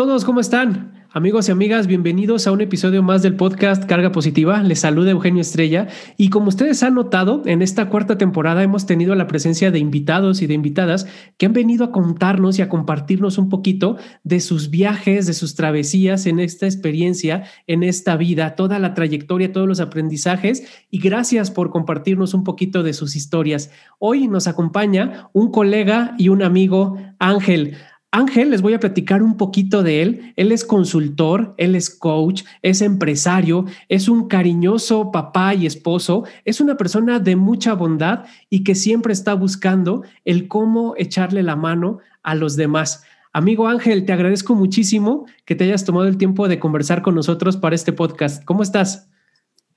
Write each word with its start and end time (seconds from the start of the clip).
Todos, 0.00 0.24
¿cómo 0.24 0.40
están? 0.40 0.94
Amigos 1.12 1.48
y 1.48 1.52
amigas, 1.52 1.86
bienvenidos 1.86 2.46
a 2.46 2.52
un 2.52 2.62
episodio 2.62 3.02
más 3.02 3.20
del 3.20 3.36
podcast 3.36 3.84
Carga 3.84 4.12
Positiva. 4.12 4.62
Les 4.62 4.80
saluda 4.80 5.10
Eugenio 5.10 5.42
Estrella 5.42 5.88
y 6.16 6.30
como 6.30 6.48
ustedes 6.48 6.82
han 6.82 6.94
notado, 6.94 7.42
en 7.44 7.60
esta 7.60 7.90
cuarta 7.90 8.16
temporada 8.16 8.62
hemos 8.62 8.86
tenido 8.86 9.14
la 9.14 9.26
presencia 9.26 9.70
de 9.70 9.78
invitados 9.78 10.40
y 10.40 10.46
de 10.46 10.54
invitadas 10.54 11.06
que 11.36 11.44
han 11.44 11.52
venido 11.52 11.84
a 11.84 11.92
contarnos 11.92 12.58
y 12.58 12.62
a 12.62 12.70
compartirnos 12.70 13.36
un 13.36 13.50
poquito 13.50 13.98
de 14.24 14.40
sus 14.40 14.70
viajes, 14.70 15.26
de 15.26 15.34
sus 15.34 15.54
travesías 15.54 16.24
en 16.24 16.40
esta 16.40 16.64
experiencia, 16.64 17.44
en 17.66 17.82
esta 17.82 18.16
vida, 18.16 18.56
toda 18.56 18.78
la 18.78 18.94
trayectoria, 18.94 19.52
todos 19.52 19.68
los 19.68 19.80
aprendizajes 19.80 20.62
y 20.90 20.98
gracias 20.98 21.50
por 21.50 21.68
compartirnos 21.68 22.32
un 22.32 22.42
poquito 22.42 22.82
de 22.82 22.94
sus 22.94 23.16
historias. 23.16 23.70
Hoy 23.98 24.28
nos 24.28 24.46
acompaña 24.46 25.28
un 25.34 25.50
colega 25.50 26.14
y 26.16 26.30
un 26.30 26.42
amigo, 26.42 26.96
Ángel. 27.18 27.76
Ángel, 28.12 28.50
les 28.50 28.60
voy 28.60 28.74
a 28.74 28.80
platicar 28.80 29.22
un 29.22 29.36
poquito 29.36 29.84
de 29.84 30.02
él. 30.02 30.32
Él 30.34 30.50
es 30.50 30.64
consultor, 30.64 31.54
él 31.58 31.76
es 31.76 31.90
coach, 31.90 32.42
es 32.60 32.82
empresario, 32.82 33.66
es 33.88 34.08
un 34.08 34.26
cariñoso 34.26 35.12
papá 35.12 35.54
y 35.54 35.64
esposo, 35.64 36.24
es 36.44 36.60
una 36.60 36.76
persona 36.76 37.20
de 37.20 37.36
mucha 37.36 37.74
bondad 37.74 38.24
y 38.48 38.64
que 38.64 38.74
siempre 38.74 39.12
está 39.12 39.34
buscando 39.34 40.02
el 40.24 40.48
cómo 40.48 40.94
echarle 40.96 41.44
la 41.44 41.54
mano 41.54 41.98
a 42.24 42.34
los 42.34 42.56
demás. 42.56 43.04
Amigo 43.32 43.68
Ángel, 43.68 44.04
te 44.04 44.12
agradezco 44.12 44.56
muchísimo 44.56 45.26
que 45.44 45.54
te 45.54 45.62
hayas 45.62 45.84
tomado 45.84 46.08
el 46.08 46.16
tiempo 46.16 46.48
de 46.48 46.58
conversar 46.58 47.02
con 47.02 47.14
nosotros 47.14 47.56
para 47.56 47.76
este 47.76 47.92
podcast. 47.92 48.44
¿Cómo 48.44 48.64
estás? 48.64 49.08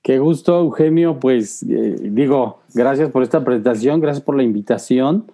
Qué 0.02 0.18
gusto, 0.18 0.58
Eugenio. 0.58 1.20
Pues 1.20 1.62
eh, 1.62 1.96
digo, 2.02 2.62
gracias 2.74 3.10
por 3.10 3.22
esta 3.22 3.44
presentación, 3.44 4.00
gracias 4.00 4.24
por 4.24 4.36
la 4.36 4.42
invitación. 4.42 5.26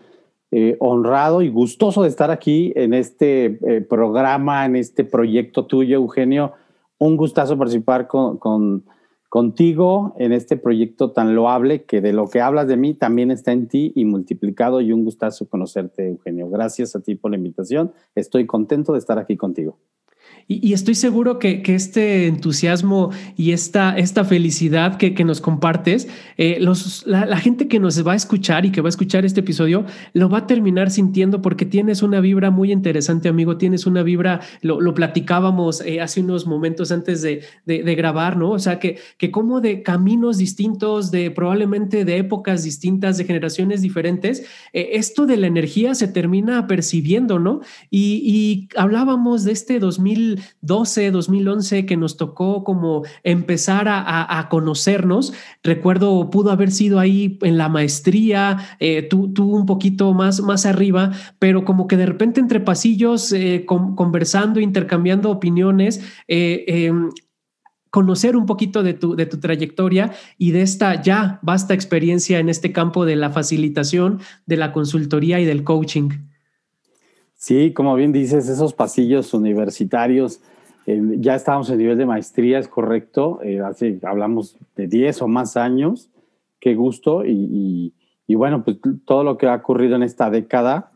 Eh, 0.53 0.77
honrado 0.81 1.43
y 1.43 1.49
gustoso 1.49 2.03
de 2.03 2.09
estar 2.09 2.33
aquí 2.33 2.73
en 2.75 2.93
este 2.93 3.59
eh, 3.69 3.81
programa, 3.83 4.67
en 4.67 4.75
este 4.75 5.05
proyecto 5.05 5.67
tuyo, 5.67 5.97
Eugenio. 5.97 6.55
Un 6.99 7.17
gustazo 7.17 7.57
participar 7.57 8.09
con, 8.09 8.83
contigo 9.29 10.13
en 10.19 10.33
este 10.33 10.57
proyecto 10.57 11.13
tan 11.13 11.37
loable 11.37 11.85
que 11.85 12.01
de 12.01 12.13
lo 12.13 12.29
que 12.29 12.41
hablas 12.41 12.67
de 12.67 12.77
mí 12.77 12.95
también 12.95 13.31
está 13.31 13.53
en 13.53 13.69
ti 13.69 13.93
y 13.95 14.05
multiplicado 14.05 14.81
y 14.81 14.93
un 14.93 15.05
gustazo 15.05 15.49
conocerte, 15.49 16.09
Eugenio. 16.09 16.51
Gracias 16.51 16.97
a 16.97 17.01
ti 17.01 17.15
por 17.15 17.31
la 17.31 17.37
invitación. 17.37 17.93
Estoy 18.17 18.47
contento 18.47 18.93
de 18.93 18.99
estar 18.99 19.21
aquí 19.21 19.37
contigo. 19.37 19.79
Y, 20.49 20.73
estoy 20.73 20.95
seguro 20.97 21.39
que, 21.39 21.63
este 21.67 22.27
entusiasmo 22.27 23.11
y 23.37 23.53
esta, 23.53 23.97
esta 23.97 24.25
felicidad 24.25 24.97
que, 24.97 25.25
nos 25.25 25.41
compartes, 25.41 26.09
eh, 26.39 26.59
los, 26.61 27.07
la, 27.07 27.37
gente 27.37 27.69
que 27.69 27.79
nos 27.79 28.05
va 28.05 28.13
a 28.13 28.17
escuchar 28.17 28.67
y 28.67 28.73
que 28.73 28.81
va 28.81 28.89
a 28.89 28.91
escuchar 28.91 29.25
este 29.25 29.41
episodio, 29.41 29.85
lo 30.13 30.29
va 30.29 30.39
a 30.39 30.47
terminar 30.47 30.91
sintiendo 30.91 31.41
porque 31.41 31.67
tienes 31.67 32.03
una 32.03 32.21
vibra 32.21 32.51
muy 32.51 32.73
interesante, 32.73 33.29
amigo. 33.29 33.59
Tienes 33.59 33.87
una 33.87 34.03
vibra, 34.03 34.41
lo, 34.63 34.93
platicábamos 34.93 35.83
eh, 35.83 36.01
hace 36.01 36.21
unos 36.21 36.47
momentos 36.47 36.91
antes 36.91 37.23
de, 37.23 37.45
grabar, 37.95 38.37
¿no? 38.37 38.51
O 38.51 38.59
sea, 38.59 38.79
que, 38.79 38.99
que 39.19 39.31
como 39.31 39.61
de 39.61 39.83
caminos 39.83 40.39
distintos, 40.39 41.11
de 41.11 41.31
probablemente 41.31 42.05
de 42.05 42.19
épocas 42.19 42.65
distintas, 42.65 43.19
de 43.19 43.25
generaciones 43.25 43.83
diferentes, 43.83 44.45
eh, 44.73 44.91
esto 44.95 45.27
de 45.27 45.37
la 45.37 45.47
energía 45.47 45.95
se 45.95 46.09
termina 46.09 46.67
percibiendo, 46.67 47.39
¿no? 47.39 47.61
Y, 47.89 48.23
y 48.25 48.69
hablábamos 48.77 49.45
de 49.45 49.53
este 49.53 49.79
2000 49.79 50.40
2012, 50.63 51.11
2011 51.11 51.87
que 51.87 51.97
nos 51.97 52.17
tocó 52.17 52.65
como 52.65 53.03
empezar 53.23 53.87
a, 53.89 54.47
conocernos. 54.51 55.33
Recuerdo, 55.63 56.31
pudo 56.31 56.51
haber 56.51 56.71
sido 56.71 56.99
ahí 56.99 57.39
en 57.43 57.59
la 57.59 57.69
maestría, 57.69 58.59
eh, 58.81 59.03
tú, 59.03 59.31
un 59.39 59.67
poquito 59.67 60.13
más, 60.15 60.41
más 60.41 60.67
arriba, 60.67 61.13
pero 61.39 61.65
como 61.65 61.87
que 61.87 61.97
de 61.97 62.07
repente 62.07 62.41
entre 62.41 62.61
pasillos, 62.61 63.33
eh, 63.33 63.65
conversando, 63.67 64.61
intercambiando 64.61 65.31
opiniones, 65.31 66.01
eh, 66.29 66.65
em, 66.67 67.11
conocer 67.91 68.37
un 68.37 68.47
poquito 68.47 68.83
de 68.83 68.95
tu, 68.95 69.17
de 69.17 69.27
tu 69.27 69.39
trayectoria 69.39 70.13
y 70.39 70.53
de 70.53 70.63
esta 70.63 71.03
ya 71.03 71.41
vasta 71.43 71.75
experiencia 71.75 72.39
en 72.39 72.49
este 72.49 72.73
campo 72.73 73.05
de 73.05 73.17
la 73.17 73.31
facilitación, 73.31 74.21
de 74.47 74.57
la 74.57 74.73
consultoría 74.73 75.41
y 75.41 75.45
del 75.45 75.65
coaching. 75.65 76.30
Sí, 77.41 77.73
como 77.73 77.95
bien 77.95 78.13
dices, 78.13 78.51
esos 78.51 78.75
pasillos 78.75 79.33
universitarios, 79.33 80.43
eh, 80.85 81.01
ya 81.21 81.35
estábamos 81.35 81.71
en 81.71 81.79
nivel 81.79 81.97
de 81.97 82.05
maestría, 82.05 82.59
es 82.59 82.69
correcto, 82.69 83.41
eh, 83.43 83.63
hablamos 84.03 84.59
de 84.77 84.87
10 84.87 85.23
o 85.23 85.27
más 85.27 85.57
años, 85.57 86.11
qué 86.61 86.75
gusto, 86.75 87.25
y, 87.25 87.95
bueno, 88.29 88.63
pues 88.63 88.77
todo 89.07 89.25
lo 89.25 89.39
que 89.39 89.47
ha 89.47 89.55
ocurrido 89.55 89.97
en 89.97 90.03
esta 90.03 90.29
década, 90.29 90.93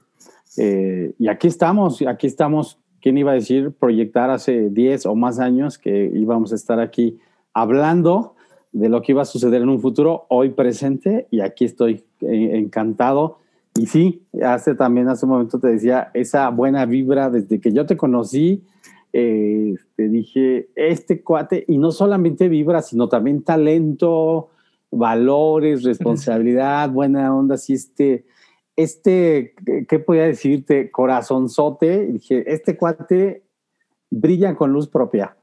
eh, 0.59 1.15
y 1.19 1.29
aquí 1.29 1.47
estamos, 1.49 2.03
aquí 2.03 2.27
estamos, 2.27 2.79
¿quién 3.01 3.17
iba 3.17 3.31
a 3.31 3.37
decir 3.37 3.73
proyectar 3.73 4.29
hace 4.29 4.69
10 4.69 5.07
o 5.07 5.15
más 5.15 5.39
años 5.39 5.79
que 5.79 6.11
íbamos 6.13 6.53
a 6.53 6.57
estar 6.57 6.79
aquí 6.79 7.19
hablando 7.55 8.35
de 8.71 8.91
lo 8.91 9.01
que 9.01 9.13
iba 9.13 9.23
a 9.23 9.25
suceder 9.25 9.63
en 9.63 9.71
un 9.71 9.81
futuro, 9.81 10.27
hoy 10.29 10.51
presente, 10.51 11.27
y 11.31 11.41
aquí 11.41 11.65
estoy 11.65 12.05
encantado 12.21 13.39
y 13.79 13.87
sí, 13.87 14.27
hace 14.43 14.75
también, 14.75 15.09
hace 15.09 15.27
un 15.27 15.33
momento 15.33 15.59
te 15.59 15.69
decía, 15.69 16.11
esa 16.15 16.49
buena 16.51 16.87
vibra 16.87 17.29
desde 17.31 17.61
que 17.61 17.73
yo 17.73 17.87
te 17.87 17.97
conocí, 17.97 18.65
eh, 19.13 19.75
te 19.97 20.09
dije, 20.09 20.69
este 20.77 21.23
cuate, 21.23 21.65
y 21.67 21.79
no 21.79 21.91
solamente 21.91 22.49
vibra, 22.49 22.83
sino 22.83 23.09
también 23.09 23.43
talento, 23.43 24.51
valores, 24.91 25.83
responsabilidad, 25.83 26.89
buena 26.91 27.35
onda, 27.35 27.57
así 27.57 27.75
este, 27.75 28.27
este, 28.77 29.55
¿qué 29.89 29.99
podía 29.99 30.25
decirte? 30.25 30.91
Corazonzote, 30.91 32.07
dije, 32.07 32.45
este 32.53 32.77
cuate 32.77 33.45
brilla 34.11 34.55
con 34.55 34.73
luz 34.73 34.89
propia. 34.89 35.37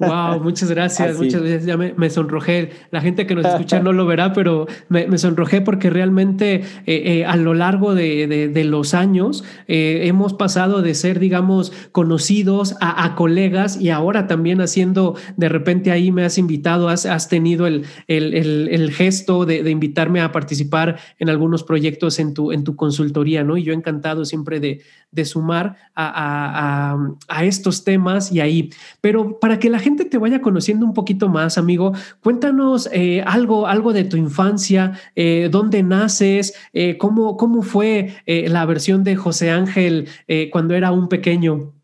Wow, 0.00 0.40
muchas 0.42 0.68
gracias, 0.70 1.16
muchas 1.16 1.40
gracias. 1.40 1.64
Ya 1.64 1.76
me, 1.76 2.10
sonrojé. 2.10 2.72
La 2.90 3.00
gente 3.00 3.26
que 3.26 3.36
nos 3.36 3.46
escucha 3.46 3.78
no 3.82 3.92
lo 3.92 4.04
verá, 4.04 4.32
pero 4.32 4.66
me, 4.88 5.16
sonrojé 5.16 5.60
porque 5.60 5.90
realmente 5.90 6.54
eh, 6.54 6.62
eh, 6.86 7.24
a 7.24 7.36
lo 7.36 7.54
largo 7.54 7.94
de, 7.94 8.64
los 8.64 8.94
años 8.94 9.44
eh, 9.68 10.02
hemos 10.04 10.34
pasado 10.34 10.82
de 10.82 10.94
ser, 10.94 11.20
digamos, 11.20 11.72
conocidos 11.92 12.74
a, 12.80 13.14
colegas 13.14 13.80
y 13.80 13.90
ahora 13.90 14.26
también 14.26 14.60
haciendo, 14.60 15.14
de 15.36 15.48
repente 15.48 15.92
ahí 15.92 16.10
me 16.10 16.24
has 16.24 16.38
invitado, 16.38 16.88
has, 16.88 17.06
has 17.06 17.28
tenido 17.28 17.66
el, 17.66 17.84
el, 18.08 18.90
gesto 18.92 19.44
de, 19.44 19.70
invitarme 19.70 20.20
a 20.20 20.32
participar 20.32 20.98
en 21.18 21.30
algunos 21.30 21.62
proyectos 21.62 22.18
en 22.18 22.34
tu, 22.34 22.50
en 22.50 22.64
tu 22.64 22.74
consultoría, 22.74 23.44
¿no? 23.44 23.56
Y 23.56 23.62
yo 23.62 23.72
encantado 23.72 24.24
siempre 24.24 24.58
de, 24.58 24.80
sumar 25.24 25.76
a, 25.94 26.98
a 27.28 27.44
estos 27.44 27.84
temas 27.84 28.32
y 28.32 28.40
ahí. 28.40 28.70
Pero 29.00 29.38
para 29.44 29.58
que 29.58 29.68
la 29.68 29.78
gente 29.78 30.06
te 30.06 30.16
vaya 30.16 30.40
conociendo 30.40 30.86
un 30.86 30.94
poquito 30.94 31.28
más, 31.28 31.58
amigo, 31.58 31.92
cuéntanos 32.22 32.88
eh, 32.94 33.22
algo, 33.26 33.66
algo 33.66 33.92
de 33.92 34.04
tu 34.04 34.16
infancia, 34.16 34.92
eh, 35.16 35.50
dónde 35.52 35.82
naces, 35.82 36.58
eh, 36.72 36.96
cómo, 36.96 37.36
cómo 37.36 37.60
fue 37.60 38.14
la 38.26 38.64
versión 38.64 39.04
de 39.04 39.16
José 39.16 39.50
Ángel 39.50 40.08
cuando 40.50 40.72
era 40.72 40.92
un 40.92 41.10
pequeño. 41.10 41.74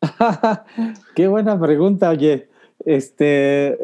qué 1.14 1.28
buena 1.28 1.60
pregunta, 1.60 2.08
oye. 2.08 2.48
Este, 2.86 3.78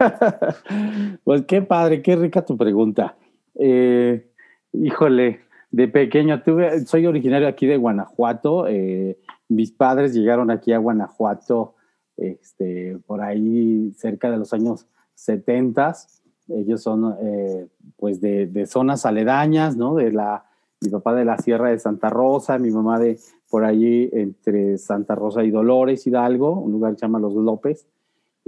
pues 1.22 1.42
qué 1.46 1.62
padre, 1.62 2.02
qué 2.02 2.16
rica 2.16 2.44
tu 2.44 2.56
pregunta. 2.56 3.14
híjole, 4.72 5.42
de 5.70 5.86
pequeño 5.86 6.42
soy 6.86 7.06
originario 7.06 7.46
aquí 7.46 7.66
de 7.66 7.76
Guanajuato. 7.76 8.66
mis 9.48 9.70
padres 9.70 10.12
llegaron 10.12 10.50
aquí 10.50 10.72
a 10.72 10.78
Guanajuato 10.78 11.76
este, 12.18 12.98
por 13.06 13.20
ahí 13.22 13.92
cerca 13.96 14.30
de 14.30 14.36
los 14.36 14.52
años 14.52 14.86
70. 15.14 15.94
Ellos 16.48 16.82
son 16.82 17.16
eh, 17.22 17.66
pues 17.96 18.20
de, 18.20 18.66
zonas 18.66 19.06
aledañas, 19.06 19.76
¿no? 19.76 19.94
De 19.94 20.12
la, 20.12 20.44
mi 20.80 20.90
papá 20.90 21.14
de 21.14 21.24
la 21.24 21.38
Sierra 21.38 21.70
de 21.70 21.78
Santa 21.78 22.10
Rosa, 22.10 22.58
mi 22.58 22.70
mamá 22.70 22.98
de 22.98 23.18
por 23.50 23.64
allí 23.64 24.10
entre 24.12 24.76
Santa 24.78 25.14
Rosa 25.14 25.42
y 25.44 25.50
Dolores, 25.50 26.06
Hidalgo, 26.06 26.52
un 26.52 26.72
lugar 26.72 26.92
que 26.92 26.98
se 26.98 27.06
llama 27.06 27.18
Los 27.18 27.34
López. 27.34 27.86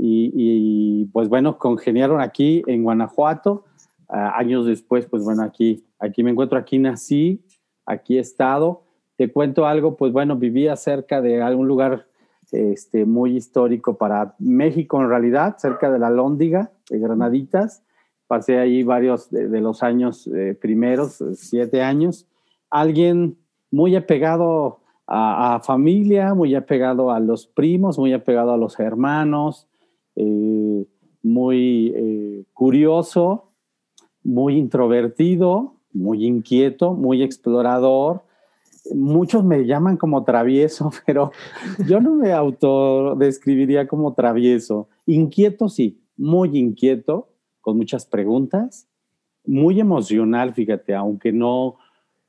Y, 0.03 1.05
pues 1.13 1.29
bueno, 1.29 1.59
congeniaron 1.59 2.23
aquí 2.23 2.63
en 2.67 2.83
Guanajuato. 2.83 3.65
años 4.09 4.65
después, 4.65 5.07
pues 5.07 5.23
bueno, 5.23 5.43
aquí, 5.43 5.85
aquí 5.99 6.23
me 6.23 6.31
encuentro, 6.31 6.59
aquí 6.59 6.79
nací, 6.79 7.43
aquí 7.85 8.17
he 8.17 8.21
estado. 8.21 8.83
Te 9.17 9.31
cuento 9.31 9.67
algo, 9.67 9.97
pues 9.97 10.13
bueno, 10.13 10.37
vivía 10.37 10.75
cerca 10.77 11.21
de 11.21 11.43
algún 11.43 11.69
lugar 11.69 12.07
este, 12.53 13.05
muy 13.05 13.37
histórico 13.37 13.97
para 13.97 14.35
México 14.39 15.01
en 15.01 15.09
realidad, 15.09 15.57
cerca 15.59 15.91
de 15.91 15.99
la 15.99 16.11
Lóndiga, 16.11 16.73
de 16.89 16.99
Granaditas. 16.99 17.83
Pasé 18.27 18.59
ahí 18.59 18.83
varios 18.83 19.31
de, 19.31 19.61
los 19.61 19.83
años 19.83 20.27
eh, 20.29 20.57
primeros, 20.61 21.23
siete 21.35 21.83
años. 21.83 22.27
Alguien 22.71 23.37
muy 23.71 23.97
apegado 23.97 24.81
a, 25.07 25.61
familia, 25.65 26.35
muy 26.35 26.55
apegado 26.55 27.11
a 27.11 27.19
los 27.19 27.47
primos, 27.47 27.99
muy 27.99 28.13
apegado 28.13 28.53
a 28.53 28.57
los 28.57 28.79
hermanos, 28.79 29.67
eh, 30.15 30.87
muy 31.23 31.93
eh, 31.97 32.45
curioso, 32.53 33.51
muy 34.23 34.57
introvertido, 34.57 35.75
muy 35.93 36.25
inquieto, 36.25 36.95
muy 36.95 37.23
explorador, 37.23 38.23
muchos 38.95 39.45
me 39.45 39.67
llaman 39.67 39.97
como 39.97 40.25
travieso, 40.25 40.91
pero 41.07 41.33
yo 41.89 42.01
no 42.01 42.15
me 42.15 42.33
autodescribiría 42.33 43.87
como 43.87 44.15
travieso. 44.15 44.89
Inquieto, 45.07 45.69
sí, 45.69 46.01
muy 46.17 46.59
inquieto, 46.59 47.29
con 47.61 47.77
muchas 47.77 48.07
preguntas, 48.07 48.89
muy 49.45 49.81
emocional, 49.81 50.55
fíjate, 50.55 50.95
aunque 50.95 51.33
no, 51.33 51.77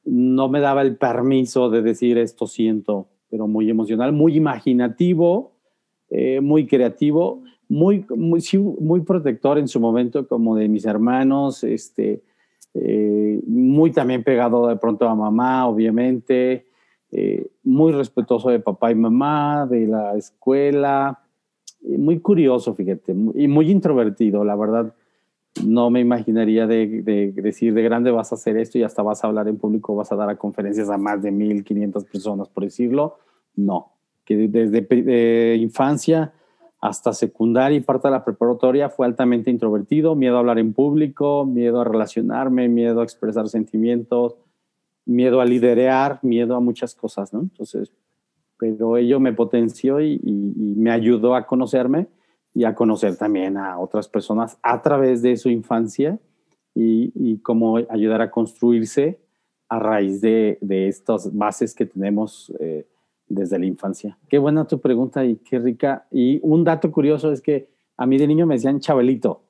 no 0.04 0.50
me 0.50 0.60
daba 0.60 0.81
el 0.81 0.98
permiso 0.98 1.69
de 1.69 1.81
decir 1.81 2.18
esto 2.18 2.48
siento, 2.48 3.10
pero 3.30 3.48
muy 3.48 3.69
emocional, 3.69 4.13
muy 4.13 4.36
imaginativo, 4.36 5.54
eh, 6.10 6.42
muy 6.42 6.68
creativo, 6.68 7.44
muy, 7.69 8.06
muy, 8.10 8.42
muy 8.80 9.02
protector 9.02 9.58
en 9.58 9.68
su 9.68 9.80
momento 9.80 10.28
como 10.28 10.56
de 10.56 10.68
mis 10.68 10.86
hermanos, 10.86 11.63
este, 11.63 12.22
eh, 12.73 13.41
muy 13.45 13.91
también 13.91 14.23
pegado 14.23 14.68
de 14.68 14.77
pronto 14.77 15.07
a 15.07 15.15
mamá, 15.15 15.68
obviamente, 15.68 16.68
eh, 17.12 17.47
muy 17.63 17.91
respetuoso 17.91 18.50
de 18.50 18.59
papá 18.59 18.91
y 18.91 18.95
mamá, 18.95 19.68
de 19.69 19.88
la 19.88 20.15
escuela, 20.15 21.19
muy 21.81 22.19
curioso, 22.19 22.73
fíjate, 22.73 23.13
y 23.35 23.47
muy 23.47 23.69
introvertido, 23.71 24.44
la 24.44 24.56
verdad. 24.56 24.94
No 25.65 25.89
me 25.89 26.00
imaginaría 26.00 26.65
de, 26.65 27.33
decir 27.35 27.73
de 27.73 27.83
grande 27.83 28.09
vas 28.09 28.31
a 28.31 28.35
hacer 28.35 28.56
esto 28.56 28.77
y 28.77 28.83
hasta 28.83 29.01
vas 29.01 29.24
a 29.24 29.27
hablar 29.27 29.50
en 29.50 29.57
público, 29.57 29.95
vas 29.95 30.12
a 30.13 30.15
dar 30.15 30.29
a 30.29 30.38
conferencias 30.38 30.89
a 30.89 30.97
más 30.97 31.21
de 31.21 31.31
1500 31.31 32.06
personas, 32.06 32.47
por 32.47 32.63
decirlo. 32.63 33.17
No, 33.56 33.91
que 34.24 34.47
desde 34.47 35.56
infancia 35.57 36.31
hasta 36.81 37.13
secundaria 37.13 37.78
y 37.78 37.81
parte 37.81 38.07
de 38.07 38.13
la 38.13 38.25
preparatoria 38.25 38.89
fue 38.89 39.06
altamente 39.06 39.51
introvertido, 39.51 40.16
miedo 40.16 40.36
a 40.36 40.39
hablar 40.39 40.57
en 40.57 40.74
público, 40.74 41.45
miedo 41.45 41.80
a 41.80 41.83
relacionarme, 41.83 42.68
miedo 42.69 43.01
a 43.01 43.04
expresar 43.04 43.48
sentimientos, 43.48 44.36
miedo 45.06 45.42
a 45.42 45.45
liderear, 45.45 46.19
miedo 46.24 46.56
a 46.56 46.60
muchas 46.60 46.95
cosas, 46.95 47.33
¿no? 47.33 47.42
Entonces, 47.42 47.94
pero 48.57 48.98
ello 48.98 49.19
me 49.19 49.33
potenció 49.33 50.01
y, 50.01 50.19
me 50.24 50.92
ayudó 50.92 51.36
a 51.36 51.45
conocerme 51.45 52.07
y 52.54 52.63
a 52.63 52.74
conocer 52.74 53.16
también 53.16 53.57
a 53.57 53.77
otras 53.80 54.07
personas 54.07 54.57
a 54.63 54.81
través 54.81 55.22
de 55.22 55.38
su 55.38 55.50
infancia 55.50 56.19
y, 56.74 57.38
cómo 57.44 57.77
ayudar 57.77 58.22
a 58.22 58.31
construirse 58.31 59.19
a 59.69 59.77
raíz 59.77 60.19
de, 60.22 60.57
estas 60.88 61.36
bases 61.36 61.75
que 61.75 61.86
tenemos 61.86 62.51
eh, 62.60 62.88
desde 63.33 63.60
la 63.60 63.66
infancia. 63.66 64.18
Qué 64.30 64.38
buena 64.38 64.66
tu 64.66 64.80
pregunta 64.80 65.24
y 65.25 65.38
qué 65.38 65.60
rica. 65.60 66.07
Y 66.12 66.39
un 66.44 66.63
dato 66.63 66.92
curioso 66.92 67.31
es 67.31 67.42
que 67.42 67.69
a 67.98 68.06
mí 68.06 68.18
de 68.18 68.28
niño 68.28 68.45
me 68.45 68.56
decían 68.56 68.80
Chabelito. 68.80 69.44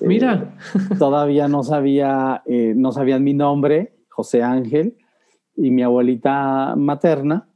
Mira. 0.00 0.56
Eh, 0.74 0.94
todavía 0.98 1.48
no 1.48 1.62
sabía, 1.62 2.42
eh, 2.46 2.74
no 2.76 2.92
sabían 2.92 3.22
mi 3.22 3.34
nombre, 3.34 3.94
José 4.08 4.42
Ángel, 4.42 4.96
y 5.56 5.70
mi 5.70 5.82
abuelita 5.82 6.74
materna 6.76 7.48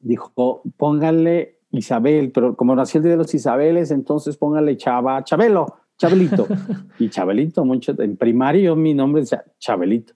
dijo, 0.00 0.62
póngale 0.76 1.58
Isabel, 1.70 2.32
pero 2.32 2.56
como 2.56 2.74
nació 2.74 2.98
el 2.98 3.04
día 3.04 3.12
de 3.12 3.18
los 3.18 3.34
Isabeles, 3.34 3.90
entonces 3.90 4.36
póngale 4.36 4.76
Chava, 4.76 5.22
Chabelo, 5.24 5.66
Chabelito. 5.98 6.46
y 6.98 7.08
Chabelito, 7.10 7.64
mucho, 7.64 7.94
en 8.00 8.16
primario 8.16 8.76
mi 8.76 8.94
nombre 8.94 9.22
decía 9.22 9.44
Chabelito. 9.58 10.14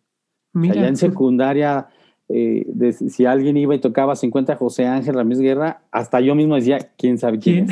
Mira. 0.54 0.74
Allá 0.74 0.88
en 0.88 0.96
secundaria 0.96 1.88
eh, 2.28 2.66
si 2.92 3.26
alguien 3.26 3.56
iba 3.56 3.74
y 3.74 3.78
tocaba 3.78 4.16
50 4.16 4.56
José 4.56 4.86
Ángel 4.86 5.14
Ramírez 5.14 5.40
Guerra, 5.40 5.82
hasta 5.90 6.20
yo 6.20 6.34
mismo 6.34 6.54
decía, 6.54 6.78
¿quién 6.96 7.18
sabe 7.18 7.38
quién? 7.38 7.68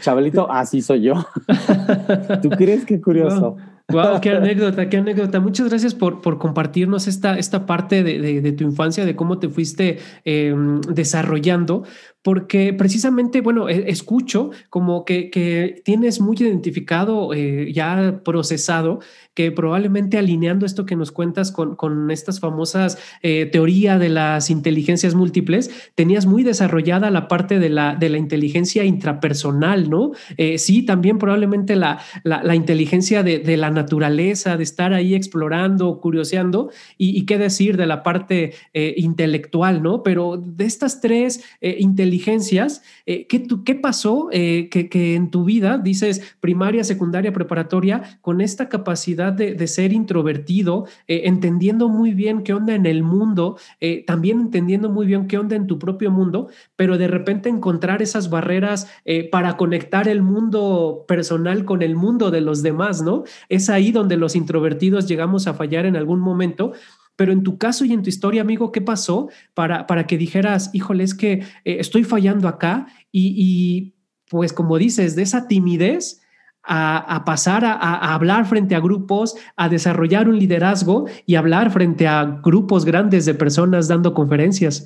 Chavalito, 0.00 0.48
así 0.50 0.82
soy 0.82 1.02
yo. 1.02 1.14
¿Tú 2.42 2.50
crees 2.50 2.84
que 2.84 3.00
curioso? 3.00 3.56
Wow, 3.88 4.20
qué 4.20 4.30
anécdota, 4.36 4.88
qué 4.88 4.98
anécdota. 4.98 5.40
Muchas 5.40 5.68
gracias 5.68 5.94
por, 5.94 6.20
por 6.20 6.38
compartirnos 6.38 7.06
esta, 7.06 7.38
esta 7.38 7.66
parte 7.66 8.02
de, 8.02 8.40
de, 8.40 8.52
tu 8.52 8.64
infancia, 8.64 9.04
de 9.04 9.14
cómo 9.14 9.38
te 9.38 9.48
fuiste 9.48 9.98
em, 10.24 10.80
desarrollando, 10.80 11.84
porque 12.26 12.72
precisamente, 12.72 13.40
bueno, 13.40 13.68
e, 13.68 13.88
escucho 13.88 14.50
como 14.68 15.04
que, 15.04 15.30
que 15.30 15.80
tienes 15.84 16.20
muy 16.20 16.36
identificado, 16.36 17.32
eh, 17.32 17.72
ya 17.72 18.20
procesado, 18.24 18.98
que 19.32 19.52
probablemente 19.52 20.18
alineando 20.18 20.66
esto 20.66 20.86
que 20.86 20.96
nos 20.96 21.12
cuentas 21.12 21.52
con, 21.52 21.76
con 21.76 22.10
estas 22.10 22.40
famosas 22.40 22.98
eh, 23.22 23.46
teoría 23.46 23.98
de 23.98 24.08
las 24.08 24.50
inteligencias 24.50 25.14
múltiples, 25.14 25.70
tenías 25.94 26.26
muy 26.26 26.42
desarrollada 26.42 27.12
la 27.12 27.28
parte 27.28 27.60
de 27.60 27.68
la, 27.68 27.94
de 27.94 28.08
la 28.08 28.18
inteligencia 28.18 28.84
intrapersonal, 28.84 29.88
¿no? 29.88 30.10
Eh, 30.36 30.58
sí, 30.58 30.82
también 30.82 31.18
probablemente 31.18 31.76
la, 31.76 32.00
la, 32.24 32.56
inteligencia 32.56 33.22
de, 33.22 33.38
de, 33.38 33.56
la 33.56 33.70
naturaleza, 33.70 34.56
de 34.56 34.64
estar 34.64 34.94
ahí 34.94 35.14
explorando, 35.14 36.00
curioseando, 36.00 36.70
y, 36.98 37.16
y 37.16 37.24
qué 37.24 37.38
decir 37.38 37.76
de 37.76 37.86
la 37.86 38.02
parte 38.02 38.54
intelectual, 38.72 39.82
¿no? 39.82 40.02
Pero 40.02 40.42
de 40.42 40.64
estas 40.64 41.00
tres 41.00 41.44
inteligencias, 41.60 42.15
inteligencias, 42.16 42.82
eh, 43.04 43.26
¿qué, 43.26 43.46
¿qué, 43.64 43.74
pasó 43.74 44.28
eh, 44.32 44.68
que, 44.70 45.14
en 45.14 45.30
tu 45.30 45.44
vida, 45.44 45.78
dices 45.78 46.36
primaria, 46.40 46.82
secundaria, 46.82 47.32
preparatoria, 47.32 48.18
con 48.22 48.40
esta 48.40 48.68
capacidad 48.68 49.32
de, 49.32 49.66
ser 49.66 49.92
introvertido, 49.92 50.86
eh, 51.08 51.22
entendiendo 51.24 51.88
muy 51.88 52.12
bien 52.12 52.42
qué 52.42 52.54
onda 52.54 52.74
en 52.74 52.86
el 52.86 53.02
mundo, 53.02 53.58
también 54.06 54.40
entendiendo 54.40 54.88
muy 54.90 55.06
bien 55.06 55.26
qué 55.26 55.38
onda 55.38 55.56
en 55.56 55.66
tu 55.66 55.78
propio 55.78 56.10
mundo, 56.10 56.48
pero 56.76 56.98
de 56.98 57.08
repente 57.08 57.48
encontrar 57.48 58.00
esas 58.00 58.30
barreras 58.30 58.88
para 59.30 59.56
conectar 59.56 60.08
el 60.08 60.22
mundo 60.22 61.04
personal 61.08 61.64
con 61.64 61.82
el 61.82 61.96
mundo 61.96 62.30
de 62.30 62.40
los 62.40 62.62
demás, 62.62 63.02
¿no? 63.02 63.24
Es 63.48 63.68
ahí 63.68 63.92
donde 63.92 64.16
los 64.16 64.36
introvertidos 64.36 65.06
llegamos 65.06 65.46
a 65.46 65.54
fallar 65.54 65.86
en 65.86 65.96
algún 65.96 66.20
momento 66.20 66.72
pero 67.16 67.32
en 67.32 67.42
tu 67.42 67.58
caso 67.58 67.84
y 67.84 67.92
en 67.92 68.02
tu 68.02 68.10
historia, 68.10 68.42
amigo, 68.42 68.70
¿qué 68.70 68.82
pasó 68.82 69.28
para, 69.54 69.86
para 69.86 70.06
que 70.06 70.18
dijeras, 70.18 70.70
híjole, 70.74 71.02
es 71.02 71.14
que 71.14 71.32
eh, 71.32 71.42
estoy 71.64 72.04
fallando 72.04 72.46
acá? 72.46 72.86
Y, 73.10 73.94
pues 74.30 74.52
como 74.52 74.76
dices, 74.76 75.16
de 75.16 75.22
esa 75.22 75.48
timidez 75.48 76.20
a, 76.62 77.22
pasar 77.24 77.64
a, 77.64 78.14
hablar 78.14 78.44
frente 78.44 78.74
a 78.74 78.80
grupos, 78.80 79.36
a 79.56 79.68
desarrollar 79.68 80.28
un 80.28 80.38
liderazgo 80.38 81.06
y 81.24 81.36
hablar 81.36 81.70
frente 81.70 82.06
a 82.06 82.40
grupos 82.42 82.84
grandes 82.84 83.24
de 83.24 83.34
personas 83.34 83.88
dando 83.88 84.12
conferencias. 84.12 84.84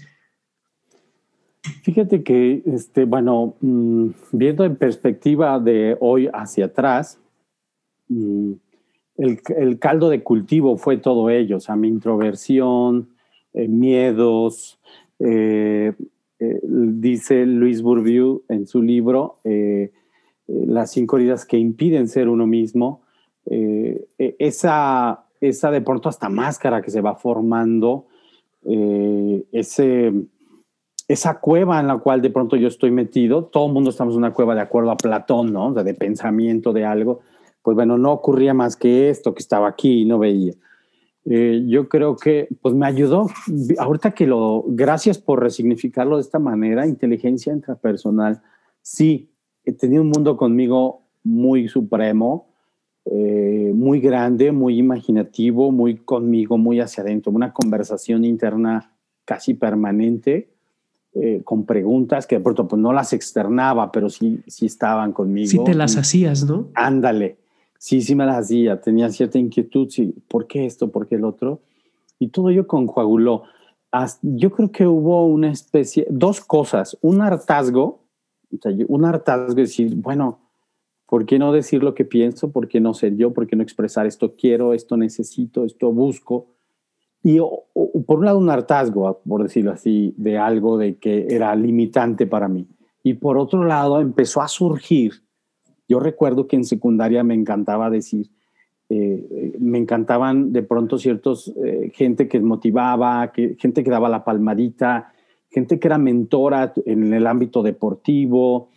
Fíjate 1.82 2.22
que, 2.22 2.62
este, 2.66 3.04
bueno, 3.04 3.54
mm, 3.60 4.08
viendo 4.32 4.64
en 4.64 4.76
perspectiva 4.76 5.58
de 5.58 5.96
hoy 6.00 6.28
hacia 6.32 6.66
atrás, 6.66 7.18
mm, 8.08 8.52
el, 9.20 9.78
caldo 9.78 10.08
de 10.08 10.22
cultivo 10.22 10.76
fue 10.78 10.96
todo 10.96 11.30
ello, 11.30 11.58
o 11.58 11.60
sea, 11.60 11.76
mi 11.76 11.88
introversión, 11.88 13.10
eh, 13.52 13.68
miedos. 13.68 14.78
Eh, 15.18 15.92
eh, 16.38 16.60
dice 16.62 17.44
Luis 17.44 17.82
Bourdieu 17.82 18.42
en 18.48 18.66
su 18.66 18.82
libro, 18.82 19.38
Las 20.46 20.90
cinco 20.92 21.18
heridas 21.18 21.44
que 21.44 21.58
impiden 21.58 22.08
ser 22.08 22.28
uno 22.28 22.46
mismo. 22.46 23.02
esa, 23.46 25.24
esa 25.40 25.70
de 25.70 25.80
pronto 25.82 26.08
hasta 26.08 26.28
máscara 26.28 26.80
que 26.80 26.90
se 26.90 27.02
va 27.02 27.14
formando, 27.14 28.06
ese, 29.52 30.12
esa 31.08 31.40
cueva 31.40 31.78
en 31.78 31.88
la 31.88 31.98
cual 31.98 32.22
de 32.22 32.30
pronto 32.30 32.56
yo 32.56 32.68
estoy 32.68 32.90
metido, 32.90 33.44
todo 33.44 33.66
el 33.66 33.72
mundo 33.74 33.90
estamos 33.90 34.14
en 34.14 34.18
una 34.18 34.32
cueva 34.32 34.54
de 34.54 34.62
acuerdo 34.62 34.90
a 34.90 34.96
Platón, 34.96 35.52
¿no? 35.52 35.74
de 35.74 35.94
pensamiento 35.94 36.72
de 36.72 36.86
algo 36.86 37.20
pues 37.62 37.74
bueno, 37.74 37.98
no 37.98 38.12
ocurría 38.12 38.54
más 38.54 38.76
que 38.76 39.10
esto 39.10 39.34
que 39.34 39.40
estaba 39.40 39.68
aquí 39.68 40.02
y 40.02 40.04
no 40.04 40.18
veía. 40.18 40.54
Eh, 41.26 41.64
yo 41.66 41.88
creo 41.88 42.16
que 42.16 42.48
pues 42.62 42.74
me 42.74 42.86
ayudó. 42.86 43.28
Ahorita 43.78 44.12
que 44.12 44.26
lo, 44.26 44.64
gracias 44.66 45.18
por 45.18 45.40
resignificarlo 45.40 46.16
de 46.16 46.22
esta 46.22 46.38
manera, 46.38 46.86
inteligencia 46.86 47.52
intrapersonal. 47.52 48.40
Sí, 48.82 49.30
tenido 49.78 50.02
un 50.02 50.08
mundo 50.08 50.36
conmigo 50.36 51.02
muy 51.22 51.68
supremo, 51.68 52.48
eh, 53.04 53.72
muy 53.74 54.00
grande, 54.00 54.52
muy 54.52 54.78
imaginativo, 54.78 55.70
muy 55.70 55.96
conmigo, 55.96 56.56
muy 56.56 56.80
hacia 56.80 57.02
adentro, 57.02 57.30
una 57.30 57.52
conversación 57.52 58.24
interna 58.24 58.96
casi 59.24 59.54
permanente, 59.54 60.50
eh, 61.12 61.42
con 61.44 61.66
preguntas 61.66 62.26
que 62.26 62.36
de 62.36 62.40
pronto 62.40 62.66
pues 62.66 62.80
no 62.80 62.92
las 62.92 63.12
externaba, 63.12 63.92
pero 63.92 64.08
sí, 64.08 64.40
sí 64.46 64.66
estaban 64.66 65.12
conmigo. 65.12 65.48
Sí 65.48 65.60
te 65.64 65.74
las 65.74 65.96
hacías, 65.96 66.44
¿no? 66.44 66.68
Ándale 66.74 67.39
sí, 67.80 68.02
sí 68.02 68.14
me 68.14 68.26
las 68.26 68.36
hacía, 68.36 68.78
tenía 68.78 69.08
cierta 69.08 69.38
inquietud, 69.38 69.88
sí, 69.88 70.14
¿por 70.28 70.46
qué 70.46 70.66
esto? 70.66 70.92
¿Por 70.92 71.08
qué 71.08 71.14
el 71.14 71.24
otro? 71.24 71.62
Y 72.18 72.28
todo 72.28 72.50
ello 72.50 72.66
conjuaguló. 72.66 73.44
Yo 74.20 74.50
creo 74.50 74.70
que 74.70 74.86
hubo 74.86 75.26
una 75.26 75.50
especie, 75.50 76.06
dos 76.10 76.42
cosas, 76.42 76.98
un 77.00 77.22
hartazgo, 77.22 78.04
un 78.86 79.04
hartazgo 79.06 79.54
de 79.54 79.62
decir, 79.62 79.94
bueno, 79.96 80.40
¿por 81.06 81.24
qué 81.24 81.38
no 81.38 81.52
decir 81.52 81.82
lo 81.82 81.94
que 81.94 82.04
pienso? 82.04 82.52
¿Por 82.52 82.68
qué 82.68 82.80
no 82.80 82.92
ser 82.92 83.16
yo? 83.16 83.32
¿Por 83.32 83.46
qué 83.46 83.56
no 83.56 83.62
expresar 83.62 84.06
esto 84.06 84.36
quiero, 84.36 84.74
esto 84.74 84.98
necesito, 84.98 85.64
esto 85.64 85.90
busco? 85.90 86.48
Y 87.22 87.38
por 87.38 88.18
un 88.18 88.26
lado 88.26 88.38
un 88.38 88.50
hartazgo, 88.50 89.22
por 89.26 89.42
decirlo 89.42 89.72
así, 89.72 90.14
de 90.18 90.36
algo 90.36 90.76
de 90.76 90.98
que 90.98 91.28
era 91.30 91.56
limitante 91.56 92.26
para 92.26 92.46
mí. 92.46 92.68
Y 93.02 93.14
por 93.14 93.38
otro 93.38 93.64
lado 93.64 94.02
empezó 94.02 94.42
a 94.42 94.48
surgir 94.48 95.22
yo 95.90 95.98
recuerdo 95.98 96.46
que 96.46 96.54
en 96.54 96.64
secundaria 96.64 97.24
me 97.24 97.34
encantaba 97.34 97.90
decir, 97.90 98.30
eh, 98.88 99.56
me 99.58 99.76
encantaban 99.76 100.52
de 100.52 100.62
pronto 100.62 100.98
ciertos 100.98 101.52
eh, 101.64 101.90
gente 101.92 102.28
que 102.28 102.38
motivaba, 102.38 103.32
que, 103.32 103.56
gente 103.58 103.82
que 103.82 103.90
daba 103.90 104.08
la 104.08 104.22
palmadita, 104.22 105.12
gente 105.50 105.80
que 105.80 105.88
era 105.88 105.98
mentora 105.98 106.72
en 106.86 107.12
el 107.12 107.26
ámbito 107.26 107.64
deportivo, 107.64 108.68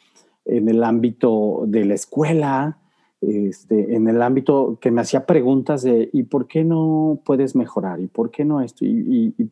en 0.44 0.68
el 0.70 0.84
ámbito 0.84 1.66
de 1.68 1.86
la 1.86 1.94
escuela, 1.94 2.80
este, 3.22 3.96
en 3.96 4.08
el 4.08 4.20
ámbito 4.20 4.80
que 4.82 4.90
me 4.90 5.02
hacía 5.02 5.28
preguntas 5.28 5.84
de 5.84 6.10
¿y 6.12 6.24
por 6.24 6.48
qué 6.48 6.64
no 6.64 7.22
puedes 7.24 7.56
mejorar? 7.56 8.00
¿y 8.00 8.08
por 8.08 8.32
qué 8.32 8.44
no 8.44 8.60
esto? 8.60 8.86
¿y, 8.86 9.36
y 9.38 9.52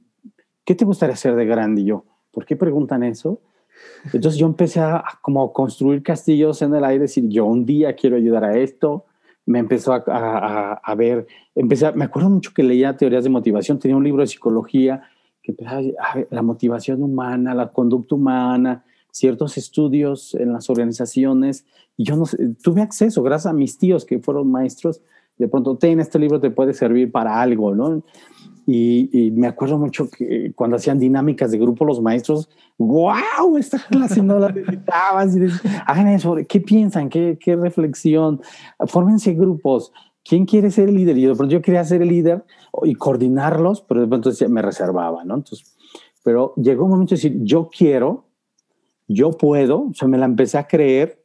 qué 0.65 0.73
te 0.73 0.83
gustaría 0.83 1.13
hacer 1.13 1.35
de 1.35 1.45
grande? 1.45 1.81
Y 1.81 1.85
yo, 1.85 2.05
¿por 2.31 2.43
qué 2.43 2.55
preguntan 2.55 3.03
eso? 3.03 3.39
Entonces 4.05 4.39
yo 4.39 4.47
empecé 4.47 4.79
a, 4.79 5.03
como 5.21 5.53
construir 5.53 6.03
castillos 6.03 6.61
en 6.61 6.73
el 6.73 6.83
aire, 6.83 7.03
decir, 7.03 7.27
yo 7.27 7.45
un 7.45 7.65
día 7.65 7.95
quiero 7.95 8.15
ayudar 8.15 8.43
a 8.43 8.57
esto. 8.57 9.05
Me 9.45 9.59
empezó 9.59 9.93
a, 9.93 10.03
a, 10.07 10.73
a 10.73 10.95
ver, 10.95 11.27
empecé, 11.55 11.91
me 11.93 12.05
acuerdo 12.05 12.29
mucho 12.29 12.51
que 12.53 12.63
leía 12.63 12.95
teorías 12.95 13.23
de 13.23 13.29
motivación, 13.29 13.79
tenía 13.79 13.97
un 13.97 14.03
libro 14.03 14.21
de 14.21 14.27
psicología 14.27 15.03
que 15.41 15.51
empezaba 15.51 15.81
a 15.99 16.15
ver 16.15 16.27
la 16.29 16.41
motivación 16.41 17.01
humana, 17.01 17.53
la 17.53 17.71
conducta 17.71 18.15
humana, 18.15 18.83
ciertos 19.11 19.57
estudios 19.57 20.35
en 20.35 20.53
las 20.53 20.69
organizaciones. 20.69 21.65
Y 21.97 22.03
yo 22.03 22.15
no 22.15 22.25
sé, 22.25 22.37
tuve 22.63 22.81
acceso, 22.81 23.23
gracias 23.23 23.51
a 23.51 23.55
mis 23.55 23.77
tíos 23.77 24.05
que 24.05 24.19
fueron 24.19 24.51
maestros, 24.51 25.01
de 25.37 25.47
pronto, 25.47 25.75
ten, 25.75 25.99
este 25.99 26.19
libro 26.19 26.39
te 26.39 26.51
puede 26.51 26.73
servir 26.73 27.11
para 27.11 27.41
algo, 27.41 27.73
¿no? 27.73 28.03
Y, 28.67 29.31
me 29.33 29.47
acuerdo 29.47 29.77
mucho 29.77 30.09
que 30.09 30.51
cuando 30.55 30.77
hacían 30.77 30.99
dinámicas 30.99 31.51
de 31.51 31.57
grupo 31.57 31.85
los 31.85 32.01
maestros, 32.01 32.49
wow, 32.77 33.57
esta 33.57 33.79
clase 33.79 34.21
no 34.21 34.39
la 34.39 34.49
necesitabas. 34.49 35.35
Hagan 35.85 36.07
eso, 36.09 36.35
¿qué 36.47 36.61
piensan? 36.61 37.09
¿Qué, 37.09 37.37
¿Qué, 37.39 37.55
reflexión? 37.55 38.41
Fórmense 38.87 39.33
grupos. 39.33 39.91
¿Quién 40.23 40.45
quiere 40.45 40.69
ser 40.69 40.89
el 40.89 40.95
líder? 40.95 41.17
Y 41.17 41.25
de 41.25 41.35
pronto 41.35 41.51
yo 41.51 41.61
quería 41.61 41.83
ser 41.83 42.01
el 42.01 42.09
líder 42.09 42.45
y 42.83 42.93
coordinarlos, 42.95 43.81
pero 43.81 44.07
pronto 44.07 44.31
me 44.49 44.61
reservaba, 44.61 45.23
¿no? 45.23 45.35
Entonces, 45.35 45.75
pero 46.23 46.53
llegó 46.55 46.85
un 46.85 46.91
momento 46.91 47.15
de 47.15 47.21
decir, 47.21 47.37
yo 47.41 47.69
quiero, 47.75 48.25
yo 49.07 49.31
puedo, 49.31 49.87
o 49.89 49.93
sea, 49.93 50.07
me 50.07 50.17
la 50.17 50.25
empecé 50.25 50.57
a 50.57 50.67
creer, 50.67 51.23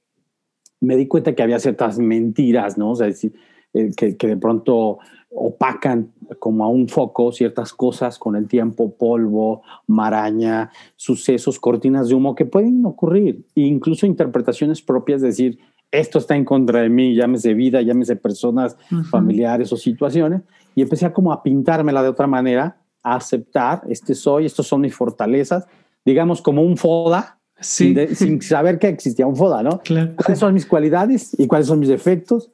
me 0.81 0.97
di 0.97 1.07
cuenta 1.07 1.35
que 1.35 1.43
había 1.43 1.59
ciertas 1.59 1.99
mentiras, 1.99 2.79
¿no? 2.79 2.93
O 2.93 2.97
sea, 2.97 3.07
decir, 3.07 3.35
eh, 3.77 3.93
que, 3.97 4.17
que 4.17 4.27
de 4.27 4.37
pronto 4.37 4.99
opacan 5.37 6.13
como 6.39 6.65
a 6.65 6.69
un 6.69 6.89
foco 6.89 7.31
ciertas 7.31 7.73
cosas 7.73 8.19
con 8.19 8.37
el 8.37 8.49
tiempo, 8.49 8.97
polvo, 8.97 9.63
maraña, 9.87 10.71
sucesos, 10.97 11.61
cortinas 11.61 12.09
de 12.09 12.15
humo 12.15 12.35
que 12.35 12.47
pueden 12.47 12.85
ocurrir, 12.85 13.45
e 13.55 13.61
incluso 13.61 14.07
interpretaciones 14.07 14.83
propias, 14.83 15.21
decir, 15.21 15.59
esto 15.91 16.19
está 16.19 16.37
en 16.37 16.45
contra 16.45 16.81
de 16.81 16.89
mí, 16.89 17.15
llámese 17.15 17.55
vida, 17.55 17.83
llámese 17.83 18.17
personas 18.17 18.77
familiares 19.11 19.73
o 19.73 19.77
situaciones, 19.77 20.43
y 20.75 20.83
empecé 20.83 21.07
a 21.07 21.13
como 21.13 21.33
a 21.33 21.43
pintármela 21.43 22.03
de 22.03 22.09
otra 22.09 22.27
manera, 22.27 22.79
a 23.03 23.17
aceptar, 23.17 23.83
este 23.89 24.15
soy, 24.15 24.47
estos 24.47 24.67
son 24.67 24.81
mis 24.81 24.95
fortalezas, 24.95 25.67
digamos 26.05 26.43
como 26.43 26.63
un 26.63 26.77
foda, 26.77 27.39
sin, 27.59 28.15
sin, 28.15 28.43
saber 28.43 28.79
que 28.79 28.89
existía 28.89 29.27
un 29.27 29.37
foda, 29.37 29.63
¿no? 29.63 29.81
¿Cuáles 30.17 30.39
son 30.39 30.53
mis 30.53 30.67
cualidades 30.67 31.39
y 31.39 31.47
cuáles 31.47 31.69
son 31.69 31.79
mis 31.79 31.89
defectos? 31.89 32.51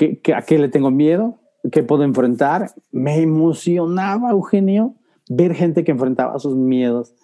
¿Qué, 0.00 0.18
qué, 0.18 0.32
¿A 0.32 0.40
qué 0.40 0.58
le 0.58 0.70
tengo 0.70 0.90
miedo? 0.90 1.40
que 1.70 1.82
puedo 1.82 2.04
enfrentar. 2.04 2.72
Me 2.90 3.20
emocionaba, 3.20 4.30
Eugenio, 4.30 4.94
ver 5.28 5.54
gente 5.54 5.84
que 5.84 5.92
enfrentaba 5.92 6.38
sus 6.38 6.56
miedos. 6.56 7.14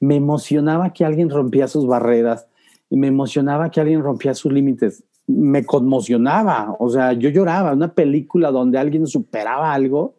Me 0.00 0.16
emocionaba 0.16 0.92
que 0.92 1.04
alguien 1.04 1.30
rompía 1.30 1.68
sus 1.68 1.86
barreras 1.86 2.48
y 2.90 2.96
me 2.96 3.06
emocionaba 3.06 3.70
que 3.70 3.80
alguien 3.80 4.02
rompía 4.02 4.34
sus 4.34 4.52
límites. 4.52 5.04
Me 5.26 5.64
conmocionaba, 5.64 6.74
o 6.78 6.88
sea, 6.88 7.12
yo 7.12 7.28
lloraba. 7.28 7.72
Una 7.72 7.94
película 7.94 8.50
donde 8.50 8.78
alguien 8.78 9.06
superaba 9.06 9.72
algo, 9.72 10.16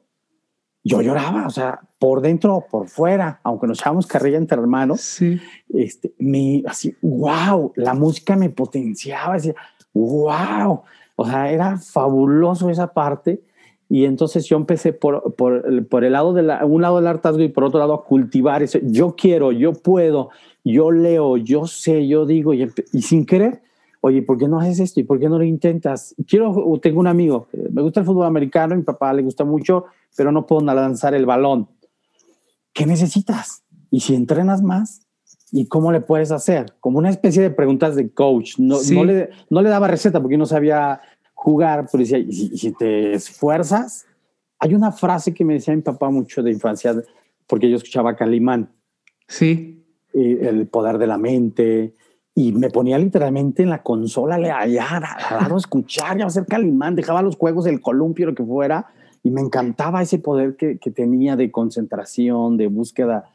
yo 0.83 1.01
lloraba, 1.01 1.47
o 1.47 1.49
sea, 1.49 1.81
por 1.99 2.21
dentro 2.21 2.55
o 2.55 2.65
por 2.65 2.87
fuera, 2.87 3.41
aunque 3.43 3.67
nos 3.67 3.79
echábamos 3.79 4.07
carrilla 4.07 4.37
entre 4.37 4.59
hermanos. 4.59 5.01
Sí. 5.01 5.39
Este, 5.67 6.13
me, 6.19 6.63
así, 6.65 6.95
wow, 7.01 7.73
la 7.75 7.93
música 7.93 8.35
me 8.35 8.49
potenciaba, 8.49 9.33
decía, 9.33 9.55
wow, 9.93 10.83
o 11.21 11.25
sea, 11.25 11.51
era 11.51 11.77
fabuloso 11.77 12.69
esa 12.69 12.93
parte 12.93 13.41
y 13.89 14.05
entonces 14.05 14.45
yo 14.45 14.55
empecé 14.55 14.93
por, 14.93 15.35
por, 15.35 15.85
por 15.89 16.05
el 16.05 16.13
lado 16.13 16.33
de 16.33 16.43
la, 16.43 16.65
un 16.65 16.81
lado 16.81 16.95
del 16.95 17.07
hartazgo 17.07 17.41
y 17.41 17.49
por 17.49 17.65
otro 17.65 17.77
lado 17.77 17.93
a 17.93 18.05
cultivar 18.05 18.63
ese, 18.63 18.81
yo 18.85 19.17
quiero, 19.17 19.51
yo 19.51 19.73
puedo, 19.73 20.29
yo 20.63 20.91
leo, 20.91 21.35
yo 21.35 21.67
sé, 21.67 22.07
yo 22.07 22.25
digo, 22.25 22.53
y, 22.53 22.71
y 22.93 23.01
sin 23.01 23.25
querer, 23.25 23.61
oye, 23.99 24.21
¿por 24.21 24.37
qué 24.37 24.47
no 24.47 24.61
haces 24.61 24.79
esto? 24.79 25.01
¿Y 25.01 25.03
por 25.03 25.19
qué 25.19 25.27
no 25.27 25.37
lo 25.37 25.43
intentas? 25.43 26.15
Quiero, 26.25 26.79
tengo 26.81 27.01
un 27.01 27.07
amigo, 27.07 27.47
me 27.69 27.81
gusta 27.81 27.99
el 27.99 28.05
fútbol 28.05 28.25
americano, 28.25 28.77
mi 28.77 28.83
papá 28.83 29.11
le 29.11 29.21
gusta 29.21 29.43
mucho, 29.43 29.87
pero 30.15 30.31
no 30.31 30.45
puedo 30.45 30.61
lanzar 30.61 31.15
el 31.15 31.25
balón. 31.25 31.67
¿Qué 32.71 32.85
necesitas? 32.85 33.65
Y 33.91 33.99
si 33.99 34.15
entrenas 34.15 34.61
más, 34.61 35.01
¿y 35.51 35.67
cómo 35.67 35.91
le 35.91 36.01
puedes 36.01 36.31
hacer? 36.31 36.73
Como 36.79 36.97
una 36.97 37.09
especie 37.09 37.41
de 37.41 37.49
preguntas 37.49 37.95
de 37.95 38.09
coach. 38.11 38.57
No, 38.57 38.77
no, 38.91 39.03
le, 39.03 39.29
no 39.49 39.61
le 39.61 39.69
daba 39.69 39.87
receta 39.87 40.21
porque 40.21 40.37
no 40.37 40.45
sabía 40.45 41.01
jugar, 41.33 41.87
pero 41.91 42.03
decía, 42.03 42.19
si, 42.29 42.71
te 42.73 43.13
esfuerzas, 43.13 44.05
hay 44.59 44.73
una 44.75 44.91
frase 44.91 45.33
que 45.33 45.45
me 45.45 45.53
decía 45.53 45.75
mi 45.75 45.81
papá 45.81 46.09
mucho 46.09 46.43
de 46.43 46.51
infancia, 46.51 46.95
porque 47.47 47.69
yo 47.69 47.77
escuchaba 47.77 48.15
Calimán. 48.15 48.69
Sí. 49.27 49.85
el 50.13 50.67
poder 50.67 50.97
de 50.97 51.07
la 51.07 51.17
mente. 51.17 51.95
Y 52.35 52.51
me 52.53 52.69
ponía 52.69 52.97
literalmente 52.97 53.63
en 53.63 53.69
la 53.69 53.83
consola 53.83 54.35
a, 54.35 54.63
a, 54.63 55.45
a, 55.45 55.57
escuchar 55.57 56.19
y 56.19 56.21
a 56.21 56.27
hacer 56.27 56.45
Calimán. 56.45 56.95
Dejaba 56.95 57.21
los 57.21 57.35
juegos, 57.35 57.65
el 57.67 57.81
columpio, 57.81 58.27
lo 58.27 58.35
que 58.35 58.43
fuera. 58.43 58.87
Y 59.23 59.31
me 59.31 59.41
encantaba 59.41 60.01
ese 60.01 60.19
poder 60.19 60.55
que, 60.55 60.77
que 60.77 60.91
tenía 60.91 61.35
de 61.35 61.51
concentración, 61.51 62.57
de 62.57 62.67
búsqueda. 62.67 63.29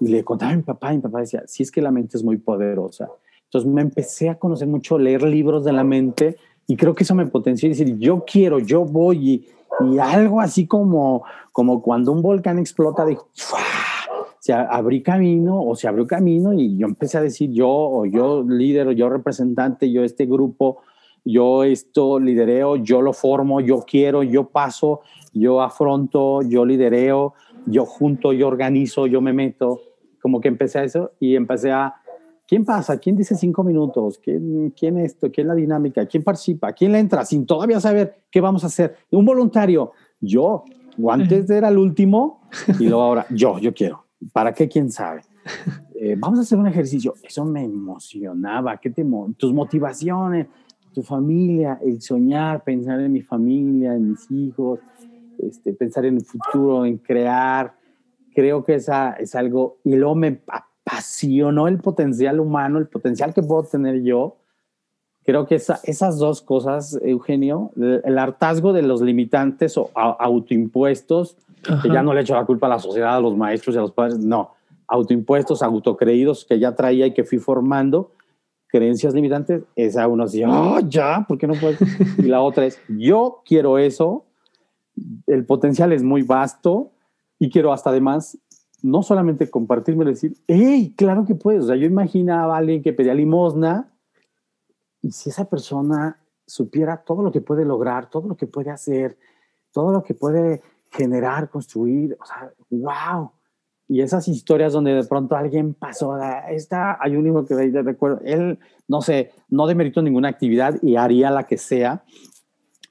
Y 0.00 0.08
le 0.08 0.24
contaba 0.24 0.52
a 0.52 0.56
mi 0.56 0.62
papá, 0.62 0.92
y 0.92 0.96
mi 0.96 1.02
papá 1.02 1.20
decía, 1.20 1.42
si 1.46 1.62
es 1.62 1.70
que 1.70 1.80
la 1.80 1.90
mente 1.90 2.16
es 2.16 2.24
muy 2.24 2.36
poderosa. 2.36 3.08
Entonces 3.44 3.68
me 3.68 3.80
empecé 3.82 4.28
a 4.28 4.38
conocer 4.38 4.68
mucho, 4.68 4.96
leer 4.96 5.24
libros 5.24 5.64
de 5.64 5.72
la 5.72 5.82
mente 5.82 6.36
y 6.68 6.76
creo 6.76 6.94
que 6.94 7.02
eso 7.02 7.16
me 7.16 7.26
potenció 7.26 7.66
y 7.66 7.70
decir, 7.70 7.98
yo 7.98 8.24
quiero, 8.24 8.60
yo 8.60 8.84
voy 8.84 9.44
y, 9.80 9.98
algo 9.98 10.40
así 10.40 10.68
como, 10.68 11.24
como 11.50 11.82
cuando 11.82 12.12
un 12.12 12.22
volcán 12.22 12.60
explota, 12.60 13.04
dijo, 13.04 13.28
se 14.38 14.52
abrí 14.52 15.02
camino 15.02 15.60
o 15.60 15.74
se 15.74 15.88
abrió 15.88 16.06
camino 16.06 16.52
y 16.52 16.76
yo 16.76 16.86
empecé 16.86 17.18
a 17.18 17.22
decir 17.22 17.50
yo 17.50 17.68
o 17.68 18.06
yo 18.06 18.44
líder 18.44 18.86
o 18.86 18.92
yo 18.92 19.08
representante, 19.08 19.90
yo 19.90 20.04
este 20.04 20.26
grupo, 20.26 20.78
yo 21.24 21.64
esto 21.64 22.18
lidereo, 22.18 22.76
yo 22.76 23.02
lo 23.02 23.12
formo, 23.12 23.60
yo 23.60 23.84
quiero, 23.86 24.22
yo 24.22 24.48
paso, 24.48 25.00
yo 25.32 25.62
afronto, 25.62 26.42
yo 26.42 26.64
lidereo, 26.64 27.34
yo 27.66 27.84
junto, 27.84 28.32
yo 28.32 28.48
organizo, 28.48 29.06
yo 29.06 29.20
me 29.20 29.32
meto, 29.32 29.80
como 30.20 30.40
que 30.40 30.48
empecé 30.48 30.78
a 30.78 30.84
eso 30.84 31.12
y 31.20 31.36
empecé 31.36 31.72
a, 31.72 31.94
¿Quién 32.50 32.64
pasa? 32.64 32.98
¿Quién 32.98 33.14
dice 33.14 33.36
cinco 33.36 33.62
minutos? 33.62 34.18
¿Quién, 34.18 34.74
quién 34.76 34.98
esto? 34.98 35.30
¿Quién 35.30 35.46
la 35.46 35.54
dinámica? 35.54 36.04
¿Quién 36.06 36.24
participa? 36.24 36.72
¿Quién 36.72 36.90
le 36.90 36.98
entra 36.98 37.24
sin 37.24 37.46
todavía 37.46 37.78
saber 37.78 38.24
qué 38.28 38.40
vamos 38.40 38.64
a 38.64 38.66
hacer? 38.66 38.96
Un 39.12 39.24
voluntario. 39.24 39.92
Yo, 40.20 40.64
o 41.00 41.12
antes 41.12 41.48
era 41.48 41.68
el 41.68 41.78
último 41.78 42.40
y 42.80 42.86
luego 42.86 43.02
ahora 43.02 43.24
yo, 43.30 43.60
yo 43.60 43.72
quiero. 43.72 44.04
¿Para 44.32 44.52
qué? 44.52 44.68
¿Quién 44.68 44.90
sabe? 44.90 45.22
Eh, 46.02 46.16
vamos 46.18 46.38
a 46.38 46.42
hacer 46.42 46.56
un 46.56 46.66
ejercicio. 46.66 47.12
Eso 47.22 47.44
me 47.44 47.62
emocionaba. 47.62 48.78
¿Qué 48.78 48.88
te 48.88 49.04
tus 49.36 49.52
motivaciones? 49.52 50.46
Tu 50.94 51.02
familia, 51.02 51.78
el 51.82 52.00
soñar, 52.00 52.64
pensar 52.64 53.00
en 53.00 53.12
mi 53.12 53.22
familia, 53.22 53.94
en 53.94 54.10
mis 54.10 54.30
hijos, 54.30 54.80
este, 55.38 55.72
pensar 55.72 56.04
en 56.06 56.16
el 56.16 56.24
futuro, 56.24 56.84
en 56.84 56.98
crear. 56.98 57.74
Creo 58.34 58.64
que 58.64 58.74
esa 58.74 59.12
es 59.12 59.34
algo. 59.34 59.78
Y 59.84 59.96
luego 59.96 60.14
me 60.14 60.40
apasionó 60.48 61.68
el 61.68 61.78
potencial 61.78 62.40
humano, 62.40 62.78
el 62.78 62.88
potencial 62.88 63.32
que 63.34 63.42
puedo 63.42 63.62
tener 63.64 64.02
yo. 64.02 64.36
Creo 65.24 65.46
que 65.46 65.56
esa, 65.56 65.80
esas 65.84 66.18
dos 66.18 66.42
cosas, 66.42 66.98
Eugenio, 67.02 67.70
el, 67.76 68.18
hartazgo 68.18 68.72
de 68.72 68.82
los 68.82 69.02
limitantes 69.02 69.76
o 69.76 69.90
autoimpuestos, 69.94 71.36
que 71.82 71.90
ya 71.90 72.02
no 72.02 72.14
le 72.14 72.22
echo 72.22 72.34
la 72.34 72.46
culpa 72.46 72.66
a 72.66 72.70
la 72.70 72.78
sociedad, 72.78 73.16
a 73.16 73.20
los 73.20 73.36
maestros 73.36 73.76
y 73.76 73.78
a 73.78 73.82
los 73.82 73.92
padres, 73.92 74.18
no, 74.18 74.54
autoimpuestos, 74.88 75.62
autocreídos 75.62 76.44
que 76.44 76.58
ya 76.58 76.74
traía 76.74 77.06
y 77.06 77.14
que 77.14 77.24
fui 77.24 77.38
formando, 77.38 78.12
creencias 78.70 79.14
limitantes, 79.14 79.62
esa 79.76 80.06
uno 80.08 80.24
dice, 80.24 80.46
oh, 80.46 80.80
ya, 80.80 81.24
¿por 81.26 81.38
qué 81.38 81.46
no 81.46 81.54
puedo? 81.54 81.76
y 82.18 82.22
la 82.22 82.40
otra 82.40 82.66
es, 82.66 82.80
yo 82.88 83.42
quiero 83.44 83.78
eso, 83.78 84.24
el 85.26 85.44
potencial 85.44 85.92
es 85.92 86.02
muy 86.02 86.22
vasto 86.22 86.90
y 87.38 87.50
quiero 87.50 87.72
hasta 87.72 87.90
además 87.90 88.38
no 88.82 89.02
solamente 89.02 89.50
compartirme, 89.50 90.04
decir, 90.04 90.36
hey, 90.46 90.94
claro 90.96 91.26
que 91.26 91.34
puedes. 91.34 91.64
O 91.64 91.66
sea, 91.66 91.76
yo 91.76 91.86
imaginaba 91.86 92.54
a 92.54 92.58
alguien 92.58 92.82
que 92.82 92.92
pedía 92.92 93.14
limosna 93.14 93.90
y 95.02 95.10
si 95.10 95.30
esa 95.30 95.48
persona 95.48 96.18
supiera 96.46 96.98
todo 96.98 97.22
lo 97.22 97.30
que 97.30 97.40
puede 97.40 97.64
lograr, 97.64 98.08
todo 98.10 98.28
lo 98.28 98.36
que 98.36 98.46
puede 98.46 98.70
hacer, 98.70 99.18
todo 99.72 99.92
lo 99.92 100.02
que 100.02 100.14
puede 100.14 100.62
generar, 100.90 101.50
construir, 101.50 102.16
o 102.20 102.24
sea, 102.24 102.52
wow. 102.70 103.30
Y 103.90 104.02
esas 104.02 104.28
historias 104.28 104.72
donde 104.72 104.94
de 104.94 105.02
pronto 105.02 105.34
alguien 105.34 105.74
pasó, 105.74 106.16
esta, 106.48 106.96
hay 107.00 107.16
un 107.16 107.24
libro 107.24 107.44
que 107.44 107.56
recuerdo, 107.56 108.20
él, 108.24 108.56
no 108.86 109.02
sé, 109.02 109.32
no 109.48 109.66
demeritó 109.66 110.00
ninguna 110.00 110.28
actividad 110.28 110.80
y 110.80 110.94
haría 110.94 111.32
la 111.32 111.48
que 111.48 111.58
sea, 111.58 112.04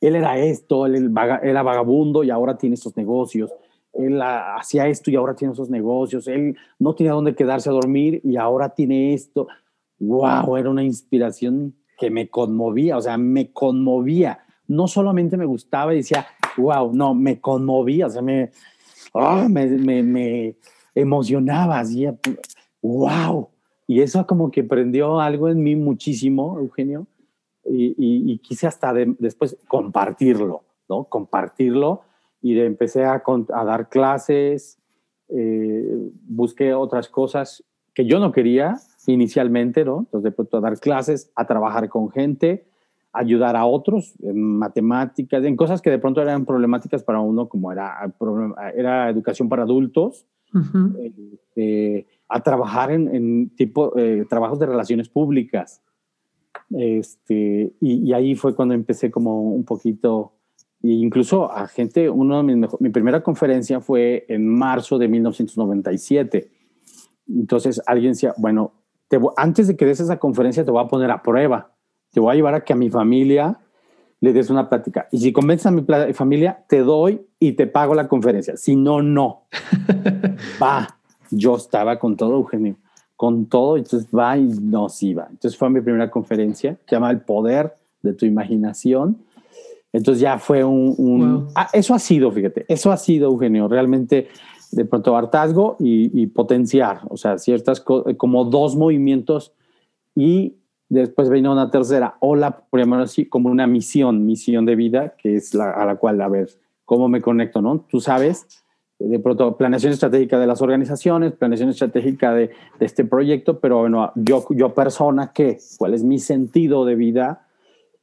él 0.01 0.18
era 0.18 0.38
esto, 0.38 0.86
él 0.86 1.13
era 1.41 1.63
vagabundo 1.63 2.22
y 2.25 2.29
ahora 2.29 2.58
tiene 2.58 2.74
estos 2.74 2.98
negocios. 2.98 3.50
Él 3.94 4.22
hacía 4.22 4.88
esto 4.88 5.10
y 5.10 5.15
ahora 5.15 5.36
tiene 5.36 5.53
esos 5.53 5.70
negocios. 5.70 6.27
Él 6.27 6.58
no 6.79 6.94
tenía 6.94 7.13
dónde 7.13 7.34
quedarse 7.34 7.70
a 7.70 7.74
dormir 7.74 8.20
y 8.25 8.36
ahora 8.36 8.68
tiene 8.68 9.13
esto. 9.13 9.48
¡Wow! 10.00 10.58
Era 10.58 10.70
una 10.70 10.84
inspiración 10.84 11.75
que 11.98 12.10
me 12.10 12.27
conmovía, 12.27 12.98
o 12.98 13.01
sea, 13.01 13.18
me 13.18 13.53
conmovía. 13.53 14.39
No 14.68 14.89
solamente 14.89 15.38
me 15.38 15.46
gustaba 15.46 15.94
y 15.94 15.98
decía, 15.98 16.27
wow, 16.58 16.94
no, 16.94 17.15
me 17.15 17.39
conmovía, 17.39 18.08
o 18.08 18.10
sea, 18.10 18.22
me, 18.22 18.51
ah, 19.13 19.48
me, 19.50 19.65
me, 19.65 20.03
me, 20.03 20.56
emocionaba, 20.96 21.79
así, 21.79 22.08
wow. 22.81 23.50
Y 23.88 24.01
eso 24.01 24.25
como 24.27 24.51
que 24.51 24.63
prendió 24.63 25.19
algo 25.19 25.50
en 25.50 25.63
mí 25.63 25.75
muchísimo, 25.75 26.60
Eugenio, 26.60 27.08
y, 27.65 28.38
quise 28.39 28.67
hasta 28.67 28.93
después 28.93 29.58
compartirlo, 29.67 30.63
¿no? 30.88 31.05
Compartirlo 31.05 32.01
y 32.41 32.60
empecé 32.60 33.03
a, 33.03 33.22
dar 33.65 33.89
clases, 33.89 34.79
eh, 35.29 36.12
busqué 36.24 36.74
otras 36.74 37.10
cosas 37.10 37.63
que 37.93 38.05
yo 38.05 38.19
no 38.19 38.31
quería 38.31 38.75
inicialmente, 39.08 39.84
¿no? 39.84 40.00
Entonces 40.00 40.24
de 40.24 40.31
pronto 40.31 40.58
a 40.58 40.62
dar 40.62 40.79
clases, 40.79 41.31
a 41.36 41.46
trabajar 41.46 41.89
con 41.89 42.10
gente, 42.10 42.65
ayudar 43.12 43.55
a 43.55 43.65
otros 43.65 44.13
en 44.22 44.58
matemáticas, 44.58 45.43
en 45.43 45.55
cosas 45.55 45.81
que 45.81 45.89
de 45.89 46.00
pronto 46.00 46.22
eran 46.22 46.46
problemáticas 46.46 47.03
para 47.03 47.19
uno, 47.19 47.50
como 47.50 47.72
era, 47.72 47.96
era 48.75 49.10
educación 49.10 49.50
para 49.50 49.63
adultos, 49.63 50.25
este, 50.53 52.08
a 52.27 52.41
trabajar 52.41 52.91
en, 52.91 53.50
tipo 53.56 53.98
eh, 53.98 54.25
trabajos 54.29 54.60
de 54.60 54.65
relaciones 54.65 55.10
públicas. 55.10 55.82
Este, 56.72 57.74
y, 57.82 58.13
ahí 58.13 58.36
fue 58.36 58.56
cuando 58.56 58.74
empecé 58.74 59.10
como 59.10 59.41
un 59.41 59.63
poquito, 59.63 60.34
e 60.84 60.89
incluso 60.89 61.51
a 61.51 61.68
gente, 61.68 62.10
uno 62.10 62.38
de 62.38 62.56
mis 62.56 62.70
mi 62.79 62.89
primera 62.89 63.22
conferencia 63.24 63.82
fue 63.82 64.25
en 64.29 64.48
marzo 64.48 64.98
de 64.98 65.08
1997. 65.08 66.51
Entonces 67.27 67.82
alguien 67.86 68.13
decía, 68.13 68.34
bueno, 68.38 68.74
antes 69.38 69.68
de 69.68 69.75
que 69.75 69.86
des 69.86 70.00
esa 70.00 70.20
conferencia 70.20 70.63
te 70.63 70.72
voy 70.72 70.84
a 70.84 70.88
poner 70.88 71.12
a 71.12 71.22
prueba, 71.22 71.75
te 72.12 72.20
voy 72.20 72.34
a 72.34 72.36
llevar 72.36 72.53
a 72.56 72.63
que 72.63 72.74
a 72.74 72.75
mi 72.75 72.89
familia 72.89 73.60
le 74.21 74.33
des 74.33 74.49
una 74.49 74.69
plática. 74.69 75.07
Y 75.11 75.19
si 75.19 75.31
convences 75.31 75.65
a 75.65 75.71
mi 75.71 75.83
familia, 76.13 76.63
te 76.67 76.79
doy 76.79 77.21
y 77.39 77.53
te 77.53 77.67
pago 77.67 77.95
la 77.95 78.07
conferencia. 78.07 78.57
Si 78.57 78.75
no, 78.75 79.01
no. 79.01 79.43
va. 80.61 80.97
Yo 81.31 81.55
estaba 81.55 81.99
con 81.99 82.17
todo, 82.17 82.35
Eugenio 82.35 82.75
con 83.19 83.47
todo, 83.47 83.75
entonces 83.75 84.07
va 84.17 84.38
y 84.38 84.43
nos 84.43 85.03
iba. 85.03 85.27
Entonces 85.29 85.57
fue 85.59 85.69
mi 85.69 85.81
primera 85.81 86.09
conferencia, 86.09 86.77
se 86.88 86.95
llama 86.95 87.11
El 87.11 87.19
Poder 87.19 87.75
de 88.01 88.13
tu 88.13 88.25
Imaginación. 88.25 89.17
Entonces 89.91 90.21
ya 90.21 90.39
fue 90.39 90.63
un... 90.63 91.49
Ah, 91.53 91.67
eso 91.73 91.93
ha 91.93 91.99
sido, 91.99 92.31
fíjate, 92.31 92.63
eso 92.69 92.93
ha 92.93 92.95
sido, 92.95 93.29
Eugenio, 93.29 93.67
realmente 93.67 94.29
de 94.71 94.85
pronto 94.85 95.17
hartazgo 95.17 95.75
y, 95.79 96.27
potenciar, 96.27 97.01
o 97.09 97.17
sea, 97.17 97.38
ciertas 97.38 97.81
como 97.81 98.45
dos 98.45 98.77
movimientos 98.77 99.51
y 100.15 100.53
después 100.89 101.29
vino 101.29 101.51
una 101.51 101.69
tercera 101.69 102.17
ola, 102.19 102.65
por 102.69 102.79
llamarlo 102.79 103.05
así, 103.05 103.25
como 103.25 103.49
una 103.49 103.67
misión, 103.67 104.25
misión 104.25 104.65
de 104.65 104.75
vida, 104.75 105.15
que 105.17 105.36
es 105.36 105.56
a 105.56 105.86
la 105.86 105.95
cual, 105.95 106.19
a 106.21 106.28
ver, 106.28 106.49
¿cómo 106.84 107.08
me 107.08 107.21
conecto, 107.21 107.62
no? 107.62 107.86
Tú 107.89 108.02
sabes 108.02 108.65
de 108.99 109.19
pronto 109.19 109.56
planeación 109.56 109.93
estratégica 109.93 110.38
de 110.38 110.47
las 110.47 110.62
organizaciones, 110.62 111.32
planeación 111.32 111.69
estratégica 111.69 112.34
de, 112.34 112.47
de, 112.80 112.86
este 112.86 113.06
proyecto, 113.06 113.60
pero 113.62 113.80
bueno, 113.80 114.12
yo, 114.15 114.45
yo 114.49 114.73
persona, 114.73 115.32
¿qué? 115.34 115.58
¿Cuál 115.78 115.93
es 115.93 116.04
mi 116.04 116.19
sentido 116.19 116.84
de 116.84 116.95
vida? 116.95 117.47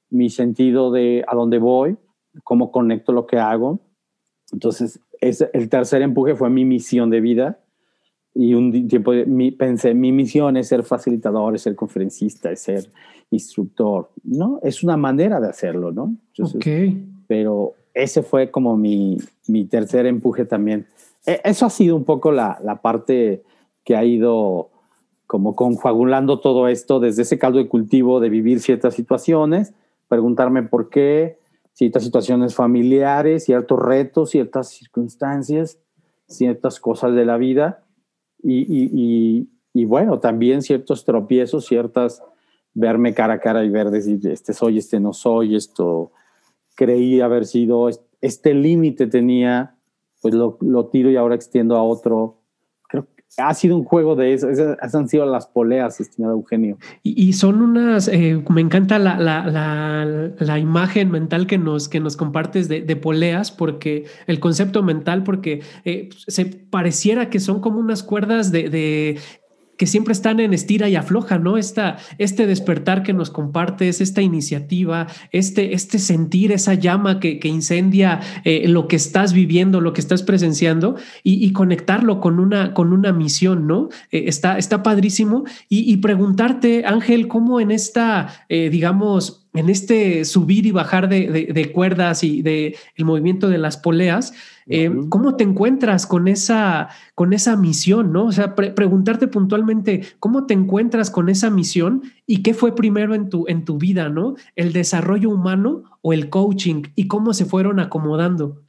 Mi 0.09 0.31
sentido 0.31 0.91
de 0.91 1.23
a 1.29 1.35
dónde 1.35 1.59
voy, 1.59 1.99
cómo 2.45 2.73
conecto 2.73 3.13
lo 3.13 3.27
que 3.27 3.39
hago. 3.39 3.81
Entonces, 4.53 5.01
es, 5.21 5.47
el 5.53 5.69
tercer 5.69 6.01
empuje 6.01 6.35
fue 6.35 6.49
mi 6.49 6.65
misión 6.65 7.11
de 7.11 7.21
vida 7.21 7.59
y 8.39 8.53
un 8.53 8.87
tiempo 8.87 9.13
mi, 9.27 9.51
pensé, 9.51 9.95
mi 9.95 10.13
misión 10.13 10.59
es 10.59 10.69
ser 10.69 10.83
facilitador, 10.83 11.55
es 11.55 11.63
ser 11.63 11.75
conferencista, 11.75 12.51
es 12.51 12.61
ser 12.61 12.91
instructor, 13.31 14.11
¿no? 14.25 14.61
Es 14.63 14.83
una 14.85 14.99
manera 14.99 15.41
de 15.41 15.49
hacerlo, 15.49 15.91
¿no? 15.91 16.15
Entonces, 16.37 16.95
Pero 17.27 17.73
ese 17.95 18.23
fue 18.23 18.51
como 18.51 18.77
mi, 18.77 19.17
mi 19.49 19.65
tercer 19.65 20.05
empuje 20.05 20.45
también. 20.45 20.87
E, 21.25 21.41
eso 21.45 21.65
ha 21.65 21.71
sido 21.71 21.97
un 21.97 22.05
poco 22.05 22.31
la, 22.31 22.59
la, 22.63 22.83
parte 22.83 23.43
que 23.85 23.97
ha 23.97 24.05
ido 24.05 24.69
como 25.27 25.57
conjuagulando 25.57 26.39
todo 26.39 26.69
esto 26.69 27.01
desde 27.01 27.23
ese 27.23 27.39
caldo 27.39 27.59
de 27.59 27.69
cultivo 27.69 28.21
de 28.21 28.29
vivir 28.29 28.61
ciertas 28.61 28.93
situaciones, 28.95 29.73
preguntarme 30.09 30.63
por 30.63 30.91
qué, 30.91 31.39
ciertas 31.73 32.05
situaciones 32.05 32.55
familiares, 32.55 33.45
ciertos 33.45 33.79
retos, 33.79 34.29
ciertas 34.29 34.69
circunstancias, 34.69 35.79
ciertas 36.29 36.81
cosas 36.81 37.15
de 37.15 37.25
la 37.25 37.39
vida 37.39 37.86
y, 38.49 39.85
bueno, 39.85 40.21
también 40.21 40.63
ciertos 40.63 41.05
tropiezos, 41.05 41.67
ciertas 41.67 42.23
verme 42.75 43.15
cara 43.15 43.35
a 43.35 43.41
cara 43.41 43.65
y 43.65 43.71
ver 43.71 43.91
decir, 43.91 44.21
este 44.29 44.53
soy, 44.53 44.79
este 44.79 45.01
no 45.01 45.13
soy, 45.13 45.57
esto 45.57 46.13
creí 46.75 47.21
haber 47.21 47.47
sido, 47.47 47.89
este 48.21 48.55
límite 48.55 49.07
tenía, 49.07 49.77
pues 50.21 50.35
lo, 50.35 50.59
lo, 50.61 50.87
tiro 50.87 51.11
y 51.11 51.17
ahora 51.17 51.35
extiendo 51.35 51.77
a 51.77 51.83
otro. 51.83 52.43
Ha 53.39 53.53
sido 53.53 53.77
un 53.77 53.85
juego 53.85 54.17
de 54.17 54.33
eso, 54.33 54.49
esas 54.49 54.95
han 54.95 55.09
sido 55.09 55.27
las 55.27 55.47
poleas, 55.47 56.01
estimado 56.01 56.35
Eugenio. 56.35 56.79
Y, 57.03 57.35
son 57.35 57.61
unas, 57.61 58.09
eh, 58.09 58.43
me 58.49 58.63
encanta 58.63 58.99
la, 58.99 59.19
la, 59.19 59.45
la, 59.47 60.31
la, 60.39 60.59
imagen 60.59 61.11
mental 61.11 61.47
que 61.47 61.59
nos, 61.59 61.89
que 61.89 62.01
nos 62.01 62.17
compartes 62.17 62.69
de, 62.69 62.81
de 62.81 62.97
poleas, 62.97 63.53
porque 63.53 64.07
el 64.27 64.41
concepto 64.41 64.83
mental, 64.83 65.23
porque 65.23 65.61
eh, 65.85 66.09
se 66.27 66.47
pareciera 66.47 67.29
que 67.29 67.39
son 67.39 67.61
como 67.61 67.79
unas 67.79 68.03
cuerdas 68.03 68.53
de, 68.53 68.71
de 68.71 69.19
que 69.77 69.87
siempre 69.87 70.13
están 70.13 70.41
en 70.41 70.55
estira 70.55 70.89
y 70.89 70.97
afloja, 70.97 71.39
¿no? 71.39 71.57
Esta, 71.57 71.97
este 72.19 72.47
despertar 72.47 73.03
que 73.03 73.13
nos 73.13 73.31
compartes, 73.31 74.01
esta 74.01 74.23
iniciativa, 74.23 75.07
este, 75.33 75.75
este 75.75 75.99
sentir, 75.99 76.53
esa 76.53 76.75
llama 76.75 77.21
que, 77.21 77.41
incendia 77.47 78.21
eh, 78.45 78.67
lo 78.67 78.89
que 78.89 78.97
estás 78.97 79.33
viviendo, 79.33 79.81
lo 79.81 79.93
que 79.93 80.01
estás 80.01 80.23
presenciando 80.23 80.97
y, 81.23 81.53
conectarlo 81.53 82.21
con 82.21 82.41
una, 82.41 82.75
con 82.75 82.93
una 82.93 83.13
misión, 83.13 83.67
¿no? 83.67 83.89
Eh, 84.11 84.25
está, 84.27 84.59
está 84.59 84.83
padrísimo. 84.83 85.45
Y, 85.69 85.97
preguntarte, 85.99 86.85
Ángel, 86.85 87.29
¿cómo 87.29 87.61
en 87.61 87.71
esta, 87.71 88.45
eh, 88.49 88.69
digamos, 88.71 89.46
en 89.57 89.69
este 89.69 90.25
subir 90.25 90.67
y 90.67 90.71
bajar 90.71 91.09
de, 91.09 91.51
de, 91.53 91.73
cuerdas 91.73 92.23
y 92.23 92.43
de 92.43 92.77
el 92.95 93.05
movimiento 93.05 93.49
de 93.49 93.59
las 93.59 93.77
poleas, 93.77 94.33
eh, 94.69 94.91
¿Cómo 95.11 95.37
te 95.37 95.45
encuentras 95.45 96.07
con 96.07 96.27
esa, 96.27 96.89
con 97.15 97.33
esa 97.33 97.57
misión? 97.57 98.13
¿no? 98.13 98.25
O 98.27 98.33
sea, 98.33 98.55
preguntarte 98.55 99.29
puntualmente 99.29 100.03
cómo 100.19 100.47
te 100.47 100.55
encuentras 100.55 101.11
con 101.11 101.29
esa 101.29 101.51
misión 101.51 102.03
y 102.27 102.43
qué 102.43 102.53
fue 102.53 102.75
primero 102.75 103.15
en 103.15 103.29
tu, 103.29 103.45
en 103.47 103.65
tu 103.65 103.79
vida, 103.79 104.09
¿no? 104.09 104.35
¿El 104.57 104.73
desarrollo 104.73 105.31
humano 105.31 105.85
o 106.03 106.13
el 106.13 106.31
coaching 106.31 106.83
y 106.97 107.07
cómo 107.07 107.33
se 107.33 107.45
fueron 107.45 107.79
acomodando? 107.79 108.63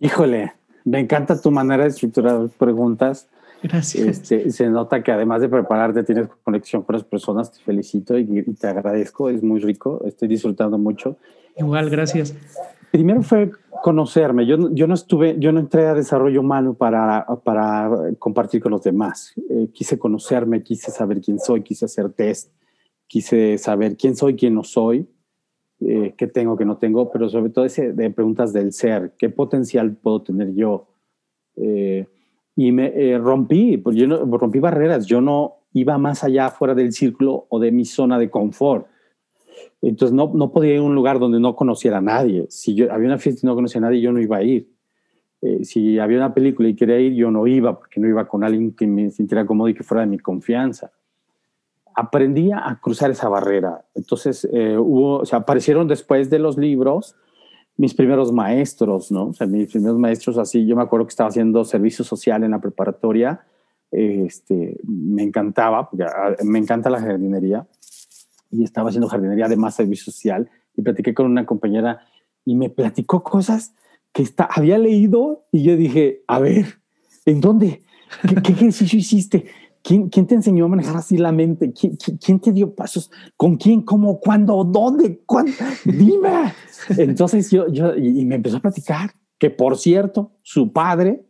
Híjole, 0.00 0.52
me 0.84 1.00
encanta 1.00 1.40
tu 1.40 1.50
manera 1.50 1.84
de 1.84 1.90
estructurar 1.90 2.48
preguntas. 2.58 3.26
Gracias. 3.62 4.06
Este, 4.06 4.50
se 4.50 4.68
nota 4.68 5.02
que 5.02 5.12
además 5.12 5.40
de 5.40 5.48
prepararte 5.48 6.02
tienes 6.04 6.28
conexión 6.44 6.82
con 6.82 6.94
las 6.94 7.04
personas. 7.04 7.52
Te 7.52 7.60
felicito 7.60 8.18
y, 8.18 8.44
y 8.46 8.54
te 8.54 8.66
agradezco. 8.66 9.30
Es 9.30 9.42
muy 9.42 9.60
rico. 9.60 10.02
Estoy 10.04 10.28
disfrutando 10.28 10.78
mucho. 10.78 11.16
Igual, 11.56 11.90
gracias. 11.90 12.34
Primero 12.90 13.22
fue 13.22 13.50
conocerme. 13.82 14.46
Yo, 14.46 14.72
yo 14.72 14.86
no 14.86 14.94
estuve, 14.94 15.36
yo 15.38 15.52
no 15.52 15.60
entré 15.60 15.86
a 15.86 15.94
desarrollo 15.94 16.40
humano 16.40 16.74
para, 16.74 17.26
para 17.44 17.90
compartir 18.18 18.62
con 18.62 18.72
los 18.72 18.82
demás. 18.82 19.34
Eh, 19.50 19.68
quise 19.72 19.98
conocerme, 19.98 20.62
quise 20.62 20.90
saber 20.90 21.20
quién 21.20 21.38
soy, 21.38 21.62
quise 21.62 21.84
hacer 21.84 22.10
test, 22.10 22.52
quise 23.06 23.58
saber 23.58 23.96
quién 23.96 24.16
soy, 24.16 24.34
quién 24.36 24.54
no 24.54 24.64
soy, 24.64 25.08
eh, 25.80 26.14
qué 26.16 26.26
tengo, 26.26 26.56
qué 26.56 26.64
no 26.64 26.78
tengo, 26.78 27.10
pero 27.10 27.28
sobre 27.28 27.50
todo 27.50 27.64
ese 27.64 27.92
de 27.92 28.10
preguntas 28.10 28.52
del 28.52 28.72
ser, 28.72 29.14
qué 29.18 29.28
potencial 29.28 29.92
puedo 29.96 30.22
tener 30.22 30.54
yo. 30.54 30.88
Eh, 31.56 32.06
y 32.56 32.72
me 32.72 33.18
rompí, 33.18 33.76
pues 33.76 33.96
yo 33.96 34.06
no, 34.08 34.24
rompí 34.38 34.58
barreras. 34.58 35.06
Yo 35.06 35.20
no 35.20 35.58
iba 35.74 35.98
más 35.98 36.24
allá 36.24 36.50
fuera 36.50 36.74
del 36.74 36.92
círculo 36.92 37.46
o 37.50 37.60
de 37.60 37.70
mi 37.70 37.84
zona 37.84 38.18
de 38.18 38.30
confort 38.30 38.86
entonces 39.82 40.14
no, 40.14 40.30
no 40.34 40.52
podía 40.52 40.74
ir 40.74 40.78
a 40.80 40.82
un 40.82 40.94
lugar 40.94 41.18
donde 41.18 41.40
no 41.40 41.54
conociera 41.54 41.98
a 41.98 42.00
nadie. 42.00 42.46
Si 42.48 42.74
yo 42.74 42.92
había 42.92 43.08
una 43.08 43.18
fiesta 43.18 43.40
y 43.44 43.46
no 43.46 43.54
conocía 43.54 43.78
a 43.78 43.82
nadie, 43.82 44.00
yo 44.00 44.12
no 44.12 44.20
iba 44.20 44.38
a 44.38 44.42
ir. 44.42 44.68
Eh, 45.42 45.64
si 45.64 45.98
había 45.98 46.16
una 46.16 46.34
película 46.34 46.68
y 46.68 46.74
quería 46.74 46.98
ir, 46.98 47.14
yo 47.14 47.30
no 47.30 47.46
iba 47.46 47.78
porque 47.78 48.00
no 48.00 48.08
iba 48.08 48.26
con 48.26 48.42
alguien 48.42 48.72
que 48.72 48.86
me 48.86 49.10
sintiera 49.10 49.46
cómodo 49.46 49.68
y 49.68 49.74
que 49.74 49.84
fuera 49.84 50.00
de 50.00 50.08
mi 50.08 50.18
confianza. 50.18 50.92
Aprendí 51.94 52.50
a 52.52 52.78
cruzar 52.82 53.10
esa 53.10 53.28
barrera. 53.28 53.84
Entonces, 53.94 54.46
eh, 54.52 54.76
hubo, 54.76 55.18
o 55.18 55.24
sea, 55.24 55.40
aparecieron 55.40 55.88
después 55.88 56.30
de 56.30 56.38
los 56.38 56.58
libros 56.58 57.14
mis 57.76 57.94
primeros 57.94 58.32
maestros, 58.32 59.10
¿no? 59.10 59.28
O 59.28 59.32
sea, 59.32 59.46
mis 59.46 59.70
primeros 59.70 59.98
maestros 59.98 60.38
así. 60.38 60.66
Yo 60.66 60.76
me 60.76 60.82
acuerdo 60.82 61.06
que 61.06 61.10
estaba 61.10 61.28
haciendo 61.28 61.64
servicio 61.64 62.04
social 62.04 62.42
en 62.44 62.52
la 62.52 62.60
preparatoria. 62.60 63.40
Este, 63.90 64.78
me 64.84 65.22
encantaba, 65.22 65.88
porque 65.88 66.04
ah, 66.04 66.34
me 66.44 66.58
encanta 66.58 66.90
la 66.90 67.00
jardinería 67.00 67.66
y 68.50 68.64
estaba 68.64 68.88
haciendo 68.88 69.08
jardinería 69.08 69.48
de 69.48 69.56
más 69.56 69.74
servicio 69.74 70.12
social 70.12 70.50
y 70.76 70.82
platiqué 70.82 71.14
con 71.14 71.26
una 71.26 71.46
compañera 71.46 72.00
y 72.44 72.54
me 72.54 72.70
platicó 72.70 73.22
cosas 73.22 73.74
que 74.12 74.22
está, 74.22 74.44
había 74.44 74.78
leído 74.78 75.44
y 75.52 75.62
yo 75.62 75.76
dije, 75.76 76.22
a 76.26 76.38
ver, 76.38 76.80
¿en 77.26 77.40
dónde? 77.40 77.82
¿Qué, 78.42 78.52
ejercicio 78.52 78.98
hiciste? 78.98 79.46
¿Quién, 79.86 80.08
¿Quién, 80.08 80.26
te 80.26 80.34
enseñó 80.34 80.64
a 80.64 80.68
manejar 80.68 80.96
así 80.96 81.16
la 81.16 81.30
mente? 81.30 81.72
¿Quién, 81.72 81.96
¿Quién, 81.96 82.40
te 82.40 82.50
dio 82.50 82.74
pasos? 82.74 83.08
¿Con 83.36 83.54
quién? 83.54 83.82
¿Cómo? 83.82 84.18
¿Cuándo? 84.18 84.64
¿Dónde? 84.64 85.22
¿Cuándo? 85.24 85.52
Dime. 85.84 86.52
Entonces 86.98 87.48
yo, 87.52 87.68
yo, 87.68 87.94
y 87.94 88.24
me 88.24 88.34
empezó 88.34 88.56
a 88.56 88.60
platicar 88.60 89.12
que, 89.38 89.48
por 89.48 89.78
cierto, 89.78 90.32
su 90.42 90.72
padre 90.72 91.24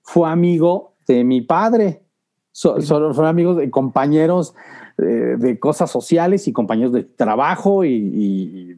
fue 0.00 0.26
amigo 0.30 0.96
de 1.06 1.22
mi 1.22 1.42
padre. 1.42 2.02
So, 2.50 2.80
fueron 2.80 3.26
amigos 3.26 3.58
de 3.58 3.70
compañeros 3.70 4.54
eh, 4.96 5.36
de 5.38 5.58
cosas 5.58 5.90
sociales 5.90 6.48
y 6.48 6.52
compañeros 6.52 6.94
de 6.94 7.04
trabajo 7.04 7.84
y, 7.84 8.74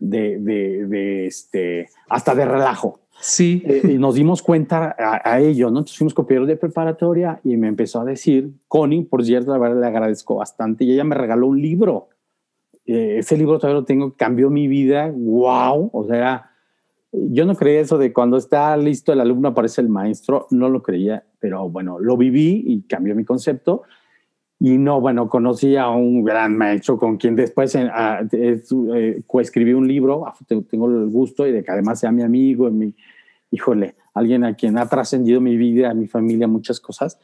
de, 0.00 0.38
de, 0.40 1.26
este, 1.28 1.90
hasta 2.08 2.34
de 2.34 2.44
relajo. 2.44 2.98
Sí. 3.20 3.62
Eh, 3.66 3.82
y 3.92 3.98
nos 3.98 4.14
dimos 4.14 4.42
cuenta 4.42 4.94
a, 4.98 5.40
ello, 5.40 5.70
¿no? 5.70 5.78
Entonces 5.78 5.98
fuimos 5.98 6.14
compañeros 6.14 6.48
de 6.48 6.56
preparatoria 6.56 7.40
y 7.44 7.56
me 7.56 7.68
empezó 7.68 8.00
a 8.00 8.04
decir, 8.04 8.52
Connie, 8.68 9.04
por 9.04 9.24
cierto, 9.24 9.52
la 9.52 9.58
verdad 9.58 9.80
le 9.80 9.86
agradezco 9.86 10.36
bastante, 10.36 10.84
y 10.84 10.92
ella 10.92 11.04
me 11.04 11.14
regaló 11.14 11.46
un 11.46 11.60
libro. 11.60 12.08
Eh, 12.84 13.18
ese 13.18 13.36
libro 13.36 13.58
todavía 13.58 13.80
lo 13.80 13.84
tengo, 13.84 14.14
cambió 14.14 14.50
mi 14.50 14.68
vida, 14.68 15.12
wow, 15.12 15.90
o 15.92 16.06
sea, 16.06 16.50
yo 17.12 17.46
no 17.46 17.54
creía 17.56 17.80
eso 17.80 17.98
de 17.98 18.12
cuando 18.12 18.36
está 18.36 18.76
listo 18.76 19.12
el 19.12 19.20
alumno 19.20 19.48
aparece 19.48 19.80
el 19.80 19.88
maestro, 19.88 20.46
no 20.50 20.68
lo 20.68 20.82
creía, 20.82 21.24
pero 21.40 21.68
bueno, 21.68 21.98
lo 21.98 22.16
viví 22.16 22.62
y 22.66 22.82
cambió 22.82 23.14
mi 23.14 23.24
concepto. 23.24 23.82
Y 24.58 24.78
no, 24.78 25.00
bueno, 25.00 25.28
conocí 25.28 25.76
a 25.76 25.88
un 25.90 26.24
gran 26.24 26.56
maestro 26.56 26.98
con 26.98 27.18
quien 27.18 27.36
después 27.36 27.74
eh, 27.74 27.90
eh, 28.32 29.22
coescribí 29.26 29.74
un 29.74 29.86
libro, 29.86 30.26
ah, 30.26 30.34
tengo 30.46 30.86
el 30.86 31.10
gusto 31.10 31.46
y 31.46 31.52
de 31.52 31.62
que 31.62 31.70
además 31.70 32.00
sea 32.00 32.10
mi 32.10 32.22
amigo, 32.22 32.70
mi, 32.70 32.94
híjole, 33.50 33.96
alguien 34.14 34.44
a 34.44 34.54
quien 34.54 34.78
ha 34.78 34.88
trascendido 34.88 35.40
mi 35.40 35.56
vida, 35.56 35.92
mi 35.92 36.06
familia, 36.06 36.48
muchas 36.48 36.80
cosas. 36.80 37.18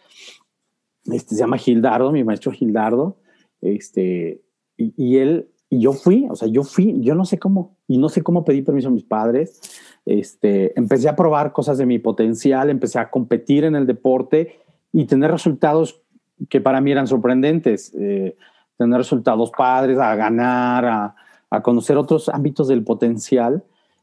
Este, 1.06 1.34
se 1.34 1.40
llama 1.40 1.56
Gildardo, 1.56 2.12
mi 2.12 2.22
maestro 2.22 2.52
Gildardo, 2.52 3.16
este, 3.60 4.42
y, 4.76 4.92
y 4.96 5.16
él 5.16 5.48
y 5.72 5.80
yo 5.80 5.94
fui, 5.94 6.26
o 6.28 6.36
sea, 6.36 6.48
yo 6.48 6.64
fui, 6.64 7.00
yo 7.00 7.14
no 7.14 7.24
sé 7.24 7.38
cómo, 7.38 7.78
y 7.88 7.96
no 7.96 8.10
sé 8.10 8.20
cómo 8.20 8.44
pedí 8.44 8.60
permiso 8.60 8.88
a 8.88 8.90
mis 8.90 9.04
padres. 9.04 9.58
Este, 10.04 10.78
empecé 10.78 11.08
a 11.08 11.16
probar 11.16 11.54
cosas 11.54 11.78
de 11.78 11.86
mi 11.86 11.98
potencial, 11.98 12.68
empecé 12.68 12.98
a 12.98 13.10
competir 13.10 13.64
en 13.64 13.74
el 13.74 13.86
deporte 13.86 14.58
y 14.92 15.06
tener 15.06 15.30
resultados 15.30 16.01
que 16.48 16.60
para 16.60 16.80
mí 16.80 16.90
eran 16.90 17.06
sorprendentes. 17.06 17.92
Eh, 17.94 18.36
tener 18.82 18.98
resultados 18.98 19.50
padres, 19.56 19.98
a 19.98 20.14
ganar, 20.14 21.14
a, 21.50 21.62
conocer 21.62 21.96
otros 21.98 22.28
ámbitos 22.28 22.68
del 22.68 22.82
potencial. 22.82 23.62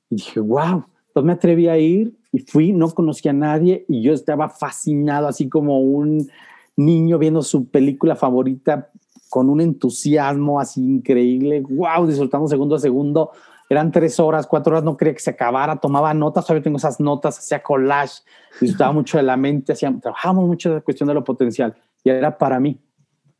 Y 0.09 0.15
dije, 0.15 0.39
wow, 0.39 0.85
pues 1.13 1.25
me 1.25 1.33
atreví 1.33 1.67
a 1.67 1.77
ir 1.77 2.15
y 2.31 2.39
fui, 2.39 2.73
no 2.73 2.89
conocía 2.91 3.31
a 3.31 3.33
nadie 3.33 3.85
y 3.87 4.03
yo 4.03 4.13
estaba 4.13 4.49
fascinado, 4.49 5.27
así 5.27 5.49
como 5.49 5.79
un 5.79 6.29
niño 6.75 7.17
viendo 7.17 7.41
su 7.41 7.67
película 7.67 8.15
favorita 8.15 8.89
con 9.29 9.49
un 9.49 9.61
entusiasmo 9.61 10.59
así 10.59 10.83
increíble, 10.83 11.61
wow, 11.61 12.05
disfrutando 12.05 12.47
segundo 12.47 12.75
a 12.75 12.79
segundo. 12.79 13.31
Eran 13.67 13.91
tres 13.91 14.19
horas, 14.19 14.47
cuatro 14.47 14.73
horas, 14.73 14.83
no 14.83 14.97
quería 14.97 15.13
que 15.13 15.19
se 15.19 15.29
acabara, 15.31 15.75
tomaba 15.75 16.13
notas, 16.13 16.45
todavía 16.45 16.63
tengo 16.63 16.77
esas 16.77 16.99
notas, 16.99 17.37
hacía 17.37 17.61
collage, 17.61 18.21
disfrutaba 18.61 18.91
mucho 18.91 19.17
de 19.17 19.23
la 19.23 19.37
mente, 19.37 19.73
hacía, 19.73 19.93
trabajamos 19.99 20.47
mucho 20.47 20.69
de 20.69 20.75
la 20.75 20.81
cuestión 20.81 21.07
de 21.07 21.15
lo 21.15 21.23
potencial 21.23 21.75
y 22.03 22.09
era 22.09 22.37
para 22.37 22.59
mí. 22.59 22.79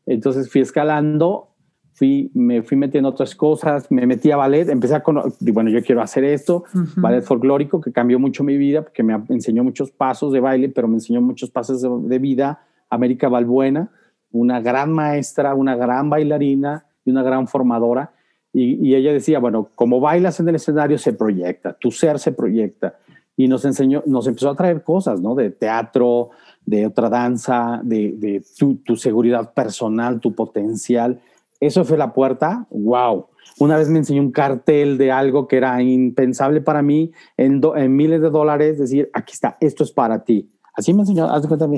Entonces 0.06 0.50
fui 0.50 0.60
escalando, 0.60 1.54
fui, 1.92 2.30
me 2.34 2.62
fui 2.62 2.76
metiendo 2.76 3.08
otras 3.08 3.34
cosas, 3.34 3.90
me 3.90 4.06
metí 4.06 4.30
a 4.30 4.36
ballet, 4.36 4.68
empecé 4.68 4.94
a, 4.94 5.02
bueno, 5.04 5.70
yo 5.70 5.82
quiero 5.82 6.02
hacer 6.02 6.24
esto, 6.24 6.64
ballet 6.96 7.22
folclórico, 7.22 7.80
que 7.80 7.92
cambió 7.92 8.18
mucho 8.18 8.42
mi 8.42 8.56
vida, 8.56 8.82
porque 8.82 9.02
me 9.02 9.20
enseñó 9.28 9.62
muchos 9.64 9.90
pasos 9.90 10.32
de 10.32 10.40
baile, 10.40 10.68
pero 10.68 10.88
me 10.88 10.94
enseñó 10.94 11.20
muchos 11.20 11.50
pasos 11.50 11.82
de, 11.82 11.88
de 12.08 12.18
vida, 12.18 12.64
América 12.88 13.28
Balbuena, 13.28 13.90
una 14.32 14.60
gran 14.60 14.92
maestra, 14.92 15.54
una 15.54 15.76
gran 15.76 16.10
bailarina 16.10 16.86
y 17.04 17.10
una 17.10 17.22
gran 17.22 17.48
formadora. 17.48 18.12
Y, 18.52 18.94
ella 18.94 19.12
decía, 19.12 19.38
bueno, 19.38 19.70
como 19.74 20.00
bailas 20.00 20.40
en 20.40 20.48
el 20.48 20.56
escenario 20.56 20.98
se 20.98 21.12
proyecta, 21.12 21.74
tu 21.74 21.90
ser 21.90 22.18
se 22.18 22.32
proyecta. 22.32 22.96
Y 23.36 23.48
nos 23.48 23.64
enseñó, 23.64 24.02
nos 24.06 24.26
empezó 24.26 24.50
a 24.50 24.56
traer 24.56 24.82
cosas, 24.82 25.20
¿no? 25.20 25.34
De 25.34 25.50
teatro, 25.50 26.30
de 26.70 26.86
otra 26.86 27.08
danza, 27.08 27.80
de, 27.82 28.42
tu, 28.56 28.96
seguridad 28.96 29.52
personal, 29.52 30.20
tu 30.20 30.36
potencial. 30.36 31.20
Eso 31.58 31.84
fue 31.84 31.98
la 31.98 32.12
puerta, 32.12 32.66
wow. 32.70 33.26
Una 33.58 33.76
vez 33.76 33.88
me 33.88 33.98
enseñó 33.98 34.22
un 34.22 34.30
cartel 34.30 34.96
de 34.96 35.10
algo 35.10 35.48
que 35.48 35.56
era 35.56 35.82
impensable 35.82 36.60
para 36.60 36.80
mí, 36.80 37.10
en, 37.36 37.60
en 37.76 37.96
miles 37.96 38.22
de 38.22 38.30
dólares, 38.30 38.78
decir, 38.78 39.10
aquí 39.12 39.32
está, 39.32 39.56
esto 39.60 39.82
es 39.82 39.90
para 39.90 40.22
ti. 40.22 40.48
Así 40.72 40.94
me 40.94 41.00
enseñó, 41.00 41.28
haz 41.28 41.42
de 41.42 41.48
cuenta, 41.48 41.68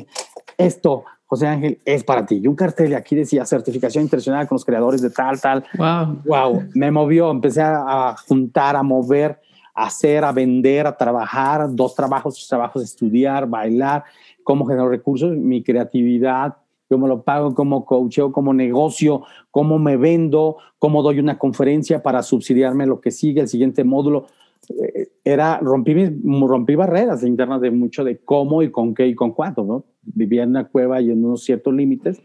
esto, 0.58 1.04
José 1.24 1.46
Ángel, 1.46 1.80
es 1.86 2.04
para 2.04 2.26
ti. 2.26 2.42
Y 2.44 2.46
un 2.46 2.54
cartel 2.54 2.90
de 2.90 2.96
aquí 2.96 3.16
decía 3.16 3.46
certificación 3.46 4.04
internacional 4.04 4.46
con 4.46 4.56
los 4.56 4.64
creadores 4.66 5.00
de 5.00 5.08
tal, 5.08 5.40
tal. 5.40 5.64
Wow. 5.78 6.20
Wow. 6.26 6.68
Me 6.74 6.90
movió, 6.90 7.30
empecé 7.30 7.62
a, 7.62 8.14
juntar, 8.28 8.76
a 8.76 8.82
mover, 8.82 9.40
hacer, 9.74 10.24
a 10.24 10.32
vender, 10.32 10.86
a 10.86 10.96
trabajar, 10.96 11.74
dos 11.74 11.94
trabajos, 11.94 12.34
tres 12.34 12.48
trabajos, 12.48 12.82
estudiar, 12.82 13.48
bailar, 13.48 14.04
cómo 14.44 14.66
genero 14.66 14.88
recursos, 14.88 15.36
mi 15.36 15.62
creatividad, 15.62 16.56
cómo 16.88 17.08
lo 17.08 17.22
pago, 17.22 17.54
cómo 17.54 17.84
coacheo, 17.84 18.32
cómo 18.32 18.52
negocio, 18.52 19.22
cómo 19.50 19.78
me 19.78 19.96
vendo, 19.96 20.58
cómo 20.78 21.02
doy 21.02 21.18
una 21.18 21.38
conferencia 21.38 22.02
para 22.02 22.22
subsidiarme 22.22 22.86
lo 22.86 23.00
que 23.00 23.10
sigue, 23.10 23.40
el 23.40 23.48
siguiente 23.48 23.84
módulo. 23.84 24.26
Eh, 24.68 25.08
era, 25.24 25.58
rompí, 25.58 25.94
rompí 25.94 26.74
barreras 26.74 27.24
internas 27.24 27.60
de 27.60 27.70
mucho 27.70 28.04
de 28.04 28.18
cómo 28.18 28.62
y 28.62 28.70
con 28.70 28.94
qué 28.94 29.06
y 29.06 29.14
con 29.14 29.32
cuánto, 29.32 29.64
¿no? 29.64 29.84
vivía 30.02 30.42
en 30.42 30.50
una 30.50 30.68
cueva 30.68 31.00
y 31.00 31.10
en 31.10 31.24
unos 31.24 31.44
ciertos 31.44 31.72
límites 31.74 32.22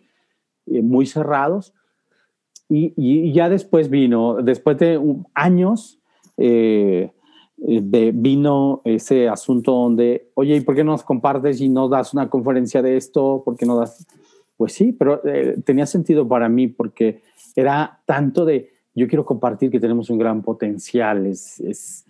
eh, 0.66 0.82
muy 0.82 1.06
cerrados. 1.06 1.74
Y, 2.70 3.32
ya 3.32 3.48
después 3.48 3.90
vino, 3.90 4.42
después 4.44 4.78
de 4.78 5.00
años, 5.34 6.02
eh, 6.36 7.12
de, 7.58 8.12
vino 8.14 8.82
ese 8.86 9.28
asunto 9.28 9.72
donde, 9.72 10.30
oye, 10.36 10.56
¿y 10.56 10.62
por 10.62 10.76
qué 10.76 10.84
no 10.84 10.92
nos 10.92 11.04
compartes 11.04 11.60
y 11.60 11.70
no 11.70 11.90
das 11.90 12.14
una 12.14 12.30
conferencia 12.30 12.82
de 12.82 12.98
esto? 12.98 13.42
¿Por 13.44 13.58
qué 13.58 13.66
no 13.66 13.78
das? 13.78 14.06
Pues 14.56 14.74
sí, 14.74 14.92
pero 14.92 15.22
eh, 15.26 15.58
tenía 15.66 15.86
sentido 15.86 16.28
para 16.28 16.50
mí 16.50 16.68
porque 16.68 17.22
era 17.56 18.00
tanto 18.06 18.46
de, 18.46 18.72
yo 18.96 19.08
quiero 19.08 19.26
compartir 19.26 19.70
que 19.70 19.80
tenemos 19.80 20.10
un 20.10 20.18
gran 20.18 20.42
potencial, 20.42 21.26
es, 21.26 21.60
es 21.60 22.06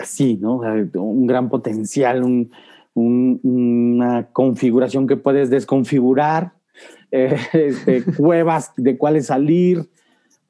así, 0.00 0.38
¿no? 0.40 0.60
Un 0.94 1.26
gran 1.26 1.48
potencial, 1.50 2.22
un, 2.22 2.50
una 2.94 4.28
configuración 4.32 5.06
que 5.06 5.16
puedes 5.16 5.50
desconfigurar, 5.50 6.52
eh, 7.10 7.36
este, 7.52 8.04
cuevas 8.16 8.72
de 8.76 8.96
cuáles 8.96 9.26
salir, 9.26 9.88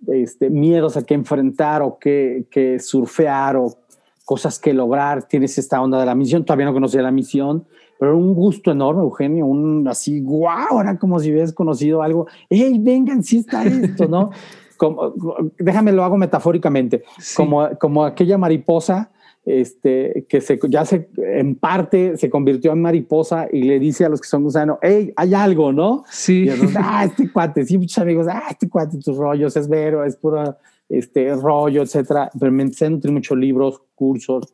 este, 0.06 0.50
miedos 0.50 0.96
a 0.96 1.02
qué 1.02 1.14
enfrentar 1.14 1.82
o 1.82 1.98
qué, 1.98 2.76
surfear 2.80 3.56
o 3.56 3.78
cosas 4.24 4.58
que 4.58 4.72
lograr. 4.72 5.24
Tienes 5.24 5.58
esta 5.58 5.80
onda 5.80 5.98
de 5.98 6.06
la 6.06 6.14
misión, 6.14 6.44
todavía 6.44 6.66
no 6.66 6.72
conocía 6.72 7.02
la 7.02 7.10
misión, 7.10 7.66
pero 7.98 8.16
un 8.16 8.34
gusto 8.34 8.70
enorme, 8.70 9.02
Eugenio, 9.02 9.46
un 9.46 9.86
así, 9.88 10.20
guau, 10.20 10.80
era 10.80 10.98
como 10.98 11.18
si 11.18 11.30
hubieras 11.30 11.52
conocido 11.52 12.02
algo. 12.02 12.26
¡Hey, 12.48 12.78
vengan, 12.80 13.22
sí 13.22 13.38
está 13.38 13.64
esto, 13.64 14.06
¿no? 14.06 14.30
Como, 14.78 15.12
déjame 15.58 15.90
lo 15.90 16.04
hago 16.04 16.16
metafóricamente, 16.16 17.02
como, 17.36 17.68
como 17.80 18.04
aquella 18.04 18.38
mariposa 18.38 19.10
este, 19.44 20.26
que 20.28 20.40
se, 20.40 20.58
ya 20.68 20.84
se, 20.84 21.08
en 21.16 21.54
parte 21.54 22.16
se 22.16 22.28
convirtió 22.28 22.72
en 22.72 22.82
mariposa 22.82 23.48
y 23.50 23.62
le 23.62 23.78
dice 23.78 24.04
a 24.04 24.08
los 24.08 24.20
que 24.20 24.28
son 24.28 24.42
gusanos, 24.42 24.78
hey, 24.82 25.12
hay 25.16 25.34
algo, 25.34 25.72
¿no? 25.72 26.04
Sí. 26.10 26.44
Y 26.44 26.50
ah, 26.76 27.04
este 27.04 27.32
cuate, 27.32 27.64
sí, 27.64 27.78
muchos 27.78 27.98
amigos, 27.98 28.26
ah, 28.30 28.48
este 28.50 28.68
cuate, 28.68 28.98
tus 28.98 29.16
rollos, 29.16 29.56
es 29.56 29.68
vero, 29.68 30.04
es 30.04 30.16
puro 30.16 30.56
este, 30.88 31.34
rollo, 31.34 31.82
etcétera. 31.82 32.30
Pero 32.38 32.52
me 32.52 32.64
empecé 32.64 32.86
a 32.86 32.90
nutrir 32.90 33.12
muchos 33.12 33.38
libros, 33.38 33.82
cursos, 33.94 34.52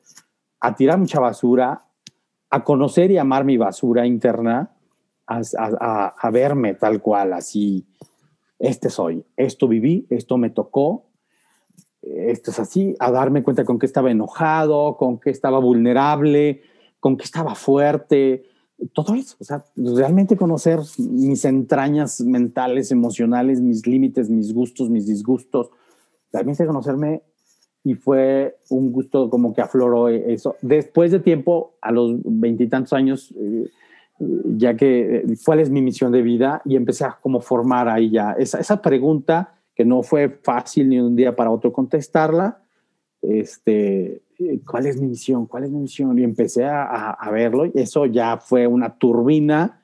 a 0.60 0.74
tirar 0.74 0.98
mucha 0.98 1.20
basura, 1.20 1.80
a 2.50 2.62
conocer 2.62 3.10
y 3.10 3.18
amar 3.18 3.44
mi 3.44 3.56
basura 3.56 4.06
interna, 4.06 4.70
a, 5.26 5.40
a, 5.58 6.14
a 6.16 6.30
verme 6.30 6.74
tal 6.74 7.00
cual, 7.00 7.32
así, 7.32 7.84
este 8.58 8.90
soy, 8.90 9.24
esto 9.36 9.66
viví, 9.66 10.06
esto 10.10 10.38
me 10.38 10.50
tocó, 10.50 11.06
esto 12.06 12.50
es 12.50 12.58
así, 12.58 12.94
a 12.98 13.10
darme 13.10 13.42
cuenta 13.42 13.64
con 13.64 13.78
que 13.78 13.86
estaba 13.86 14.10
enojado, 14.10 14.96
con 14.96 15.18
que 15.18 15.30
estaba 15.30 15.58
vulnerable, 15.58 16.62
con 17.00 17.16
que 17.16 17.24
estaba 17.24 17.54
fuerte, 17.54 18.44
todo 18.92 19.14
eso, 19.14 19.36
o 19.40 19.44
sea, 19.44 19.64
realmente 19.76 20.36
conocer 20.36 20.80
mis 20.98 21.44
entrañas 21.44 22.20
mentales, 22.20 22.90
emocionales, 22.90 23.60
mis 23.60 23.86
límites, 23.86 24.28
mis 24.28 24.52
gustos, 24.52 24.90
mis 24.90 25.06
disgustos, 25.06 25.70
realmente 26.32 26.66
conocerme 26.66 27.22
y 27.84 27.94
fue 27.94 28.56
un 28.70 28.92
gusto 28.92 29.30
como 29.30 29.54
que 29.54 29.60
afloró 29.60 30.08
eso. 30.08 30.56
Después 30.62 31.12
de 31.12 31.20
tiempo, 31.20 31.74
a 31.80 31.92
los 31.92 32.16
veintitantos 32.24 32.92
años, 32.94 33.32
eh, 33.38 33.68
ya 34.18 34.74
que, 34.74 35.16
eh, 35.16 35.24
¿cuál 35.44 35.60
es 35.60 35.70
mi 35.70 35.82
misión 35.82 36.10
de 36.10 36.22
vida? 36.22 36.62
Y 36.64 36.76
empecé 36.76 37.04
a 37.04 37.18
como 37.20 37.40
formar 37.40 37.88
ahí 37.88 38.10
ya 38.10 38.32
esa, 38.32 38.58
esa 38.58 38.80
pregunta 38.80 39.54
que 39.74 39.84
no 39.84 40.02
fue 40.02 40.28
fácil 40.42 40.88
ni 40.88 41.00
un 41.00 41.16
día 41.16 41.34
para 41.34 41.50
otro 41.50 41.72
contestarla, 41.72 42.62
este, 43.22 44.22
¿cuál 44.68 44.86
es 44.86 45.00
mi 45.00 45.08
misión? 45.08 45.46
¿Cuál 45.46 45.64
es 45.64 45.70
mi 45.70 45.80
misión? 45.80 46.18
Y 46.18 46.24
empecé 46.24 46.64
a, 46.64 47.10
a, 47.10 47.30
verlo 47.30 47.66
y 47.66 47.72
eso 47.74 48.06
ya 48.06 48.36
fue 48.36 48.66
una 48.66 48.98
turbina, 48.98 49.82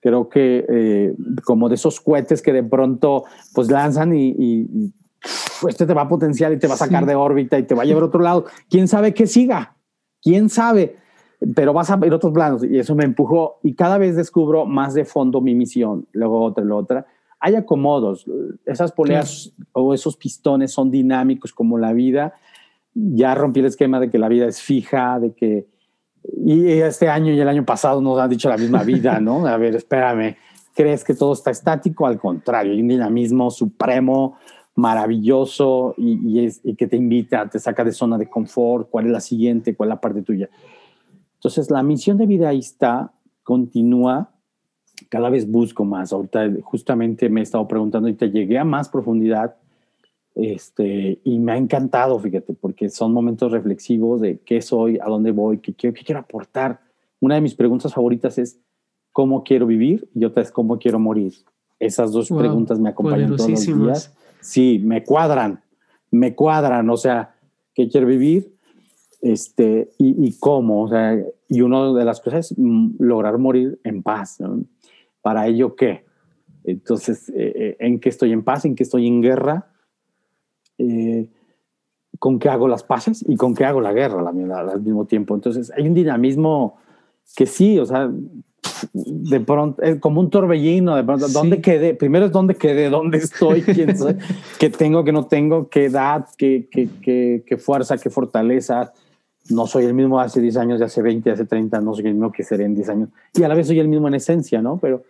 creo 0.00 0.28
que 0.28 0.66
eh, 0.68 1.14
como 1.44 1.68
de 1.68 1.76
esos 1.76 2.00
cohetes 2.00 2.42
que 2.42 2.52
de 2.52 2.64
pronto 2.64 3.24
pues 3.54 3.70
lanzan 3.70 4.14
y, 4.14 4.34
y, 4.38 4.92
este 5.68 5.86
te 5.86 5.94
va 5.94 6.02
a 6.02 6.08
potenciar 6.08 6.52
y 6.52 6.58
te 6.58 6.66
va 6.66 6.74
a 6.74 6.78
sacar 6.78 7.06
de 7.06 7.14
órbita 7.14 7.56
y 7.56 7.62
te 7.62 7.76
va 7.76 7.82
a 7.82 7.84
llevar 7.84 8.02
a 8.02 8.06
otro 8.06 8.20
lado. 8.20 8.46
¿Quién 8.68 8.88
sabe 8.88 9.14
qué 9.14 9.28
siga? 9.28 9.76
¿Quién 10.20 10.48
sabe? 10.48 10.96
Pero 11.54 11.72
vas 11.72 11.90
a 11.90 11.96
ver 11.96 12.12
otros 12.12 12.32
planos 12.32 12.64
y 12.64 12.76
eso 12.76 12.96
me 12.96 13.04
empujó 13.04 13.60
y 13.62 13.74
cada 13.74 13.98
vez 13.98 14.16
descubro 14.16 14.66
más 14.66 14.94
de 14.94 15.04
fondo 15.04 15.40
mi 15.40 15.54
misión, 15.54 16.08
luego 16.10 16.42
otra, 16.42 16.64
luego 16.64 16.82
otra. 16.82 17.06
Hay 17.44 17.56
acomodos, 17.56 18.24
esas 18.64 18.92
poleas 18.92 19.52
o 19.72 19.92
esos 19.92 20.16
pistones 20.16 20.70
son 20.70 20.92
dinámicos 20.92 21.52
como 21.52 21.76
la 21.76 21.92
vida. 21.92 22.34
Ya 22.94 23.34
rompí 23.34 23.58
el 23.58 23.66
esquema 23.66 23.98
de 23.98 24.10
que 24.10 24.18
la 24.18 24.28
vida 24.28 24.46
es 24.46 24.62
fija, 24.62 25.18
de 25.18 25.32
que 25.32 25.66
y 26.44 26.68
este 26.68 27.08
año 27.08 27.32
y 27.32 27.40
el 27.40 27.48
año 27.48 27.64
pasado 27.64 28.00
nos 28.00 28.16
han 28.20 28.30
dicho 28.30 28.48
la 28.48 28.56
misma 28.56 28.84
vida, 28.84 29.18
¿no? 29.20 29.44
A 29.44 29.56
ver, 29.56 29.74
espérame, 29.74 30.36
¿crees 30.72 31.02
que 31.02 31.14
todo 31.14 31.32
está 31.32 31.50
estático? 31.50 32.06
Al 32.06 32.20
contrario, 32.20 32.72
hay 32.72 32.80
un 32.80 32.88
dinamismo 32.88 33.50
supremo, 33.50 34.38
maravilloso 34.74 35.94
y, 35.98 36.20
y, 36.24 36.46
es, 36.46 36.60
y, 36.62 36.76
que 36.76 36.86
te 36.86 36.96
invita, 36.96 37.48
te 37.48 37.58
saca 37.58 37.84
de 37.84 37.92
zona 37.92 38.16
de 38.18 38.28
confort, 38.28 38.88
cuál 38.88 39.06
es 39.06 39.12
la 39.12 39.20
siguiente, 39.20 39.74
cuál 39.74 39.88
es 39.88 39.94
la 39.96 40.00
parte 40.00 40.22
tuya. 40.22 40.48
Entonces, 41.34 41.70
la 41.70 41.82
misión 41.82 42.16
de 42.18 42.26
vida 42.26 42.48
ahí 42.48 42.60
está, 42.60 43.12
continúa, 43.42 44.30
cada 45.08 45.30
vez 45.30 45.50
busco 45.50 45.84
más. 45.84 46.12
Ahorita 46.12 46.48
justamente 46.62 47.28
me 47.28 47.40
he 47.40 47.42
estado 47.42 47.66
preguntando 47.68 48.08
y 48.08 48.14
te 48.14 48.30
llegué 48.30 48.58
a 48.58 48.64
más 48.64 48.88
profundidad 48.88 49.56
este, 50.34 51.20
y 51.24 51.38
me 51.38 51.52
ha 51.52 51.56
encantado, 51.56 52.18
fíjate, 52.18 52.54
porque 52.54 52.88
son 52.88 53.12
momentos 53.12 53.52
reflexivos 53.52 54.20
de 54.20 54.38
qué 54.38 54.62
soy, 54.62 54.98
a 54.98 55.04
dónde 55.06 55.30
voy, 55.30 55.58
qué 55.58 55.74
quiero, 55.74 55.94
qué 55.94 56.04
quiero 56.04 56.20
aportar. 56.20 56.80
Una 57.20 57.34
de 57.36 57.40
mis 57.40 57.54
preguntas 57.54 57.92
favoritas 57.94 58.38
es 58.38 58.58
cómo 59.12 59.44
quiero 59.44 59.66
vivir 59.66 60.08
y 60.14 60.24
otra 60.24 60.42
es 60.42 60.50
cómo 60.50 60.78
quiero 60.78 60.98
morir. 60.98 61.34
Esas 61.78 62.12
dos 62.12 62.28
preguntas 62.28 62.78
me 62.78 62.90
acompañan 62.90 63.36
todos 63.36 63.50
los 63.50 63.66
días 63.66 64.14
sí, 64.42 64.80
me 64.84 65.02
cuadran, 65.04 65.62
me 66.10 66.34
cuadran, 66.34 66.90
o 66.90 66.96
sea, 66.98 67.34
¿qué 67.74 67.88
quiero 67.88 68.06
vivir? 68.06 68.52
Este, 69.22 69.88
y, 69.98 70.36
cómo, 70.38 70.82
o 70.82 70.88
sea, 70.88 71.16
y 71.48 71.60
una 71.60 71.92
de 71.92 72.04
las 72.04 72.20
cosas 72.20 72.50
es 72.50 72.58
mm, 72.58 72.96
lograr 72.98 73.38
morir 73.38 73.80
en 73.84 74.02
paz. 74.02 74.38
¿Para 75.22 75.46
ello 75.46 75.74
qué? 75.76 76.04
Entonces, 76.64 77.28
eh, 77.30 77.52
eh, 77.54 77.76
¿en 77.80 78.00
qué 78.00 78.08
estoy 78.08 78.32
en 78.32 78.42
paz? 78.42 78.64
¿En 78.64 78.74
qué 78.74 78.82
estoy 78.82 79.06
en 79.06 79.22
guerra? 79.22 79.72
Eh, 80.78 81.30
¿Con 82.18 82.38
qué 82.38 82.48
hago 82.48 82.68
las 82.68 82.82
paces? 82.82 83.24
Y 83.26 83.36
con 83.36 83.54
qué 83.54 83.64
hago 83.64 83.80
la 83.80 83.92
guerra 83.92 84.28
al 84.28 84.82
mismo 84.82 85.06
tiempo. 85.06 85.34
Entonces, 85.34 85.72
hay 85.76 85.88
un 85.88 85.94
dinamismo 85.94 86.76
que 87.34 87.46
sí, 87.46 87.78
o 87.78 87.86
sea, 87.86 88.10
de 88.92 89.40
pronto, 89.40 89.82
es 89.82 89.98
como 89.98 90.20
un 90.20 90.30
torbellino, 90.30 90.94
de 90.96 91.04
pronto, 91.04 91.28
¿dónde 91.28 91.60
quedé? 91.60 91.94
Primero 91.94 92.26
es 92.26 92.32
dónde 92.32 92.54
quedé, 92.54 92.90
dónde 92.90 93.18
estoy, 93.18 93.62
quién 93.62 93.96
soy, 93.96 94.16
qué 94.58 94.70
tengo, 94.70 95.04
qué 95.04 95.12
no 95.12 95.26
tengo, 95.26 95.68
qué 95.68 95.86
edad, 95.86 96.26
qué, 96.36 96.68
qué, 96.70 96.88
qué, 97.00 97.44
qué, 97.46 97.56
fuerza, 97.56 97.98
qué 97.98 98.10
fortaleza. 98.10 98.92
No 99.50 99.66
soy 99.66 99.84
el 99.84 99.94
mismo 99.94 100.20
hace 100.20 100.40
10 100.40 100.56
años, 100.56 100.78
de 100.78 100.86
hace 100.86 101.02
20, 101.02 101.30
hace 101.30 101.44
30, 101.44 101.80
no 101.80 101.94
soy 101.94 102.06
el 102.06 102.14
mismo 102.14 102.30
que 102.32 102.42
seré 102.42 102.64
en 102.64 102.74
10 102.74 102.88
años. 102.88 103.08
Y 103.34 103.42
a 103.42 103.48
la 103.48 103.54
vez 103.54 103.66
soy 103.66 103.80
el 103.80 103.88
mismo 103.88 104.08
en 104.08 104.14
esencia, 104.14 104.62
¿no? 104.62 104.78
Pero 104.78 105.02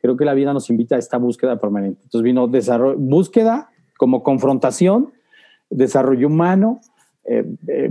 creo 0.00 0.16
que 0.16 0.24
la 0.24 0.34
vida 0.34 0.52
nos 0.52 0.70
invita 0.70 0.96
a 0.96 0.98
esta 0.98 1.16
búsqueda 1.18 1.58
permanente. 1.58 2.00
Entonces 2.04 2.22
vino 2.22 2.48
búsqueda 2.96 3.70
como 3.96 4.22
confrontación, 4.22 5.12
desarrollo 5.70 6.28
humano, 6.28 6.80
eh, 7.24 7.44
eh, 7.66 7.90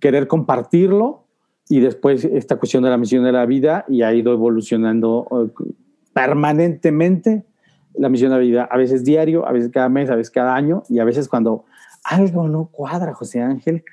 querer 0.00 0.26
compartirlo 0.26 1.24
y 1.68 1.80
después 1.80 2.24
esta 2.24 2.56
cuestión 2.56 2.82
de 2.82 2.90
la 2.90 2.98
misión 2.98 3.24
de 3.24 3.32
la 3.32 3.46
vida 3.46 3.84
y 3.88 4.02
ha 4.02 4.12
ido 4.12 4.32
evolucionando 4.32 5.26
eh, 5.30 5.64
permanentemente 6.12 7.44
la 7.94 8.08
misión 8.08 8.30
de 8.30 8.36
la 8.36 8.42
vida, 8.42 8.68
a 8.70 8.76
veces 8.76 9.04
diario, 9.04 9.46
a 9.46 9.52
veces 9.52 9.70
cada 9.70 9.88
mes, 9.88 10.10
a 10.10 10.16
veces 10.16 10.30
cada 10.30 10.54
año 10.54 10.82
y 10.88 10.98
a 10.98 11.04
veces 11.04 11.28
cuando 11.28 11.64
algo 12.04 12.48
no 12.48 12.66
cuadra, 12.66 13.14
José 13.14 13.40
Ángel, 13.40 13.84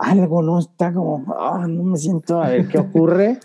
algo 0.00 0.42
no 0.42 0.58
está 0.58 0.92
como, 0.92 1.24
oh, 1.32 1.66
no 1.66 1.84
me 1.84 1.98
siento, 1.98 2.42
a 2.42 2.48
ver 2.48 2.68
qué 2.68 2.78
ocurre, 2.78 3.38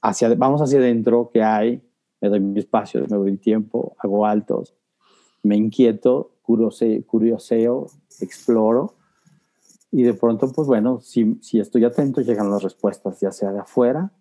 hacia, 0.00 0.32
vamos 0.34 0.62
hacia 0.62 0.78
adentro, 0.78 1.30
qué 1.32 1.42
hay, 1.42 1.82
me 2.20 2.28
doy 2.28 2.40
mi 2.40 2.58
espacio, 2.60 3.00
me 3.00 3.16
doy 3.16 3.36
tiempo, 3.36 3.96
hago 3.98 4.24
altos, 4.24 4.74
me 5.42 5.56
inquieto, 5.56 6.30
curioseo, 6.42 7.86
exploro 8.20 8.94
y 9.90 10.02
de 10.02 10.14
pronto, 10.14 10.50
pues 10.52 10.68
bueno, 10.68 11.00
si, 11.00 11.38
si 11.42 11.58
estoy 11.58 11.84
atento, 11.84 12.20
llegan 12.20 12.50
las 12.50 12.62
respuestas, 12.62 13.20
ya 13.20 13.32
sea 13.32 13.50
de 13.50 13.60
afuera 13.60 14.12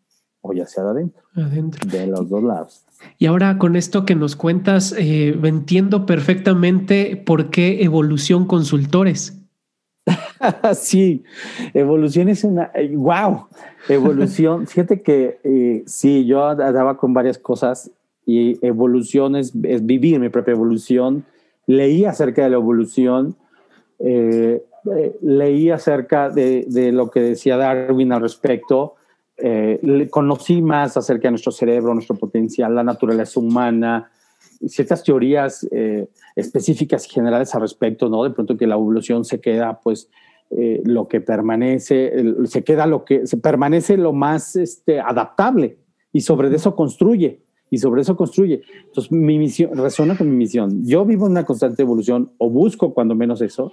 o 0.42 0.54
ya 0.54 0.66
sea 0.68 0.84
de 0.86 0.90
adentro. 0.90 1.24
Adentro. 1.36 1.90
De 1.90 2.08
los 2.08 2.30
dos 2.30 2.44
lados. 2.44 2.86
Y 3.18 3.26
ahora 3.26 3.58
con 3.58 3.76
esto 3.76 4.06
que 4.06 4.16
nos 4.16 4.36
cuentas, 4.36 4.94
eh, 4.98 5.38
entiendo 5.44 6.06
perfectamente 6.06 7.18
por 7.18 7.50
qué 7.50 7.84
evolución 7.84 8.46
consultores. 8.46 9.35
sí, 10.76 11.24
evolución 11.74 12.30
es 12.30 12.44
una, 12.44 12.72
wow, 12.94 13.48
eh, 13.88 13.94
evolución, 13.94 14.68
fíjate 14.68 15.02
que 15.02 15.40
eh, 15.44 15.84
sí, 15.86 16.26
yo 16.26 16.56
daba 16.56 16.98
con 16.98 17.14
varias 17.14 17.38
cosas 17.38 17.92
y 18.26 18.66
evolución 18.66 19.36
es, 19.36 19.52
vivir 19.54 20.20
mi 20.20 20.30
propia 20.30 20.54
evolución, 20.54 21.26
leí 21.68 22.06
acerca 22.06 22.44
de 22.44 22.50
la 22.50 22.56
evolución, 22.58 23.36
eh, 24.00 24.64
leí 25.22 25.70
acerca 25.70 26.30
de, 26.30 26.92
lo 26.92 27.10
que 27.10 27.22
decía 27.22 27.58
Darwin 27.58 28.12
al 28.12 28.22
respecto, 28.22 28.96
eh, 29.38 30.08
conocí 30.10 30.62
más 30.62 30.96
acerca 30.98 31.28
de 31.28 31.32
nuestro 31.32 31.52
cerebro, 31.52 31.94
nuestro 31.94 32.16
potencial, 32.16 32.74
la 32.74 32.84
naturaleza 32.84 33.40
humana, 33.40 34.12
ciertas 34.68 35.04
teorías 35.04 35.68
eh, 35.72 36.08
específicas 36.36 37.06
y 37.06 37.10
generales 37.10 37.54
al 37.56 37.62
respecto, 37.62 38.10
¿no? 38.10 38.24
De 38.24 38.32
pronto 38.32 38.58
que 38.58 38.68
la 38.68 38.76
evolución 38.76 39.26
se 39.26 39.40
queda, 39.40 39.80
pues, 39.82 40.10
eh, 40.52 40.82
lo 40.86 41.08
que 41.08 41.22
permanece, 41.22 42.14
se 42.46 42.64
queda 42.64 42.86
lo 42.86 43.04
que, 43.04 43.26
se 43.26 43.38
permanece 43.38 43.98
lo 43.98 44.14
más 44.14 44.56
este, 44.56 45.00
adaptable 45.00 45.80
y 46.14 46.22
sobre 46.22 46.56
eso 46.56 46.76
construye 46.76 47.42
y 47.72 47.80
sobre 47.80 48.02
eso 48.02 48.16
construye. 48.16 48.62
Entonces, 48.86 49.12
mi 49.12 49.40
misión 49.40 49.76
resuena 49.76 50.16
con 50.18 50.30
mi 50.30 50.36
misión. 50.36 50.86
Yo 50.86 51.04
vivo 51.04 51.26
en 51.26 51.32
una 51.32 51.46
constante 51.46 51.82
evolución 51.82 52.32
o 52.38 52.50
busco 52.50 52.94
cuando 52.94 53.16
menos 53.16 53.42
eso, 53.42 53.72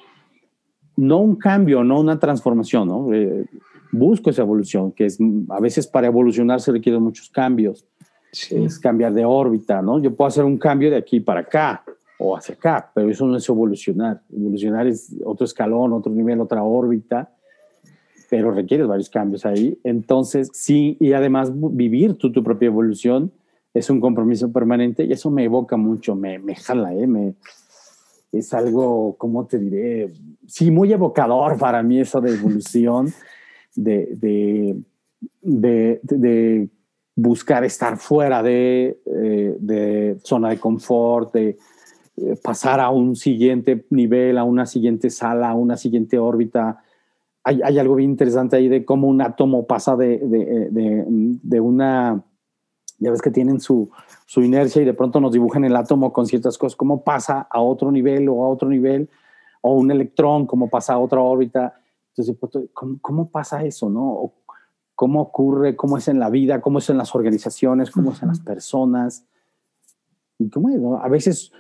no 0.97 1.19
un 1.19 1.37
cambio, 1.37 1.85
no 1.85 2.01
una 2.01 2.19
transformación, 2.19 2.89
¿no? 2.89 3.13
Eh, 3.13 3.45
busco 3.93 4.31
esa 4.31 4.43
evolución, 4.43 4.93
que 4.93 5.05
es 5.05 5.19
a 5.51 5.61
veces 5.61 5.87
para 5.87 6.07
evolucionar 6.07 6.61
se 6.61 6.73
requieren 6.73 7.03
muchos 7.03 7.29
cambios. 7.29 7.87
Es 8.33 8.79
cambiar 8.79 9.13
de 9.13 9.25
órbita, 9.25 9.83
¿no? 9.83 10.01
Yo 10.01 10.15
puedo 10.15 10.29
hacer 10.29 10.45
un 10.45 10.57
cambio 10.57 10.91
de 10.91 10.97
aquí 10.97 11.21
para 11.21 11.41
acá 11.41 11.85
o 12.19 12.37
hacia 12.37 12.55
acá, 12.55 12.91
pero 12.95 13.11
eso 13.11 13.27
no 13.27 13.37
es 13.37 13.49
evolucionar. 13.49 14.23
Evolucionar 14.33 14.87
es 14.87 15.15
otro 15.25 15.45
escalón, 15.45 15.93
otro 15.93 16.11
nivel, 16.13 16.41
otra 16.41 16.63
órbita, 16.63 17.35
pero 18.31 18.51
requiere 18.51 18.85
varios 18.85 19.11
cambios 19.11 19.45
ahí. 19.45 19.79
Entonces, 19.85 20.49
sí, 20.55 20.97
y 20.99 21.13
además 21.13 21.53
vivir 21.55 22.15
tú 22.15 22.33
tu 22.33 22.43
propia 22.43 22.67
evolución 22.67 23.33
es 23.75 23.91
un 23.91 24.01
compromiso 24.01 24.51
permanente 24.51 25.05
y 25.05 25.13
eso 25.13 25.31
me 25.31 25.45
evoca 25.45 25.77
mucho, 25.77 26.15
me, 26.15 26.39
me 26.39 26.55
jala, 26.55 26.95
¿eh? 26.95 27.07
me, 27.07 27.35
es 28.33 28.55
algo, 28.55 29.17
¿cómo 29.19 29.47
te 29.47 29.59
diré? 29.59 30.13
Sí, 30.47 30.71
muy 30.71 30.93
evocador 30.93 31.59
para 31.59 31.83
mí 31.83 32.01
eso 32.01 32.21
de 32.21 32.35
evolución, 32.35 33.13
de, 33.77 34.09
de, 34.17 34.77
de, 35.43 36.01
de 36.03 36.69
buscar 37.15 37.65
estar 37.65 37.97
fuera 37.99 38.43
de, 38.43 39.01
eh, 39.07 39.57
de, 39.59 40.19
zona 40.23 40.51
de 40.51 40.59
confort, 40.59 41.33
de 41.35 41.59
eh, 42.17 42.37
pasar 42.43 42.81
a 42.81 42.91
un 42.91 43.17
siguiente 43.17 43.87
nivel, 43.91 44.39
a 44.39 44.45
una 44.45 44.67
siguiente 44.67 45.11
sala, 45.11 45.51
a 45.51 45.55
una 45.55 45.77
siguiente 45.77 46.19
órbita. 46.19 46.83
Hay, 47.45 47.61
hay 47.63 47.79
algo 47.79 47.97
bien 47.97 48.11
interesante 48.11 48.57
ahí 48.57 48.69
de 48.69 48.85
cómo 48.85 49.09
un 49.09 49.21
átomo 49.21 49.67
pasa 49.67 49.97
de, 49.97 50.21
de 50.21 51.61
una 51.61 52.23
ya 53.03 53.11
ves 53.11 53.21
que 53.21 53.33
tienen 53.33 53.61
su, 53.61 53.91
su, 54.27 54.43
inercia 54.43 54.81
y 54.81 54.85
de 54.85 54.95
pronto 54.95 55.21
nos 55.21 55.33
dibujan 55.33 55.65
el 55.65 55.75
átomo 55.75 56.13
con 56.13 56.27
ciertas 56.27 56.57
cosas, 56.57 56.77
cómo 56.77 57.03
pasa 57.03 57.49
a 57.51 57.61
otro 57.61 57.91
nivel 57.91 58.29
o 58.29 58.45
a 58.45 58.49
otro 58.49 58.69
nivel, 58.69 59.11
o 59.61 59.75
un 59.75 59.91
electrón, 59.91 60.47
cómo 60.47 60.71
pasa 60.71 60.95
a 60.95 60.99
otra 60.99 61.21
órbita. 61.21 61.75
Entonces, 62.11 62.37
pues, 62.39 62.53
¿cómo, 62.73 62.99
cómo 63.01 63.29
pasa 63.29 63.65
eso, 63.65 63.91
no? 63.91 64.33
¿Cómo 65.03 65.21
ocurre? 65.21 65.75
¿Cómo 65.75 65.99
es 65.99 66.07
en 66.07 66.21
la 66.21 66.31
vida? 66.31 66.61
¿Cómo 66.61 66.79
es 66.79 66.89
en 66.89 66.97
las 66.97 67.13
organizaciones? 67.17 67.91
¿Cómo 67.91 68.13
es 68.13 68.23
en 68.23 68.29
las 68.29 68.39
personas? 68.39 69.27
Y 70.39 70.49
cómo 70.49 70.69
es, 70.69 70.79
¿no? 70.79 71.03
A 71.03 71.09
veces, 71.09 71.51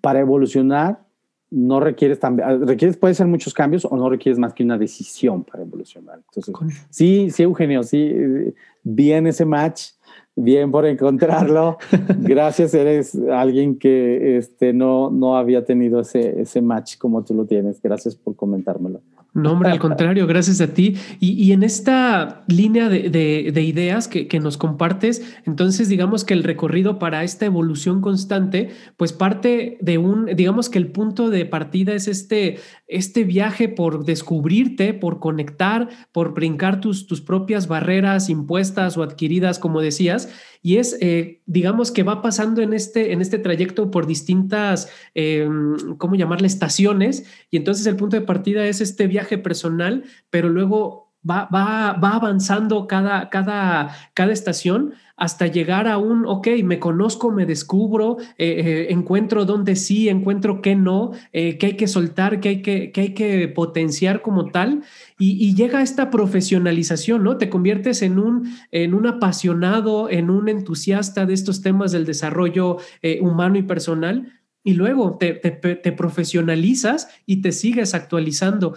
para 0.00 0.20
evolucionar, 0.20 1.04
no 1.50 1.80
requieres 1.80 2.20
también, 2.20 2.64
requieres, 2.64 2.96
puede 2.96 3.14
ser 3.14 3.26
muchos 3.26 3.52
cambios 3.52 3.84
o 3.84 3.96
no 3.96 4.08
requieres 4.08 4.38
más 4.38 4.54
que 4.54 4.62
una 4.62 4.78
decisión 4.78 5.42
para 5.42 5.64
evolucionar. 5.64 6.20
Entonces, 6.28 6.54
sí, 6.90 7.28
sí, 7.32 7.42
Eugenio, 7.42 7.82
sí, 7.82 8.14
bien 8.84 9.26
ese 9.26 9.44
match 9.44 9.94
Bien 10.40 10.70
por 10.70 10.86
encontrarlo. 10.86 11.78
Gracias, 12.20 12.72
eres 12.72 13.16
alguien 13.16 13.76
que 13.76 14.36
este, 14.36 14.72
no, 14.72 15.10
no 15.10 15.36
había 15.36 15.64
tenido 15.64 15.98
ese, 15.98 16.40
ese 16.40 16.62
match 16.62 16.96
como 16.96 17.24
tú 17.24 17.34
lo 17.34 17.44
tienes. 17.44 17.82
Gracias 17.82 18.14
por 18.14 18.36
comentármelo. 18.36 19.00
No, 19.34 19.52
hombre, 19.52 19.70
al 19.70 19.78
contrario, 19.78 20.26
gracias 20.26 20.60
a 20.60 20.72
ti. 20.74 20.96
Y, 21.20 21.52
en 21.52 21.62
esta 21.62 22.44
línea 22.48 22.88
de, 22.88 23.62
ideas 23.62 24.08
que, 24.08 24.26
que, 24.26 24.40
nos 24.40 24.56
compartes, 24.56 25.36
entonces 25.44 25.88
digamos 25.88 26.24
que 26.24 26.34
el 26.34 26.42
recorrido 26.42 26.98
para 26.98 27.22
esta 27.22 27.44
evolución 27.46 28.00
constante, 28.00 28.70
pues 28.96 29.12
parte 29.12 29.78
de 29.80 29.98
un, 29.98 30.26
digamos 30.26 30.70
que 30.70 30.78
el 30.78 30.88
punto 30.88 31.30
de 31.30 31.44
partida 31.44 31.92
es 31.92 32.08
este, 32.08 32.58
este 32.88 33.24
viaje 33.24 33.68
por 33.68 34.04
descubrirte, 34.04 34.94
por 34.94 35.20
conectar, 35.20 35.88
por 36.10 36.34
brincar 36.34 36.80
tus, 36.80 37.06
tus 37.06 37.20
propias 37.20 37.68
barreras 37.68 38.30
impuestas 38.30 38.96
o 38.96 39.02
adquiridas, 39.02 39.58
como 39.58 39.80
decías, 39.80 40.30
y 40.62 40.76
es, 40.76 40.96
eh, 41.00 41.40
digamos 41.46 41.90
que 41.90 42.02
va 42.02 42.22
pasando 42.22 42.62
en 42.62 42.72
este, 42.72 43.12
en 43.12 43.20
este 43.20 43.38
trayecto 43.38 43.90
por 43.90 44.06
distintas, 44.06 44.90
eh, 45.14 45.48
¿cómo 45.98 46.14
llamarle? 46.14 46.46
Estaciones, 46.46 47.24
y 47.50 47.56
entonces 47.56 47.86
el 47.86 47.96
punto 47.96 48.16
de 48.16 48.26
partida 48.26 48.66
es 48.66 48.80
este 48.80 49.06
viaje 49.06 49.38
personal, 49.38 50.04
pero 50.30 50.48
luego 50.48 51.07
va, 51.28 51.48
va, 51.52 51.92
va 51.92 52.14
avanzando 52.14 52.86
cada, 52.86 53.28
cada, 53.30 53.94
cada 54.14 54.32
estación 54.32 54.94
hasta 55.18 55.48
llegar 55.48 55.88
a 55.88 55.98
un, 55.98 56.24
ok, 56.26 56.46
me 56.62 56.78
conozco, 56.78 57.32
me 57.32 57.44
descubro, 57.44 58.18
eh, 58.38 58.62
eh, 58.64 58.86
encuentro 58.90 59.44
dónde 59.44 59.74
sí, 59.74 60.08
encuentro 60.08 60.62
qué 60.62 60.76
no, 60.76 61.10
eh, 61.32 61.58
qué 61.58 61.66
hay 61.66 61.76
que 61.76 61.88
soltar, 61.88 62.38
qué 62.38 62.48
hay 62.50 62.62
que, 62.62 62.92
hay 62.94 63.14
que 63.14 63.48
potenciar 63.48 64.22
como 64.22 64.46
tal. 64.46 64.82
Y, 65.18 65.56
llega 65.56 65.82
esta 65.82 66.10
profesionalización, 66.10 67.24
¿no? 67.24 67.36
Te 67.36 67.50
conviertes 67.50 68.02
en 68.02 68.20
un, 68.20 68.54
en 68.70 68.94
un 68.94 69.08
apasionado, 69.08 70.08
en 70.08 70.30
un 70.30 70.48
entusiasta 70.48 71.26
de 71.26 71.34
estos 71.34 71.62
temas 71.62 71.90
del 71.90 72.04
desarrollo 72.04 72.76
humano 73.20 73.58
y 73.58 73.62
personal 73.62 74.32
y 74.62 74.74
luego 74.74 75.16
te, 75.18 75.32
te, 75.32 75.92
profesionalizas 75.92 77.08
y 77.26 77.42
te 77.42 77.50
sigues 77.50 77.94
actualizando. 77.94 78.74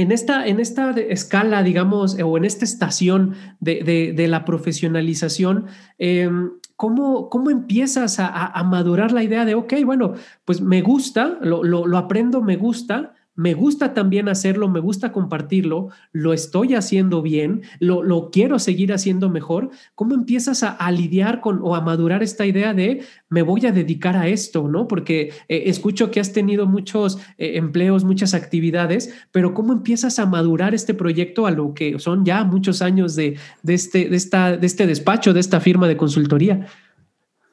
En 0.00 0.12
esta, 0.12 0.46
en 0.46 0.60
esta 0.60 0.92
escala, 0.92 1.62
digamos, 1.62 2.16
o 2.18 2.38
en 2.38 2.46
esta 2.46 2.64
estación 2.64 3.34
de, 3.60 4.26
la 4.30 4.46
profesionalización, 4.46 5.66
em, 5.98 6.52
¿cómo, 6.74 7.28
¿cómo, 7.28 7.50
empiezas 7.50 8.18
a, 8.18 8.62
madurar 8.64 9.12
la 9.12 9.22
idea 9.22 9.44
de, 9.44 9.54
ok, 9.54 9.74
bueno, 9.84 10.14
pues 10.46 10.62
me 10.62 10.80
gusta, 10.80 11.38
lo, 11.42 11.62
lo 11.62 11.98
aprendo, 11.98 12.40
me 12.40 12.56
gusta, 12.56 13.12
me 13.34 13.54
gusta 13.54 13.94
también 13.94 14.28
hacerlo, 14.28 14.68
me 14.68 14.80
gusta 14.80 15.12
compartirlo, 15.12 15.88
lo 16.12 16.32
estoy 16.32 16.74
haciendo 16.74 17.22
bien, 17.22 17.62
lo, 17.78 18.30
quiero 18.30 18.58
seguir 18.58 18.92
haciendo 18.92 19.30
mejor. 19.30 19.70
¿Cómo 19.94 20.14
empiezas 20.14 20.62
a, 20.62 20.90
lidiar 20.90 21.40
con 21.40 21.60
o 21.62 21.74
a 21.74 21.80
madurar 21.80 22.22
esta 22.22 22.44
idea 22.44 22.74
de 22.74 23.02
me 23.28 23.42
voy 23.42 23.64
a 23.66 23.72
dedicar 23.72 24.16
a 24.16 24.28
esto, 24.28 24.68
¿no? 24.68 24.88
Porque 24.88 25.32
eh, 25.48 25.62
escucho 25.66 26.10
que 26.10 26.20
has 26.20 26.32
tenido 26.32 26.66
muchos 26.66 27.18
eh, 27.38 27.52
empleos, 27.56 28.04
muchas 28.04 28.34
actividades, 28.34 29.14
pero 29.32 29.54
¿cómo 29.54 29.72
empiezas 29.72 30.18
a 30.18 30.26
madurar 30.26 30.74
este 30.74 30.92
proyecto 30.92 31.46
a 31.46 31.50
lo 31.50 31.72
que 31.72 31.98
son 31.98 32.24
ya 32.24 32.44
muchos 32.44 32.82
años 32.82 33.14
de, 33.16 33.38
este, 33.66 34.08
de, 34.08 34.16
esta, 34.16 34.56
de 34.56 34.66
este 34.66 34.86
despacho, 34.86 35.32
de 35.32 35.40
esta 35.40 35.60
firma 35.60 35.88
de 35.88 35.96
consultoría? 35.96 36.66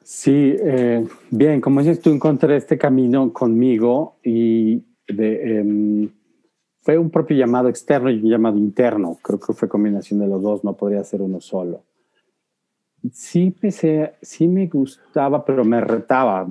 Sí, 0.02 0.56
eh, 0.58 1.06
bien, 1.30 1.60
como 1.60 1.80
dices, 1.80 2.00
tú 2.00 2.10
encontré 2.10 2.56
este 2.56 2.78
camino 2.78 3.32
conmigo 3.32 4.16
y 4.24 4.82
Em, 5.08 6.10
fue 6.82 6.98
un 6.98 7.10
propio 7.10 7.36
llamado 7.36 7.68
externo 7.68 8.10
y 8.10 8.22
un 8.22 8.30
llamado 8.30 8.58
interno. 8.58 9.18
Creo 9.22 9.40
que 9.40 9.52
fue 9.52 9.68
combinación 9.68 10.20
de 10.20 10.26
los 10.26 10.42
dos, 10.42 10.64
no 10.64 10.74
podría 10.74 11.02
ser 11.04 11.22
uno 11.22 11.40
solo. 11.40 11.84
Sí, 13.12 13.50
pensé, 13.50 14.14
sí 14.20 14.48
me 14.48 14.66
gustaba, 14.66 15.44
pero 15.44 15.64
me 15.64 15.80
retaba. 15.80 16.46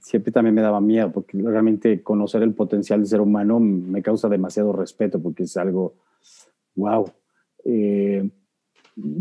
siempre 0.00 0.32
también 0.32 0.54
me 0.54 0.62
daba 0.62 0.80
miedo, 0.80 1.12
porque 1.12 1.38
realmente 1.38 2.02
conocer 2.02 2.42
el 2.42 2.54
potencial 2.54 3.00
del 3.00 3.08
ser 3.08 3.20
humano 3.20 3.60
me 3.60 4.02
causa 4.02 4.28
demasiado 4.28 4.72
respeto, 4.72 5.20
porque 5.20 5.44
es 5.44 5.56
algo, 5.56 5.94
wow. 6.74 7.10
Eh, 7.64 8.30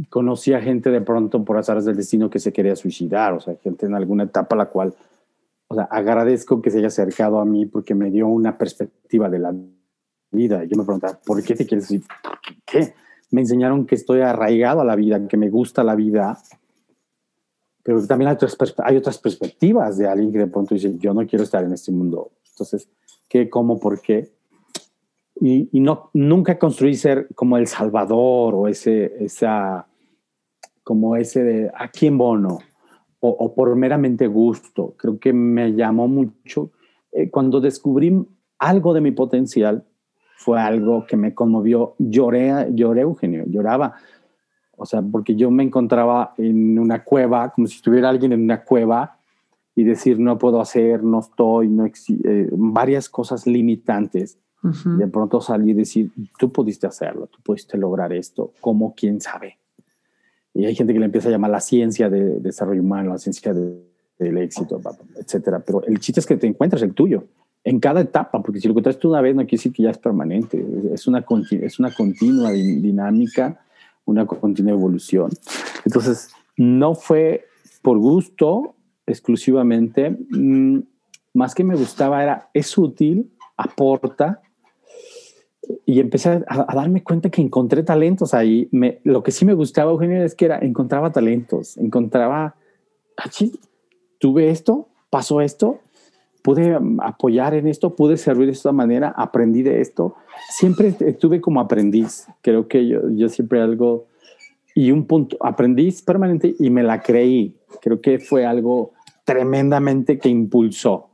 conocí 0.10 0.54
a 0.54 0.62
gente 0.62 0.90
de 0.90 1.02
pronto 1.02 1.44
por 1.44 1.58
azares 1.58 1.86
del 1.86 1.98
destino 1.98 2.30
que 2.30 2.40
se 2.40 2.54
quería 2.54 2.76
suicidar, 2.76 3.34
o 3.34 3.40
sea, 3.40 3.56
gente 3.56 3.86
en 3.86 3.96
alguna 3.96 4.24
etapa 4.24 4.56
la 4.56 4.68
cual 4.68 4.94
o 5.70 5.76
sea, 5.76 5.84
agradezco 5.84 6.62
que 6.62 6.72
se 6.72 6.80
haya 6.80 6.88
acercado 6.88 7.40
a 7.40 7.46
mí 7.46 7.68
porque 7.68 7.94
me 7.94 8.10
dio 8.10 8.28
una 8.28 8.58
perspectiva 8.58 9.30
de 9.30 9.38
la 9.38 9.54
vida. 10.32 10.64
Yo 10.64 10.76
me 10.76 10.84
preguntaba, 10.84 11.20
¿por 11.24 11.44
qué 11.44 11.54
te 11.54 11.68
quieres 11.68 11.88
decir? 11.88 12.04
¿Qué? 12.66 12.96
Me 13.30 13.42
enseñaron 13.42 13.86
que 13.86 13.94
estoy 13.94 14.22
arraigado 14.22 14.82
a 14.82 14.86
la 14.86 14.96
vida, 14.96 15.28
que 15.28 15.38
me 15.38 15.52
gusta 15.52 15.84
la 15.84 15.94
vida, 15.94 16.40
pero 17.84 18.06
también 18.08 18.30
hay 18.30 18.34
otras, 18.34 18.58
hay 18.84 18.98
otras 18.98 19.20
perspectivas 19.20 20.00
de 20.00 20.08
alguien 20.08 20.32
que 20.32 20.40
de 20.40 20.48
pronto 20.48 20.74
dice, 20.74 20.98
yo 20.98 21.14
no 21.14 21.26
quiero 21.28 21.44
estar 21.44 21.64
en 21.64 21.74
este 21.74 21.92
mundo. 21.92 22.32
Entonces, 22.50 22.90
¿qué, 23.28 23.48
cómo, 23.48 23.80
por 23.80 24.02
qué? 24.02 24.32
Y, 25.40 25.70
y 25.72 25.80
no, 25.82 26.10
nunca 26.14 26.58
construí 26.58 26.96
ser 26.96 27.28
como 27.36 27.58
el 27.58 27.68
salvador 27.68 28.56
o 28.56 28.68
ese, 28.68 29.24
esa, 29.24 29.88
como 30.84 31.16
ese 31.16 31.44
de, 31.44 31.72
aquí 31.76 32.08
en 32.08 32.18
Bono, 32.18 32.58
o, 33.22 33.54
por 33.54 33.76
meramente 33.76 34.28
gusto. 34.28 34.96
Creo 34.98 35.20
que 35.20 35.34
me 35.34 35.74
llamó 35.74 36.08
mucho. 36.08 36.72
Eh, 37.12 37.30
cuando 37.30 37.60
descubrí 37.60 38.26
algo 38.58 38.94
de 38.94 39.02
mi 39.02 39.12
potencial, 39.12 39.84
fue 40.38 40.60
algo 40.60 41.06
que 41.06 41.18
me 41.18 41.34
conmovió. 41.34 41.96
Lloré, 41.98 42.70
lloré, 42.74 43.02
Eugenio, 43.02 43.44
lloraba. 43.48 43.96
O 44.78 44.86
sea, 44.86 45.02
porque 45.02 45.36
yo 45.36 45.52
me 45.52 45.64
encontraba 45.64 46.34
en 46.38 46.80
una 46.80 47.04
cueva, 47.04 47.50
como 47.50 47.68
si 47.68 47.76
estuviera 47.76 48.08
alguien 48.08 48.32
en 48.32 48.44
una 48.44 48.64
cueva 48.64 49.18
y 49.76 49.84
decir, 49.84 50.18
no 50.20 50.38
puedo 50.38 50.62
hacer, 50.62 51.04
no 51.04 51.20
estoy, 51.20 51.68
no 51.68 51.86
eh, 51.86 52.50
varias 52.52 53.10
cosas 53.10 53.46
limitantes. 53.46 54.40
De 54.62 55.08
pronto 55.08 55.40
salí 55.40 55.72
y 55.72 55.74
decir, 55.74 56.12
tú 56.38 56.52
pudiste 56.52 56.86
hacerlo, 56.86 57.28
tú 57.28 57.40
pudiste 57.42 57.78
lograr 57.78 58.12
esto, 58.12 58.52
como 58.60 58.94
quién 58.94 59.22
sabe. 59.22 59.58
Y 60.60 60.66
hay 60.66 60.76
gente 60.76 60.94
que 60.94 61.00
le 61.00 61.06
empieza 61.06 61.30
a 61.30 61.32
llamar 61.32 61.52
la 61.52 61.62
ciencia 61.62 62.10
de, 62.10 62.40
desarrollo 62.40 62.82
humano, 62.82 63.12
la 63.12 63.18
ciencia 63.18 63.54
del 63.54 64.38
éxito, 64.38 64.82
etcétera. 65.18 65.60
Pero 65.60 65.84
el 65.86 66.00
chiste 66.00 66.20
es 66.20 66.26
que 66.26 66.36
te 66.36 66.48
encuentras 66.48 66.82
el 66.82 66.94
tuyo 66.94 67.24
en 67.64 67.80
cada 67.80 68.02
etapa, 68.02 68.42
porque 68.42 68.60
si 68.60 68.68
lo 68.68 68.74
encontraste 68.74 69.08
una 69.08 69.22
vez 69.22 69.36
no 69.36 69.42
quiere 69.44 69.58
decir 69.58 69.72
que 69.72 69.84
ya 69.84 69.92
es 69.92 69.98
permanente. 69.98 70.66
Es 70.94 71.08
una, 71.08 71.26
es 71.52 71.80
una 71.80 71.94
continua 71.94 72.52
dinámica, 72.52 73.62
una 74.04 74.26
continua 74.26 74.74
evolución. 74.74 75.32
Entonces, 75.86 76.30
no 76.58 76.94
fue 76.94 77.46
por 77.82 77.98
gusto 77.98 78.76
exclusivamente, 79.06 80.12
mm, 80.30 80.80
más 81.34 81.56
que 81.56 81.64
me 81.64 81.76
gustaba 81.76 82.22
era, 82.22 82.50
es 82.54 82.78
útil, 82.78 83.32
aporta, 83.56 84.42
y 85.86 86.00
empecé 86.00 86.44
a, 86.48 86.74
darme 86.74 87.04
cuenta 87.04 87.30
que 87.30 87.42
encontré 87.42 87.84
talentos 87.84 88.34
ahí. 88.34 88.68
Me, 88.72 89.00
lo 89.04 89.24
que 89.24 89.32
sí 89.32 89.46
me 89.46 89.54
gustaba, 89.54 89.92
Eugenio, 89.92 90.24
es 90.24 90.36
que 90.36 90.46
era, 90.46 90.60
encontraba 90.60 91.12
talentos, 91.12 91.78
encontraba, 91.78 92.56
ah, 93.18 93.30
tuve 94.20 94.50
esto, 94.50 94.88
pasó 95.10 95.42
esto, 95.42 95.80
pude 96.42 96.78
apoyar 97.02 97.54
en 97.54 97.68
esto, 97.68 97.96
pude 97.96 98.18
servir 98.18 98.48
de 98.48 98.54
esta 98.54 98.72
manera, 98.72 99.14
aprendí 99.16 99.62
de 99.62 99.82
esto. 99.82 100.16
Siempre 100.50 100.96
estuve 101.00 101.42
como 101.42 101.60
aprendiz. 101.60 102.28
Creo 102.42 102.68
que 102.68 102.88
yo, 102.88 103.02
yo 103.10 103.30
siempre 103.30 103.62
algo, 103.62 104.08
y 104.74 104.92
un 104.92 105.06
punto, 105.06 105.38
aprendiz 105.40 106.02
permanente 106.02 106.56
y 106.58 106.70
me 106.70 106.84
la 106.84 107.02
creí. 107.02 107.56
Creo 107.82 108.02
que 108.02 108.20
fue 108.20 108.46
algo 108.46 108.94
tremendamente 109.24 110.18
que 110.18 110.30
impulsó. 110.30 111.10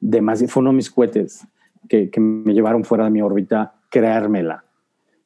Demasiado, 0.00 0.50
fue 0.50 0.62
uno 0.62 0.70
de 0.70 0.76
mis 0.76 0.90
cohetes 0.90 1.46
que, 1.88 2.10
que 2.10 2.20
me 2.20 2.54
llevaron 2.54 2.84
fuera 2.84 3.04
de 3.04 3.10
mi 3.10 3.20
órbita 3.20 3.74
creérmela. 3.90 4.64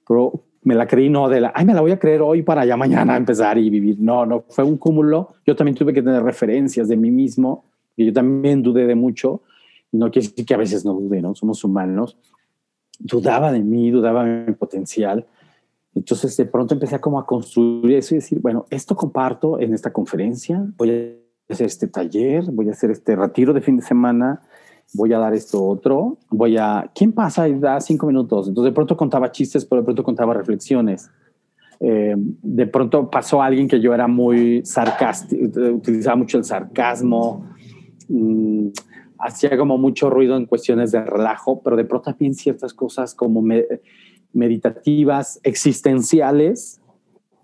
Pero 0.06 0.44
me 0.62 0.74
la 0.74 0.86
creí 0.86 1.08
no 1.10 1.28
de 1.28 1.42
la, 1.42 1.52
ay, 1.54 1.64
me 1.64 1.74
la 1.74 1.80
voy 1.80 1.92
a 1.92 1.98
creer 1.98 2.22
hoy 2.22 2.42
para 2.42 2.64
ya 2.64 2.76
mañana 2.76 3.16
empezar 3.16 3.58
y 3.58 3.70
vivir. 3.70 3.96
No, 4.00 4.26
no, 4.26 4.44
fue 4.48 4.64
un 4.64 4.76
cúmulo. 4.76 5.34
Yo 5.46 5.54
también 5.54 5.76
tuve 5.76 5.92
que 5.92 6.02
tener 6.02 6.22
referencias 6.22 6.88
de 6.88 6.96
mí 6.96 7.10
mismo 7.10 7.64
y 7.96 8.06
yo 8.06 8.12
también 8.12 8.62
dudé 8.62 8.86
de 8.86 8.94
mucho. 8.94 9.42
No 9.92 10.10
quiere 10.10 10.28
decir 10.28 10.44
que 10.44 10.54
a 10.54 10.58
veces 10.58 10.84
no 10.84 10.94
dudé, 10.94 11.22
¿no? 11.22 11.34
Somos 11.34 11.62
humanos. 11.62 12.16
Dudaba 12.98 13.52
de 13.52 13.60
mí, 13.60 13.90
dudaba 13.90 14.24
de 14.24 14.46
mi 14.46 14.54
potencial. 14.54 15.26
Entonces 15.94 16.36
de 16.36 16.46
pronto 16.46 16.74
empecé 16.74 16.98
como 17.00 17.18
a 17.18 17.26
construir 17.26 17.96
eso 17.96 18.14
y 18.14 18.18
decir, 18.18 18.40
bueno, 18.40 18.66
esto 18.70 18.96
comparto 18.96 19.60
en 19.60 19.74
esta 19.74 19.92
conferencia, 19.92 20.64
voy 20.76 20.90
a 21.48 21.52
hacer 21.52 21.66
este 21.66 21.86
taller, 21.86 22.44
voy 22.50 22.68
a 22.68 22.72
hacer 22.72 22.90
este 22.90 23.14
retiro 23.14 23.52
de 23.52 23.60
fin 23.60 23.76
de 23.76 23.82
semana, 23.82 24.42
voy 24.92 25.12
a 25.12 25.18
dar 25.18 25.34
esto 25.34 25.64
otro, 25.64 26.18
voy 26.30 26.56
a, 26.56 26.90
¿quién 26.94 27.12
pasa 27.12 27.48
y 27.48 27.58
da 27.58 27.80
cinco 27.80 28.06
minutos? 28.06 28.48
Entonces 28.48 28.70
de 28.70 28.74
pronto 28.74 28.96
contaba 28.96 29.30
chistes, 29.32 29.64
pero 29.64 29.80
de 29.82 29.84
pronto 29.84 30.04
contaba 30.04 30.34
reflexiones. 30.34 31.10
Eh, 31.80 32.14
de 32.16 32.66
pronto 32.66 33.10
pasó 33.10 33.42
alguien 33.42 33.68
que 33.68 33.80
yo 33.80 33.92
era 33.92 34.06
muy 34.06 34.64
sarcástico, 34.64 35.60
utilizaba 35.72 36.16
mucho 36.16 36.38
el 36.38 36.44
sarcasmo, 36.44 37.46
mm, 38.08 38.68
hacía 39.18 39.56
como 39.56 39.78
mucho 39.78 40.10
ruido 40.10 40.36
en 40.36 40.46
cuestiones 40.46 40.92
de 40.92 41.04
relajo, 41.04 41.60
pero 41.62 41.76
de 41.76 41.84
pronto 41.84 42.10
también 42.10 42.34
ciertas 42.34 42.72
cosas 42.74 43.14
como 43.14 43.42
meditativas, 44.32 45.40
existenciales. 45.42 46.80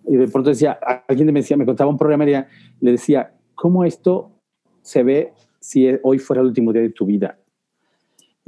Y 0.07 0.17
de 0.17 0.29
pronto 0.29 0.51
decía, 0.51 0.79
alguien 1.09 1.27
me 1.33 1.41
decía, 1.41 1.57
me 1.57 1.67
contaba 1.67 1.91
un 1.91 1.99
problema 1.99 2.25
y 2.29 2.33
le 2.81 2.91
decía, 2.93 3.35
¿cómo 3.55 3.85
esto 3.85 4.31
se 4.83 5.03
ve 5.03 5.33
si 5.61 5.87
hoy 6.03 6.19
fuera 6.19 6.43
el 6.43 6.49
último 6.49 6.73
día 6.73 6.83
de 6.83 6.91
tu 6.91 7.07
vida? 7.07 7.37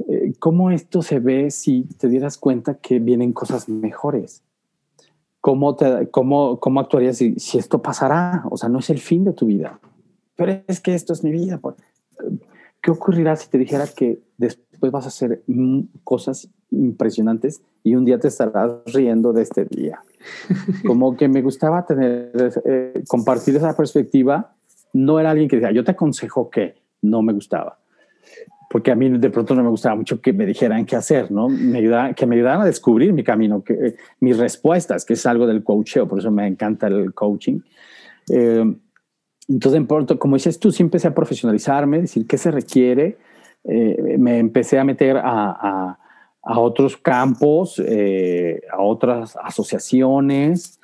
eh, 0.07 0.33
¿cómo 0.39 0.71
esto 0.71 1.01
se 1.01 1.19
ve 1.19 1.51
si 1.51 1.83
te 1.97 2.07
dieras 2.07 2.37
cuenta 2.37 2.75
que 2.75 2.99
vienen 2.99 3.33
cosas 3.33 3.69
mejores? 3.69 4.43
¿Cómo, 5.39 5.75
te, 5.75 6.09
cómo, 6.09 6.59
cómo 6.59 6.79
actuarías 6.79 7.17
si, 7.17 7.35
si, 7.35 7.57
esto 7.57 7.81
pasará? 7.81 8.43
O 8.49 8.57
sea, 8.57 8.69
no 8.69 8.79
es 8.79 8.89
el 8.89 8.99
fin 8.99 9.25
de 9.25 9.33
tu 9.33 9.45
vida. 9.45 9.79
Pero 10.35 10.63
es 10.67 10.79
que 10.79 10.95
esto 10.95 11.13
es 11.13 11.23
mi 11.23 11.31
vida. 11.31 11.59
¿Qué 12.81 12.91
ocurrirá 12.91 13.35
si 13.35 13.49
te 13.49 13.57
dijera 13.57 13.85
que 13.87 14.21
después 14.37 14.91
vas 14.91 15.05
a 15.05 15.09
hacer 15.09 15.43
cosas 16.03 16.49
impresionantes 16.71 17.61
y 17.83 17.95
un 17.95 18.05
día 18.05 18.19
te 18.19 18.29
estarás 18.29 18.71
riendo 18.85 19.33
de 19.33 19.41
este 19.41 19.65
día? 19.65 20.01
Como 20.87 21.15
que 21.17 21.27
me 21.27 21.41
gustaba 21.41 21.85
tener, 21.85 22.31
eh, 22.65 23.03
compartir 23.07 23.55
esa 23.55 23.75
perspectiva. 23.75 24.55
No 24.93 25.19
era 25.19 25.31
alguien 25.31 25.49
que 25.49 25.57
decía, 25.57 25.71
yo 25.71 25.83
te 25.83 25.91
aconsejo 25.91 26.49
que 26.49 26.82
no 27.03 27.21
me 27.21 27.33
gustaba 27.33 27.77
porque 28.73 28.89
a 28.89 28.95
mí 28.95 29.07
de 29.07 29.29
pronto 29.29 29.53
no 29.53 29.61
me 29.61 29.69
gustaba 29.69 29.95
mucho 29.95 30.19
que 30.19 30.33
me 30.33 30.47
dijeran 30.47 30.83
qué 30.87 30.95
hacer, 30.95 31.31
¿no? 31.31 31.47
Me 31.47 31.79
que 32.15 32.25
me 32.25 32.35
ayudaran 32.35 32.61
a 32.61 32.65
descubrir 32.65 33.13
mi 33.13 33.23
camino, 33.23 33.63
que, 33.63 33.73
eh, 33.73 33.95
mis 34.19 34.35
respuestas, 34.35 35.05
que 35.05 35.13
es 35.13 35.23
algo 35.27 35.45
del 35.45 35.63
coacheo, 35.63 36.07
por 36.07 36.17
eso 36.17 36.31
me 36.31 36.47
encanta 36.47 36.87
el 36.87 37.13
coaching. 37.13 37.59
Eh, 38.31 38.75
entonces, 39.47 39.77
en 39.77 39.85
pronto, 39.85 40.17
como 40.17 40.37
dices 40.37 40.57
tú, 40.57 40.71
sí 40.71 40.81
empecé 40.81 41.07
a 41.07 41.13
profesionalizarme, 41.13 42.01
decir 42.01 42.25
qué 42.25 42.35
se 42.39 42.49
requiere. 42.49 43.19
Eh, 43.63 44.15
me 44.17 44.39
empecé 44.39 44.79
a 44.79 44.83
meter 44.83 45.17
a, 45.17 45.99
a 46.41 46.59
otros 46.59 46.97
campos, 46.97 47.79
a 47.79 48.81
otras 48.81 49.37
asociaciones, 49.39 50.79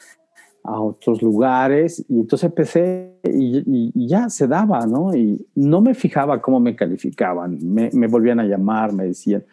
a 0.64 0.80
otros 0.80 1.22
lugares 1.22 2.03
y 2.07 2.20
entonces 2.20 2.47
empecé 2.49 3.20
y, 3.24 4.07
ya 4.07 4.30
se 4.30 4.47
daba, 4.47 4.86
¿no? 4.86 5.16
Y 5.16 5.45
no 5.55 5.82
me 5.82 5.93
fijaba 5.93 6.41
cómo 6.41 6.60
me 6.60 6.76
calificaban, 6.76 7.57
me, 7.62 8.07
volvían 8.07 8.39
a 8.39 8.45
llamar, 8.45 8.93
me 8.93 9.05
decían, 9.05 9.43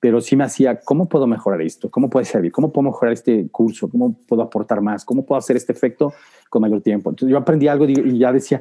pero 0.00 0.20
sí 0.20 0.36
me 0.36 0.44
hacía, 0.44 0.80
¿cómo 0.80 1.08
puedo 1.08 1.26
mejorar 1.26 1.62
esto? 1.62 1.90
¿Cómo 1.90 2.10
puede 2.10 2.24
servir? 2.24 2.50
¿Cómo 2.50 2.72
puedo 2.72 2.90
mejorar 2.90 3.12
este 3.12 3.48
curso? 3.50 3.88
¿Cómo 3.88 4.14
puedo 4.26 4.42
aportar 4.42 4.80
más? 4.80 5.04
¿Cómo 5.04 5.24
puedo 5.24 5.38
hacer 5.38 5.56
este 5.56 5.72
efecto 5.72 6.12
con 6.50 6.62
mayor 6.62 6.80
tiempo? 6.80 7.10
Entonces 7.10 7.30
yo 7.30 7.38
aprendí 7.38 7.68
algo 7.68 7.86
y 7.86 8.18
ya 8.18 8.32
decía, 8.32 8.60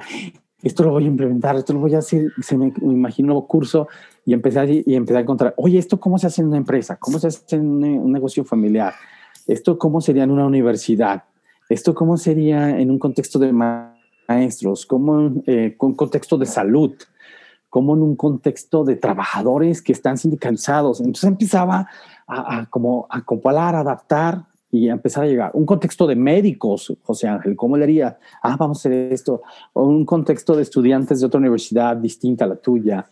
esto 0.62 0.84
lo 0.84 0.92
voy 0.92 1.06
a 1.06 1.08
implementar, 1.08 1.56
esto 1.56 1.74
lo 1.74 1.80
voy 1.80 1.96
a 1.96 2.00
hacer, 2.00 2.32
se 2.42 2.58
me, 2.58 2.72
me 2.82 2.94
imagino 2.94 3.28
un 3.28 3.34
nuevo 3.34 3.48
curso 3.48 3.88
y 4.26 4.34
empecé 4.34 4.60
a, 4.60 4.66
y 4.66 4.96
empecé 4.96 5.18
a 5.18 5.22
encontrar, 5.22 5.54
oye, 5.58 5.80
¿esto 5.80 6.00
cómo 6.00 6.18
se 6.18 6.28
hace 6.28 6.42
en 6.42 6.50
una 6.50 6.58
empresa? 6.58 6.98
¿Cómo 6.98 7.18
se 7.18 7.28
hace 7.28 7.56
en 7.56 7.84
un 7.84 8.12
negocio 8.12 8.44
familiar? 8.44 8.94
¿Esto 9.48 9.78
cómo 9.78 10.02
sería 10.02 10.24
en 10.24 10.32
una 10.32 10.46
universidad? 10.46 11.24
¿Esto 11.72 11.96
cómo 11.96 12.18
sería 12.18 12.78
en 12.78 12.92
un 12.92 13.00
contexto 13.00 13.40
de 13.40 13.54
maestros? 13.54 14.86
¿Cómo 14.86 15.42
eh, 15.48 15.76
con 15.78 15.94
contexto 15.96 16.38
de 16.38 16.46
salud? 16.46 16.92
¿Cómo 17.70 17.96
en 17.96 18.02
un 18.02 18.18
contexto 18.18 18.84
de 18.84 18.98
trabajadores 18.98 19.82
que 19.82 19.94
están 19.94 20.18
sindicalizados? 20.18 21.00
Entonces 21.00 21.24
empezaba 21.24 21.88
a, 22.28 22.66
como 22.70 23.08
a 23.10 23.24
comparar, 23.24 23.78
adaptar 23.78 24.44
y 24.70 24.90
a 24.90 24.92
empezar 24.92 25.24
a 25.24 25.28
llegar. 25.28 25.52
Un 25.54 25.66
contexto 25.66 26.06
de 26.08 26.18
médicos, 26.18 26.94
José 27.04 27.30
Ángel, 27.30 27.56
¿cómo 27.56 27.78
le 27.78 27.86
haría? 27.86 28.20
Ah, 28.44 28.58
vamos 28.60 28.80
a 28.80 28.90
hacer 28.90 29.14
esto. 29.14 29.42
O 29.72 29.86
un 29.86 30.04
contexto 30.04 30.58
de 30.58 30.64
estudiantes 30.64 31.22
de 31.22 31.26
otra 31.26 31.40
universidad 31.40 31.96
distinta 31.96 32.44
a 32.44 32.50
la 32.50 32.58
tuya. 32.58 33.08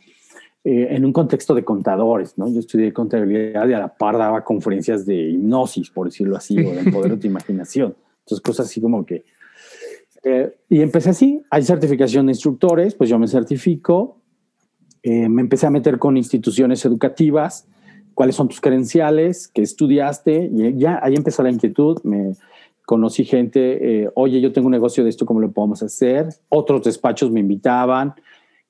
Eh, 0.66 0.88
en 0.90 1.06
un 1.06 1.14
contexto 1.14 1.56
de 1.56 1.64
contadores, 1.64 2.38
¿no? 2.38 2.50
Yo 2.50 2.60
estudié 2.60 2.92
contabilidad 2.92 3.70
y 3.70 3.74
a 3.74 3.80
la 3.80 3.88
par 3.88 4.18
daba 4.18 4.44
conferencias 4.44 5.06
de 5.06 5.16
hipnosis, 5.16 5.90
por 5.92 6.08
decirlo 6.08 6.36
así, 6.36 6.60
o 6.60 6.72
de 6.72 6.92
poder 6.92 7.12
de 7.12 7.18
tu 7.18 7.28
imaginación. 7.28 7.96
Entonces, 8.30 8.42
cosas 8.42 8.68
así 8.68 8.80
como 8.80 9.06
que... 9.06 9.26
Eh, 10.24 10.56
y 10.70 10.82
empecé 10.82 11.12
así, 11.12 11.42
hay 11.50 11.64
certificación 11.64 12.26
de 12.26 12.34
instructores, 12.34 12.94
pues 12.94 13.10
yo 13.10 13.18
me 13.18 13.28
certifico, 13.28 14.18
eh, 15.02 15.30
me 15.30 15.42
empecé 15.42 15.66
a 15.66 15.70
meter 15.70 15.98
con 15.98 16.18
instituciones 16.18 16.84
educativas, 16.84 17.68
cuáles 18.14 18.36
son 18.36 18.50
tus 18.50 18.60
credenciales, 18.60 19.48
qué 19.48 19.62
estudiaste, 19.62 20.50
y 20.54 20.78
ya 20.78 21.00
ahí 21.02 21.16
empezó 21.16 21.42
la 21.42 21.50
inquietud, 21.50 22.00
me 22.04 22.34
conocí 22.86 23.24
gente, 23.24 24.04
eh, 24.04 24.10
oye, 24.14 24.42
yo 24.42 24.52
tengo 24.52 24.68
un 24.68 24.74
negocio 24.74 25.06
de 25.06 25.10
esto, 25.10 25.26
¿cómo 25.26 25.40
lo 25.40 25.52
podemos 25.52 25.82
hacer? 25.82 26.28
Otros 26.50 26.84
despachos 26.84 27.32
me 27.32 27.40
invitaban 27.40 28.14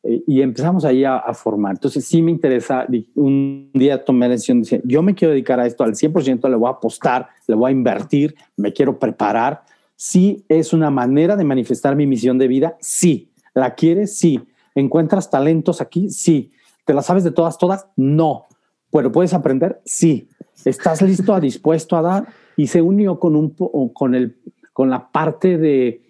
y 0.03 0.41
empezamos 0.41 0.85
ahí 0.85 1.03
a, 1.03 1.17
a, 1.17 1.33
formar. 1.33 1.73
Entonces 1.73 2.05
sí 2.05 2.21
me 2.21 2.31
interesa, 2.31 2.87
un 3.15 3.69
día 3.73 4.03
tomé 4.03 4.27
la 4.27 4.33
decisión, 4.33 4.61
de 4.61 4.81
yo 4.85 5.01
me 5.01 5.13
quiero 5.13 5.33
dedicar 5.33 5.59
a 5.59 5.65
esto 5.65 5.83
al 5.83 5.93
100%, 5.93 6.49
le 6.49 6.55
voy 6.55 6.67
a 6.67 6.71
apostar, 6.71 7.27
le 7.47 7.55
voy 7.55 7.69
a 7.69 7.71
invertir, 7.73 8.35
me 8.55 8.71
quiero 8.71 8.97
preparar. 8.97 9.63
Sí 9.95 10.45
es 10.47 10.71
una 10.71 10.89
manera 10.89 11.35
de 11.35 11.43
manifestar 11.43 11.95
mi 11.95 12.07
misión 12.07 12.37
de 12.37 12.47
vida, 12.47 12.77
sí. 12.79 13.29
¿La 13.53 13.75
quieres? 13.75 14.17
Sí. 14.17 14.39
¿Encuentras 14.73 15.29
talentos 15.29 15.81
aquí? 15.81 16.09
Sí. 16.09 16.51
¿Te 16.85 16.93
la 16.93 17.01
sabes 17.01 17.25
de 17.25 17.31
todas, 17.31 17.57
todas? 17.57 17.87
No. 17.97 18.45
¿Pero 18.91 19.11
puedes 19.11 19.33
aprender? 19.33 19.81
Sí. 19.83 20.29
¿Estás 20.63 21.01
listo, 21.01 21.37
dispuesto 21.41 21.97
a 21.97 22.01
dar? 22.01 22.27
Y 22.55 22.67
se 22.67 22.81
unió 22.81 23.19
con, 23.19 23.35
un, 23.35 23.49
con, 23.93 24.15
el, 24.15 24.37
con 24.71 24.89
la 24.89 25.11
parte 25.11 25.57
de 25.57 26.01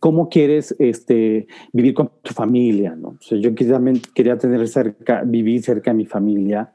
cómo 0.00 0.30
quieres 0.30 0.74
este, 0.78 1.46
vivir 1.72 1.94
con 1.94 2.10
tu 2.22 2.32
familia, 2.32 2.96
¿no? 2.96 3.16
yo 3.20 3.54
también 3.54 4.00
quería 4.14 4.36
tener 4.38 4.66
cerca, 4.66 5.22
vivir 5.24 5.62
cerca 5.62 5.90
de 5.90 5.96
mi 5.98 6.06
familia, 6.06 6.72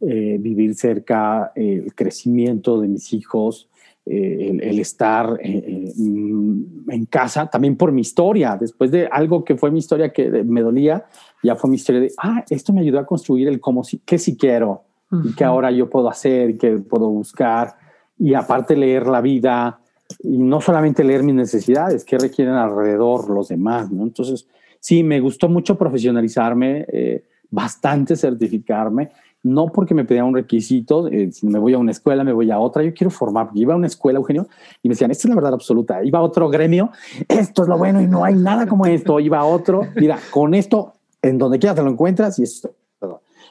eh, 0.00 0.36
vivir 0.40 0.74
cerca 0.74 1.52
eh, 1.54 1.82
el 1.84 1.94
crecimiento 1.94 2.80
de 2.80 2.88
mis 2.88 3.12
hijos, 3.12 3.70
eh, 4.04 4.58
el, 4.60 4.78
estar 4.80 5.38
mm, 5.40 6.90
en 6.90 7.06
casa, 7.06 7.46
también 7.46 7.76
por 7.76 7.92
mi 7.92 8.00
historia, 8.00 8.58
después 8.60 8.90
de 8.90 9.06
algo 9.06 9.44
que 9.44 9.56
fue 9.56 9.70
mi 9.70 9.78
historia 9.78 10.12
que 10.12 10.28
me 10.42 10.60
dolía, 10.60 11.06
ya 11.44 11.54
fue 11.54 11.70
mi 11.70 11.76
historia 11.76 12.02
de, 12.02 12.12
ah, 12.18 12.44
esto 12.50 12.72
me 12.72 12.80
ayudó 12.80 12.98
a 12.98 13.06
construir 13.06 13.46
el 13.46 13.60
cómo, 13.60 13.82
qué 14.04 14.18
si 14.18 14.36
quiero, 14.36 14.82
y 15.24 15.32
qué 15.36 15.44
ahora 15.44 15.70
yo 15.70 15.88
puedo 15.88 16.08
hacer, 16.08 16.58
qué 16.58 16.72
puedo 16.72 17.08
buscar, 17.08 17.76
y 18.18 18.34
aparte 18.34 18.76
leer 18.76 19.06
la 19.06 19.20
vida, 19.20 19.78
y 20.20 20.38
no 20.38 20.60
solamente 20.60 21.04
leer 21.04 21.22
mis 21.22 21.34
necesidades, 21.34 22.04
que 22.04 22.18
requieren 22.18 22.54
alrededor 22.54 23.28
los 23.30 23.48
demás, 23.48 23.90
¿no? 23.90 24.02
Entonces, 24.02 24.46
sí, 24.80 25.02
me 25.02 25.20
gustó 25.20 25.48
mucho 25.48 25.76
profesionalizarme, 25.76 26.86
eh, 26.88 27.24
bastante 27.50 28.16
certificarme, 28.16 29.10
no 29.42 29.66
porque 29.66 29.94
me 29.94 30.04
pedían 30.04 30.26
un 30.26 30.34
requisito, 30.34 31.06
eh, 31.08 31.30
si 31.30 31.46
me 31.46 31.58
voy 31.58 31.74
a 31.74 31.78
una 31.78 31.90
escuela, 31.90 32.24
me 32.24 32.32
voy 32.32 32.50
a 32.50 32.58
otra, 32.58 32.82
yo 32.82 32.94
quiero 32.94 33.10
formar, 33.10 33.50
iba 33.54 33.74
a 33.74 33.76
una 33.76 33.86
escuela, 33.86 34.18
Eugenio, 34.18 34.48
y 34.82 34.88
me 34.88 34.94
decían, 34.94 35.10
esta 35.10 35.28
es 35.28 35.30
la 35.30 35.34
verdad 35.34 35.54
absoluta, 35.54 36.02
iba 36.02 36.18
a 36.18 36.22
otro 36.22 36.48
gremio, 36.48 36.90
esto 37.28 37.62
es 37.62 37.68
lo 37.68 37.76
bueno 37.76 38.00
y 38.00 38.06
no 38.06 38.24
hay 38.24 38.34
nada 38.34 38.66
como 38.66 38.86
esto, 38.86 39.20
iba 39.20 39.38
a 39.38 39.44
otro, 39.44 39.82
mira, 39.96 40.18
con 40.30 40.54
esto, 40.54 40.94
en 41.20 41.38
donde 41.38 41.58
quiera 41.58 41.74
te 41.74 41.82
lo 41.82 41.90
encuentras 41.90 42.38
y 42.38 42.42
esto. 42.42 42.70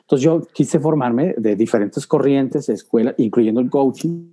Entonces 0.01 0.25
yo 0.25 0.41
quise 0.53 0.79
formarme 0.79 1.33
de 1.37 1.55
diferentes 1.55 2.05
corrientes, 2.05 2.67
escuelas, 2.67 3.15
incluyendo 3.17 3.61
el 3.61 3.69
coaching, 3.69 4.31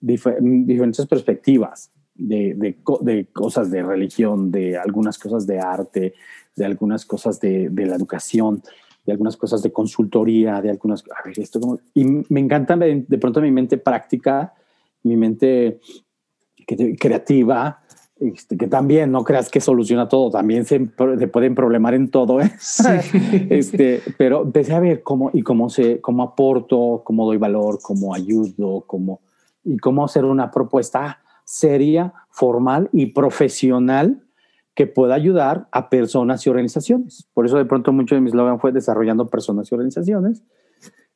diferentes 0.00 1.06
perspectivas 1.06 1.90
de, 2.14 2.54
de, 3.00 3.26
cosas 3.32 3.70
de 3.70 3.82
religión, 3.82 4.50
de 4.50 4.76
algunas 4.76 5.18
cosas 5.18 5.46
de 5.46 5.60
arte, 5.60 6.14
de 6.56 6.64
algunas 6.64 7.06
cosas 7.06 7.40
de, 7.40 7.68
de 7.70 7.86
la 7.86 7.96
educación, 7.96 8.62
de 9.06 9.12
algunas 9.12 9.36
cosas 9.36 9.62
de 9.62 9.72
consultoría, 9.72 10.60
de 10.60 10.70
algunas... 10.70 11.02
A 11.04 11.26
ver, 11.26 11.38
esto 11.38 11.60
como, 11.60 11.78
y 11.94 12.04
me 12.04 12.40
encanta 12.40 12.76
de, 12.76 13.18
pronto 13.18 13.40
mi 13.40 13.50
mente 13.50 13.78
práctica, 13.78 14.52
mi 15.04 15.16
mente 15.16 15.80
creativa, 16.98 17.80
este, 18.20 18.56
que 18.56 18.66
también 18.66 19.12
no 19.12 19.22
creas 19.22 19.48
que 19.48 19.60
soluciona 19.60 20.08
todo, 20.08 20.30
también 20.30 20.64
se, 20.64 20.90
se 21.18 21.28
pueden 21.28 21.54
problemar 21.54 21.94
en 21.94 22.10
todo, 22.10 22.40
¿eh? 22.40 22.52
este, 23.48 24.02
pero 24.18 24.42
empecé 24.42 24.74
a 24.74 24.80
ver 24.80 25.02
cómo 25.02 25.30
y 25.32 25.42
cómo, 25.42 25.70
se, 25.70 26.00
cómo 26.00 26.24
aporto, 26.24 27.02
cómo 27.04 27.24
doy 27.24 27.38
valor, 27.38 27.78
cómo 27.80 28.12
ayudo, 28.12 28.82
cómo 28.86 29.20
y 29.68 29.76
cómo 29.76 30.04
hacer 30.04 30.24
una 30.24 30.50
propuesta 30.50 31.20
seria, 31.44 32.12
formal 32.30 32.88
y 32.92 33.06
profesional 33.06 34.22
que 34.74 34.86
pueda 34.86 35.14
ayudar 35.14 35.68
a 35.72 35.90
personas 35.90 36.46
y 36.46 36.50
organizaciones. 36.50 37.28
Por 37.34 37.46
eso 37.46 37.58
de 37.58 37.64
pronto 37.64 37.92
mucho 37.92 38.14
de 38.14 38.20
mi 38.20 38.28
eslogan 38.28 38.60
fue 38.60 38.72
desarrollando 38.72 39.26
personas 39.26 39.70
y 39.70 39.74
organizaciones. 39.74 40.42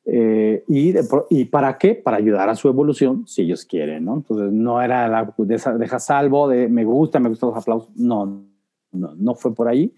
Eh, 0.05 0.63
y, 0.67 0.93
¿Y 1.29 1.45
para 1.45 1.77
qué? 1.77 1.95
Para 1.95 2.17
ayudar 2.17 2.49
a 2.49 2.55
su 2.55 2.67
evolución, 2.67 3.25
si 3.25 3.43
ellos 3.43 3.65
quieren, 3.65 4.05
¿no? 4.05 4.15
Entonces 4.15 4.51
no 4.51 4.81
era 4.81 5.07
la 5.07 5.33
deja 5.37 5.99
salvo 5.99 6.49
de 6.49 6.67
me 6.67 6.83
gusta, 6.83 7.19
me 7.19 7.29
gustan 7.29 7.51
los 7.51 7.59
aplausos. 7.59 7.89
No, 7.95 8.43
no, 8.91 9.15
no 9.15 9.35
fue 9.35 9.55
por 9.55 9.67
ahí. 9.67 9.93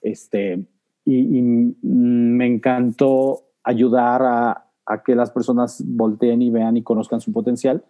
Este, 0.00 0.64
y, 1.04 1.38
y 1.38 1.42
me 1.82 2.46
encantó 2.46 3.42
ayudar 3.64 4.22
a, 4.22 4.66
a 4.86 5.02
que 5.02 5.14
las 5.14 5.30
personas 5.30 5.82
volteen 5.84 6.40
y 6.40 6.50
vean 6.50 6.76
y 6.76 6.82
conozcan 6.82 7.20
su 7.20 7.32
potencial 7.32 7.84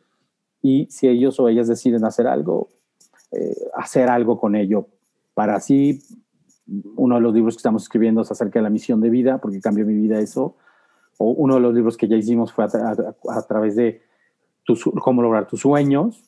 y 0.68 0.86
si 0.90 1.08
ellos 1.08 1.40
o 1.40 1.48
ellas 1.48 1.66
deciden 1.66 2.04
hacer 2.04 2.26
algo, 2.26 2.68
eh, 3.32 3.56
hacer 3.74 4.10
algo 4.10 4.38
con 4.38 4.54
ello. 4.54 4.88
Para 5.32 5.56
así, 5.56 6.02
uno 6.96 7.14
de 7.14 7.20
los 7.22 7.32
libros 7.32 7.54
que 7.54 7.60
estamos 7.60 7.84
escribiendo 7.84 8.20
es 8.20 8.30
acerca 8.30 8.58
de 8.58 8.64
la 8.64 8.70
misión 8.70 9.00
de 9.00 9.08
vida, 9.08 9.38
porque 9.38 9.60
cambió 9.60 9.86
mi 9.86 9.94
vida 9.94 10.20
eso. 10.20 10.56
O 11.16 11.30
uno 11.30 11.54
de 11.54 11.60
los 11.60 11.74
libros 11.74 11.96
que 11.96 12.06
ya 12.06 12.16
hicimos 12.16 12.52
fue 12.52 12.64
a, 12.64 13.42
través 13.48 13.76
de 13.76 14.02
cómo 15.02 15.22
lograr 15.22 15.46
tus 15.46 15.60
sueños. 15.60 16.22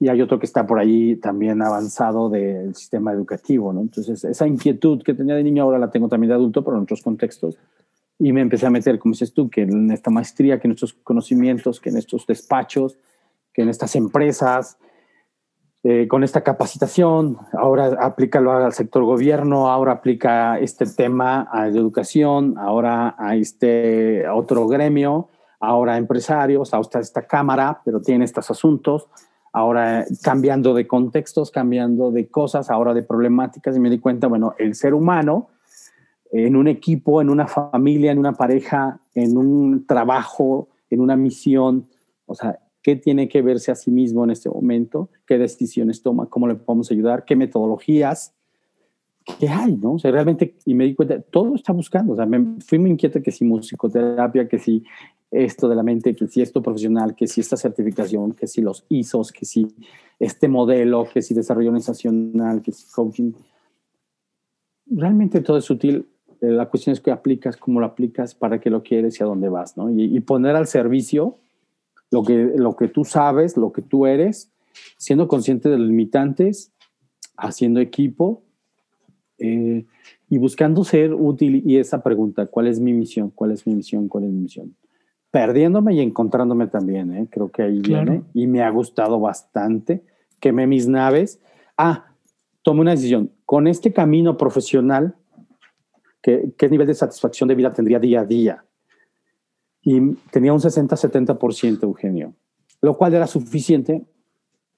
Y 0.00 0.08
hay 0.08 0.20
otro 0.20 0.40
que 0.40 0.46
está 0.46 0.66
por 0.66 0.80
ahí 0.80 1.14
también 1.16 1.62
avanzado 1.62 2.28
del 2.28 2.74
sistema 2.74 3.12
educativo, 3.12 3.72
¿no? 3.72 3.80
Entonces, 3.80 4.24
esa 4.24 4.48
inquietud 4.48 5.04
que 5.04 5.14
tenía 5.14 5.36
de 5.36 5.44
niño 5.44 5.62
ahora 5.62 5.78
la 5.78 5.92
tengo 5.92 6.08
también 6.08 6.30
de 6.30 6.34
adulto, 6.34 6.64
pero 6.64 6.76
en 6.76 6.82
otros 6.82 7.02
contextos. 7.02 7.56
y 8.18 8.32
me 8.32 8.40
empecé 8.40 8.66
a 8.66 8.70
meter, 8.70 8.98
como 8.98 9.12
dices 9.12 9.32
tú, 9.32 9.48
que 9.48 9.62
en 9.62 9.90
esta 9.92 10.10
maestría, 10.10 10.58
que 10.58 10.66
en 10.66 10.72
estos 10.72 10.94
conocimientos, 10.94 11.80
que 11.80 11.90
en 11.90 11.98
estos 11.98 12.26
despachos, 12.26 12.96
que 13.52 13.62
en 13.62 13.68
estas 13.68 13.94
empresas, 13.96 14.78
eh, 15.84 16.06
con 16.06 16.22
esta 16.22 16.42
capacitación, 16.42 17.38
ahora 17.52 17.96
aplícalo 18.00 18.52
al 18.52 18.72
sector 18.72 19.02
gobierno, 19.04 19.68
ahora 19.68 19.92
aplica 19.92 20.58
este 20.58 20.86
tema 20.86 21.42
a 21.42 21.62
la 21.62 21.76
educación, 21.76 22.56
ahora 22.56 23.16
a 23.18 23.34
este 23.34 24.28
otro 24.28 24.68
gremio, 24.68 25.28
ahora 25.58 25.94
a 25.94 25.98
empresarios, 25.98 26.72
ahora 26.72 27.00
esta 27.00 27.26
cámara, 27.26 27.80
pero 27.84 28.00
tiene 28.00 28.24
estos 28.24 28.50
asuntos, 28.50 29.08
ahora 29.52 30.04
cambiando 30.22 30.72
de 30.72 30.86
contextos, 30.86 31.50
cambiando 31.50 32.10
de 32.10 32.28
cosas, 32.28 32.70
ahora 32.70 32.94
de 32.94 33.02
problemáticas, 33.02 33.76
y 33.76 33.80
me 33.80 33.90
di 33.90 33.98
cuenta, 33.98 34.28
bueno, 34.28 34.54
el 34.58 34.74
ser 34.74 34.94
humano 34.94 35.48
en 36.32 36.56
un 36.56 36.66
equipo, 36.66 37.20
en 37.20 37.28
una 37.28 37.46
familia, 37.46 38.10
en 38.10 38.18
una 38.18 38.32
pareja, 38.32 39.00
en 39.14 39.36
un 39.36 39.86
trabajo, 39.86 40.68
en 40.88 41.00
una 41.00 41.14
misión, 41.14 41.88
o 42.26 42.34
sea, 42.34 42.58
qué 42.82 42.96
tiene 42.96 43.28
que 43.28 43.42
verse 43.42 43.70
a 43.70 43.74
sí 43.74 43.90
mismo 43.90 44.24
en 44.24 44.30
este 44.30 44.50
momento, 44.50 45.08
qué 45.26 45.38
decisiones 45.38 46.02
toma, 46.02 46.26
cómo 46.26 46.48
le 46.48 46.56
podemos 46.56 46.90
ayudar, 46.90 47.24
qué 47.24 47.36
metodologías, 47.36 48.34
qué 49.38 49.48
hay, 49.48 49.76
¿no? 49.76 49.94
O 49.94 49.98
sea, 49.98 50.10
realmente, 50.10 50.56
y 50.66 50.74
me 50.74 50.84
di 50.84 50.94
cuenta, 50.94 51.20
todo 51.20 51.54
está 51.54 51.72
buscando, 51.72 52.14
o 52.14 52.16
sea, 52.16 52.26
me, 52.26 52.60
fui 52.60 52.78
muy 52.78 52.90
inquieto 52.90 53.22
que 53.22 53.30
si 53.30 53.44
musicoterapia, 53.44 54.48
que 54.48 54.58
si 54.58 54.84
esto 55.30 55.68
de 55.68 55.76
la 55.76 55.82
mente, 55.82 56.14
que 56.14 56.26
si 56.26 56.42
esto 56.42 56.62
profesional, 56.62 57.14
que 57.14 57.26
si 57.26 57.40
esta 57.40 57.56
certificación, 57.56 58.32
que 58.32 58.46
si 58.46 58.60
los 58.60 58.84
ISOs, 58.88 59.32
que 59.32 59.46
si 59.46 59.66
este 60.18 60.48
modelo, 60.48 61.06
que 61.12 61.22
si 61.22 61.34
desarrollo 61.34 61.68
organizacional, 61.68 62.60
que 62.60 62.72
si 62.72 62.90
coaching. 62.92 63.32
Realmente 64.86 65.40
todo 65.40 65.56
es 65.56 65.70
útil. 65.70 66.06
Eh, 66.42 66.48
la 66.48 66.68
cuestión 66.68 66.92
es 66.92 67.00
que 67.00 67.10
aplicas, 67.10 67.56
cómo 67.56 67.80
lo 67.80 67.86
aplicas, 67.86 68.34
para 68.34 68.60
qué 68.60 68.68
lo 68.68 68.82
quieres 68.82 69.18
y 69.18 69.22
a 69.22 69.26
dónde 69.26 69.48
vas, 69.48 69.76
¿no? 69.78 69.88
Y, 69.88 70.14
y 70.14 70.20
poner 70.20 70.54
al 70.54 70.66
servicio 70.66 71.38
lo 72.12 72.22
que, 72.22 72.52
lo 72.54 72.76
que 72.76 72.88
tú 72.88 73.04
sabes, 73.04 73.56
lo 73.56 73.72
que 73.72 73.82
tú 73.82 74.06
eres, 74.06 74.52
siendo 74.98 75.26
consciente 75.26 75.68
de 75.68 75.78
los 75.78 75.88
limitantes, 75.88 76.70
haciendo 77.36 77.80
equipo 77.80 78.42
eh, 79.38 79.86
y 80.28 80.38
buscando 80.38 80.84
ser 80.84 81.14
útil. 81.14 81.62
Y 81.66 81.78
esa 81.78 82.02
pregunta, 82.02 82.46
¿cuál 82.46 82.68
es 82.68 82.78
mi 82.78 82.92
misión? 82.92 83.30
¿Cuál 83.34 83.52
es 83.52 83.66
mi 83.66 83.74
misión? 83.74 84.08
¿Cuál 84.08 84.24
es 84.24 84.30
mi 84.30 84.42
misión? 84.42 84.76
Perdiéndome 85.30 85.94
y 85.94 86.00
encontrándome 86.00 86.66
también, 86.66 87.16
¿eh? 87.16 87.26
creo 87.30 87.50
que 87.50 87.62
ahí 87.62 87.80
viene. 87.80 88.22
Y 88.34 88.46
me 88.46 88.62
ha 88.62 88.68
gustado 88.68 89.18
bastante. 89.18 90.04
Quemé 90.38 90.66
mis 90.66 90.86
naves. 90.86 91.40
Ah, 91.78 92.12
tomé 92.62 92.82
una 92.82 92.90
decisión. 92.90 93.32
Con 93.46 93.66
este 93.66 93.94
camino 93.94 94.36
profesional, 94.36 95.14
¿qué, 96.20 96.52
qué 96.58 96.68
nivel 96.68 96.86
de 96.86 96.94
satisfacción 96.94 97.48
de 97.48 97.54
vida 97.54 97.72
tendría 97.72 97.98
día 97.98 98.20
a 98.20 98.24
día? 98.26 98.64
Y 99.82 100.14
tenía 100.30 100.52
un 100.52 100.60
60-70%, 100.60 101.82
Eugenio, 101.82 102.34
lo 102.80 102.96
cual 102.96 103.14
era 103.14 103.26
suficiente, 103.26 104.04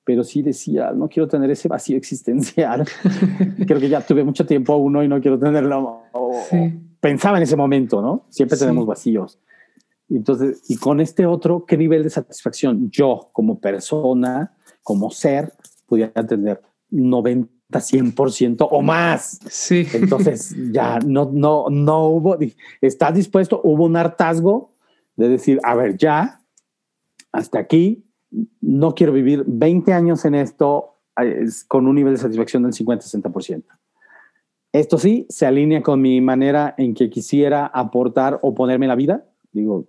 pero 0.04 0.24
sí 0.24 0.42
decía, 0.42 0.92
no 0.92 1.08
quiero 1.08 1.28
tener 1.28 1.50
ese 1.50 1.68
vacío 1.68 1.96
existencial. 1.96 2.84
Creo 3.66 3.80
que 3.80 3.88
ya 3.88 4.00
tuve 4.00 4.24
mucho 4.24 4.44
tiempo 4.46 4.76
uno 4.76 5.02
y 5.02 5.08
no 5.08 5.20
quiero 5.20 5.38
tenerlo. 5.38 6.02
Pensaba 7.00 7.38
en 7.38 7.42
ese 7.42 7.56
momento, 7.56 8.02
¿no? 8.02 8.26
Siempre 8.28 8.58
tenemos 8.58 8.86
vacíos. 8.86 9.38
Entonces, 10.10 10.62
y 10.68 10.76
con 10.76 11.00
este 11.00 11.26
otro, 11.26 11.64
¿qué 11.64 11.76
nivel 11.76 12.02
de 12.02 12.10
satisfacción 12.10 12.90
yo 12.90 13.30
como 13.32 13.58
persona, 13.58 14.54
como 14.82 15.10
ser, 15.10 15.52
pudiera 15.86 16.26
tener 16.26 16.60
90, 16.90 17.48
100% 17.70 18.68
o 18.70 18.82
más? 18.82 19.40
Sí. 19.48 19.86
Entonces, 19.94 20.54
ya 20.70 20.98
no, 20.98 21.30
no, 21.32 21.66
no 21.70 22.06
hubo, 22.08 22.36
¿estás 22.82 23.14
dispuesto? 23.14 23.60
Hubo 23.64 23.84
un 23.84 23.96
hartazgo 23.96 24.73
de 25.16 25.28
decir, 25.28 25.60
a 25.62 25.74
ver, 25.74 25.96
ya, 25.96 26.40
hasta 27.32 27.58
aquí, 27.58 28.04
no 28.60 28.94
quiero 28.94 29.12
vivir 29.12 29.44
20 29.46 29.92
años 29.92 30.24
en 30.24 30.34
esto 30.34 30.94
con 31.68 31.86
un 31.86 31.94
nivel 31.94 32.14
de 32.14 32.20
satisfacción 32.20 32.64
del 32.64 32.72
50-60%. 32.72 33.64
Esto 34.72 34.98
sí, 34.98 35.26
se 35.28 35.46
alinea 35.46 35.82
con 35.82 36.00
mi 36.00 36.20
manera 36.20 36.74
en 36.76 36.94
que 36.94 37.08
quisiera 37.08 37.66
aportar 37.66 38.40
o 38.42 38.54
ponerme 38.54 38.88
la 38.88 38.96
vida. 38.96 39.24
Digo, 39.52 39.86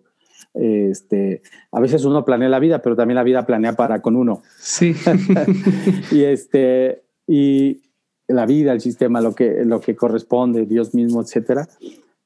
este, 0.54 1.42
a 1.72 1.80
veces 1.80 2.06
uno 2.06 2.24
planea 2.24 2.50
la 2.50 2.60
vida, 2.60 2.84
pero 2.84 2.96
también 2.96 3.16
la 3.16 3.24
vida 3.24 3.48
planea 3.48 3.74
para 3.74 4.04
con 4.04 4.16
uno. 4.16 4.44
Sí. 4.60 4.94
y 6.12 6.24
este, 6.24 7.04
y 7.26 7.82
la 8.28 8.46
vida, 8.46 8.74
el 8.74 8.82
sistema, 8.82 9.22
lo 9.22 9.34
que, 9.34 9.66
lo 9.66 9.82
que 9.82 9.96
corresponde, 9.96 10.68
Dios 10.68 10.94
mismo, 10.94 11.22
etcétera, 11.22 11.68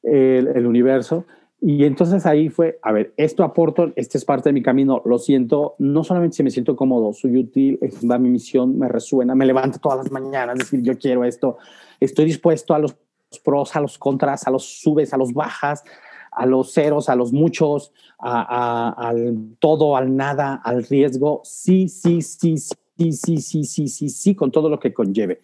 el, 0.04 0.48
el 0.48 0.66
universo. 0.66 1.26
Y 1.62 1.84
entonces 1.84 2.26
ahí 2.26 2.48
fue, 2.50 2.80
a 2.82 2.94
ver, 2.94 3.14
esto 3.18 3.44
aporto, 3.44 3.92
este 3.98 4.18
es 4.18 4.24
parte 4.24 4.50
de 4.50 4.54
mi 4.54 4.62
camino, 4.62 5.02
lo 5.04 5.20
siento, 5.20 5.76
no 5.78 6.06
solamente 6.06 6.38
si 6.38 6.44
me 6.44 6.52
siento 6.52 6.78
cómodo, 6.78 7.12
soy 7.12 7.36
útil, 7.36 7.78
va 8.10 8.18
mi 8.18 8.30
misión, 8.30 8.78
me 8.78 8.88
resuena, 8.88 9.36
me 9.36 9.46
levanto 9.46 9.78
todas 9.80 9.98
las 9.98 10.12
mañanas, 10.12 10.58
decir, 10.58 10.82
yo 10.82 10.98
quiero 10.98 11.26
esto, 11.26 11.58
estoy 12.00 12.26
dispuesto 12.26 12.74
a 12.74 12.80
los 12.80 12.96
pros, 13.44 13.76
a 13.76 13.82
los 13.82 13.98
contras, 13.98 14.48
a 14.48 14.52
los 14.52 14.82
subes, 14.82 15.14
a 15.14 15.18
los 15.18 15.34
bajas, 15.34 15.84
a 16.32 16.46
los 16.46 16.72
ceros, 16.72 17.10
a 17.10 17.16
los 17.16 17.34
muchos, 17.34 17.92
al 18.20 19.56
todo, 19.60 19.98
al 19.98 20.16
nada, 20.16 20.62
al 20.64 20.86
riesgo, 20.86 21.42
sí, 21.44 21.90
sí, 21.90 22.22
sí, 22.22 22.58
sí, 22.58 23.12
sí, 23.12 23.38
sí, 23.38 23.64
sí, 23.66 23.88
sí, 23.88 24.10
sí, 24.10 24.34
con 24.36 24.50
todo 24.50 24.70
lo 24.70 24.80
que 24.80 24.94
conlleve. 24.94 25.42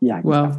Ya, 0.00 0.22
wow. 0.22 0.52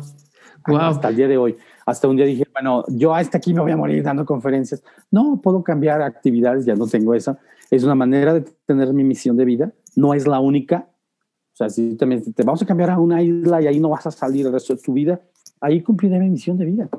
wow. 0.68 0.78
Hasta 0.78 1.10
el 1.10 1.16
día 1.16 1.28
de 1.28 1.38
hoy. 1.38 1.58
Hasta 1.86 2.08
un 2.08 2.16
día 2.16 2.26
dije, 2.26 2.46
bueno, 2.54 2.84
yo 2.88 3.14
hasta 3.14 3.38
aquí 3.38 3.54
me 3.54 3.62
voy 3.62 3.72
a 3.72 3.78
morir 3.78 4.04
dando 4.04 4.26
conferencias. 4.26 4.84
No, 5.10 5.40
puedo 5.42 5.64
cambiar 5.64 6.02
actividades, 6.02 6.66
ya 6.66 6.76
no 6.76 6.88
tengo 6.88 7.14
esa. 7.14 7.40
Es 7.70 7.84
una 7.84 7.96
manera 7.96 8.34
de 8.34 8.42
tener 8.66 8.94
mi 8.94 9.04
misión 9.04 9.38
de 9.38 9.46
vida. 9.46 9.72
No 9.96 10.14
es 10.14 10.28
la 10.28 10.40
única. 10.40 10.88
O 11.54 11.56
sea, 11.56 11.70
si 11.70 11.96
también 11.96 12.34
te 12.34 12.44
vamos 12.44 12.62
a 12.62 12.66
cambiar 12.66 12.92
a 12.92 13.00
una 13.00 13.22
isla 13.22 13.62
y 13.62 13.68
ahí 13.68 13.80
no 13.80 13.90
vas 13.90 14.06
a 14.08 14.12
salir 14.12 14.46
el 14.46 14.54
resto 14.54 14.76
de 14.76 14.82
tu 14.82 14.94
vida, 14.94 15.20
ahí 15.60 15.82
cumpliré 15.82 16.20
mi 16.20 16.30
misión 16.30 16.58
de 16.58 16.66
vida. 16.66 16.90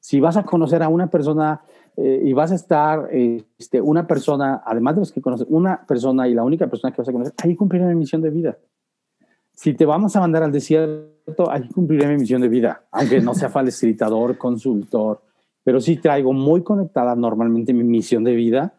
Si 0.00 0.20
vas 0.20 0.36
a 0.36 0.44
conocer 0.44 0.82
a 0.82 0.88
una 0.88 1.08
persona 1.08 1.60
eh, 1.96 2.22
y 2.24 2.32
vas 2.32 2.52
a 2.52 2.56
estar, 2.56 3.08
este, 3.12 3.80
una 3.80 4.06
persona, 4.06 4.62
además 4.64 4.96
de 4.96 5.00
los 5.00 5.12
que 5.12 5.20
conoces, 5.20 5.46
una 5.50 5.84
persona 5.86 6.26
y 6.28 6.34
la 6.34 6.42
única 6.42 6.66
persona 6.66 6.92
que 6.92 7.02
vas 7.02 7.08
a 7.08 7.12
conocer, 7.12 7.34
ahí 7.42 7.54
cumpliré 7.54 7.86
mi 7.86 7.94
misión 7.94 8.22
de 8.22 8.30
vida 8.30 8.56
si 9.62 9.74
te 9.74 9.86
vamos 9.86 10.16
a 10.16 10.20
mandar 10.20 10.42
al 10.42 10.50
desierto, 10.50 11.48
ahí 11.48 11.68
cumpliré 11.68 12.08
mi 12.08 12.16
misión 12.16 12.42
de 12.42 12.48
vida, 12.48 12.84
aunque 12.90 13.20
no 13.20 13.32
sea 13.32 13.48
facilitador, 13.48 14.36
consultor, 14.46 15.22
pero 15.62 15.80
sí 15.80 15.98
traigo 15.98 16.32
muy 16.32 16.64
conectada 16.64 17.14
normalmente 17.14 17.72
mi 17.72 17.84
misión 17.84 18.24
de 18.24 18.34
vida 18.34 18.74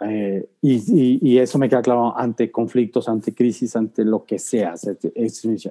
eh, 0.00 0.48
y, 0.62 1.38
eso 1.38 1.60
me 1.60 1.68
queda 1.68 1.80
claro 1.82 2.16
ante 2.18 2.50
conflictos, 2.50 3.08
ante 3.08 3.32
crisis, 3.32 3.76
ante 3.76 4.04
lo 4.04 4.24
que 4.24 4.40
sea. 4.40 4.74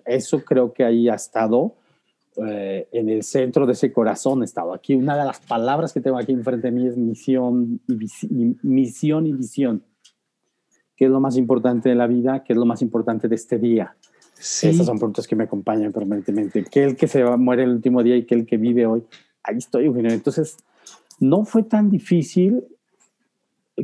Eso 0.05 0.39
creo 0.45 0.71
que 0.71 0.85
ahí 0.85 1.09
ha 1.09 1.15
estado 1.15 1.75
eh, 2.37 2.87
en 2.93 3.09
el 3.09 3.23
centro 3.23 3.65
de 3.65 3.73
ese 3.73 3.91
corazón. 3.91 4.41
He 4.41 4.45
estado 4.45 4.73
aquí. 4.73 4.95
Una 4.95 5.17
de 5.17 5.25
las 5.25 5.41
palabras 5.41 5.91
que 5.91 5.99
tengo 5.99 6.17
aquí 6.17 6.31
enfrente 6.31 6.67
de 6.67 6.71
mí 6.71 6.87
es 6.87 6.95
misión 6.95 7.81
y, 7.89 8.55
misión 8.63 9.27
y 9.27 9.33
visión 9.33 9.83
qué 10.97 11.05
es 11.05 11.11
lo 11.11 11.21
más 11.21 11.37
importante 11.37 11.89
de 11.89 11.95
la 11.95 12.07
vida, 12.07 12.43
qué 12.43 12.53
es 12.53 12.59
lo 12.59 12.65
más 12.65 12.81
importante 12.81 13.27
de 13.27 13.35
este 13.35 13.59
día. 13.59 13.95
Sí. 14.33 14.67
Esas 14.67 14.87
son 14.87 14.97
preguntas 14.97 15.27
que 15.27 15.35
me 15.35 15.45
acompañan 15.45 15.93
permanentemente. 15.93 16.65
¿Qué 16.69 16.83
el 16.83 16.95
que 16.95 17.07
se 17.07 17.23
muere 17.23 17.63
el 17.63 17.69
último 17.69 18.03
día 18.03 18.17
y 18.17 18.25
qué 18.25 18.35
el 18.35 18.45
que 18.45 18.57
vive 18.57 18.85
hoy? 18.85 19.03
Ahí 19.43 19.57
estoy, 19.57 19.85
Eugenio. 19.85 20.11
Entonces, 20.11 20.57
no 21.19 21.45
fue 21.45 21.63
tan 21.63 21.89
difícil. 21.89 22.65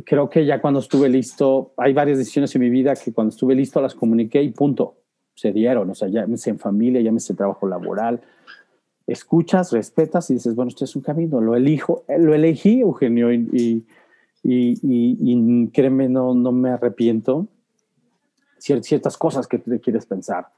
Creo 0.04 0.28
que 0.28 0.44
ya 0.44 0.60
cuando 0.60 0.80
estuve 0.80 1.08
listo, 1.08 1.72
hay 1.76 1.92
varias 1.92 2.18
decisiones 2.18 2.54
en 2.56 2.62
mi 2.62 2.70
vida 2.70 2.94
que 2.94 3.12
cuando 3.12 3.30
estuve 3.30 3.54
listo 3.54 3.80
las 3.80 3.94
comuniqué 3.94 4.42
y 4.42 4.50
punto. 4.50 4.96
Se 5.34 5.52
dieron. 5.52 5.90
O 5.90 5.94
sea, 5.94 6.08
ya 6.08 6.26
me 6.26 6.36
en 6.44 6.58
familia, 6.58 7.00
ya 7.00 7.12
me 7.12 7.20
sé 7.20 7.34
trabajo 7.34 7.68
laboral. 7.68 8.20
Escuchas, 9.06 9.72
respetas 9.72 10.30
y 10.30 10.34
dices, 10.34 10.54
bueno, 10.54 10.68
este 10.68 10.84
es 10.84 10.96
un 10.96 11.02
camino. 11.02 11.40
Lo 11.40 11.54
elijo, 11.54 12.04
lo 12.08 12.34
elegí, 12.34 12.80
Eugenio, 12.80 13.32
y 13.32 13.48
y, 13.52 13.84
y, 14.44 15.70
créeme, 15.70 16.08
no, 16.08 16.34
no 16.34 16.52
me 16.52 16.70
arrepiento. 16.70 17.48
ciertas 18.58 19.16
cosas 19.16 19.46
que 19.46 19.58
te 19.58 19.80
quieres 19.80 20.06
pensar, 20.06 20.48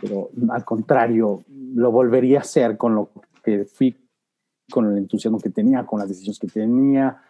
pero 0.00 0.30
al 0.50 0.64
contrario, 0.64 1.42
lo 1.74 1.90
volvería 1.90 2.38
a 2.38 2.42
hacer 2.42 2.76
con 2.76 2.94
lo 2.94 3.10
que 3.42 3.64
fui, 3.64 3.96
con 4.70 4.90
el 4.90 4.98
entusiasmo 4.98 5.38
que 5.40 5.50
tenía, 5.50 5.84
con 5.84 5.98
las 5.98 6.08
decisiones 6.08 6.38
que 6.38 6.46
tenía, 6.46 7.20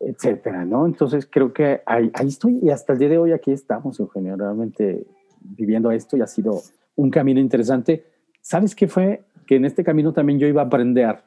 etcétera, 0.00 0.64
¿no? 0.64 0.86
Entonces 0.86 1.28
creo 1.30 1.52
que 1.52 1.82
ahí, 1.84 2.10
ahí 2.14 2.28
estoy 2.28 2.60
y 2.62 2.70
hasta 2.70 2.92
el 2.92 3.00
día 3.00 3.08
de 3.08 3.18
hoy 3.18 3.32
aquí 3.32 3.50
estamos, 3.50 3.98
Eugenio, 3.98 4.36
realmente 4.36 5.04
viviendo 5.40 5.90
esto 5.90 6.16
y 6.16 6.20
ha 6.20 6.26
sido 6.26 6.62
un 6.94 7.10
camino 7.10 7.40
interesante. 7.40 8.04
¿Sabes 8.40 8.74
qué 8.74 8.86
fue? 8.86 9.24
Que 9.46 9.56
en 9.56 9.64
este 9.64 9.82
camino 9.82 10.12
también 10.12 10.38
yo 10.38 10.46
iba 10.46 10.62
a 10.62 10.66
aprender, 10.66 11.18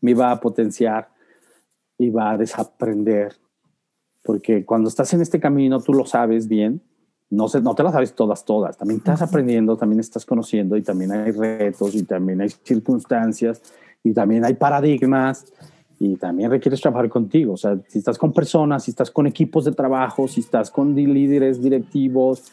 me 0.00 0.12
iba 0.12 0.30
a 0.30 0.40
potenciar, 0.40 1.08
y 1.98 2.10
va 2.10 2.32
a 2.32 2.38
desaprender. 2.38 3.36
Porque 4.22 4.64
cuando 4.64 4.88
estás 4.88 5.12
en 5.14 5.20
este 5.20 5.40
camino, 5.40 5.80
tú 5.80 5.92
lo 5.92 6.04
sabes 6.04 6.48
bien, 6.48 6.82
no, 7.30 7.48
sé, 7.48 7.60
no 7.60 7.74
te 7.74 7.82
las 7.82 7.92
sabes 7.92 8.14
todas, 8.14 8.44
todas. 8.44 8.76
También 8.76 8.98
estás 8.98 9.22
aprendiendo, 9.22 9.76
también 9.76 10.00
estás 10.00 10.24
conociendo 10.24 10.76
y 10.76 10.82
también 10.82 11.12
hay 11.12 11.32
retos 11.32 11.94
y 11.94 12.04
también 12.04 12.40
hay 12.40 12.50
circunstancias 12.50 13.62
y 14.02 14.12
también 14.12 14.44
hay 14.44 14.54
paradigmas 14.54 15.52
y 15.98 16.16
también 16.16 16.50
requieres 16.50 16.80
trabajar 16.80 17.08
contigo. 17.08 17.54
O 17.54 17.56
sea, 17.56 17.78
si 17.88 17.98
estás 17.98 18.18
con 18.18 18.32
personas, 18.32 18.84
si 18.84 18.90
estás 18.90 19.10
con 19.10 19.26
equipos 19.26 19.64
de 19.64 19.72
trabajo, 19.72 20.28
si 20.28 20.40
estás 20.40 20.70
con 20.70 20.94
líderes 20.94 21.60
directivos, 21.60 22.44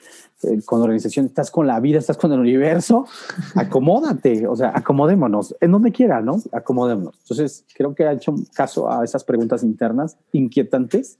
eh, 0.45 0.61
con 0.65 0.81
organización, 0.81 1.25
estás 1.25 1.51
con 1.51 1.67
la 1.67 1.79
vida, 1.79 1.99
estás 1.99 2.17
con 2.17 2.31
el 2.31 2.39
universo, 2.39 3.05
acomódate, 3.55 4.47
o 4.47 4.55
sea, 4.55 4.71
acomodémonos, 4.75 5.55
en 5.59 5.71
donde 5.71 5.91
quiera, 5.91 6.21
¿no? 6.21 6.37
Acomodémonos. 6.51 7.17
Entonces, 7.21 7.65
creo 7.75 7.93
que 7.93 8.05
ha 8.05 8.13
hecho 8.13 8.33
caso 8.53 8.91
a 8.91 9.03
esas 9.03 9.23
preguntas 9.23 9.63
internas 9.63 10.17
inquietantes 10.31 11.19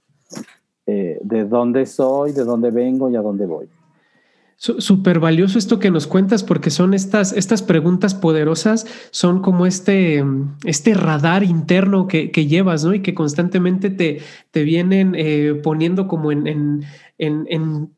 eh, 0.86 1.18
de 1.22 1.44
dónde 1.44 1.86
soy, 1.86 2.32
de 2.32 2.44
dónde 2.44 2.70
vengo 2.70 3.10
y 3.10 3.16
a 3.16 3.22
dónde 3.22 3.46
voy. 3.46 3.68
Súper 4.56 5.18
valioso 5.18 5.58
esto 5.58 5.78
que 5.78 5.90
nos 5.90 6.06
cuentas 6.06 6.44
porque 6.44 6.70
son 6.70 6.94
estas, 6.94 7.32
estas 7.32 7.60
preguntas 7.60 8.14
poderosas, 8.14 8.86
son 9.10 9.42
como 9.42 9.66
este, 9.66 10.24
este 10.64 10.94
radar 10.94 11.42
interno 11.42 12.06
que, 12.06 12.28
llevas, 12.28 12.84
¿no? 12.84 12.94
Y 12.94 13.02
que 13.02 13.14
constantemente 13.14 13.90
te, 13.90 14.20
te 14.52 14.62
vienen 14.62 15.14
eh, 15.16 15.60
poniendo 15.62 16.06
como 16.06 16.32
en, 16.32 16.46
en, 16.46 16.84
en 17.18 17.90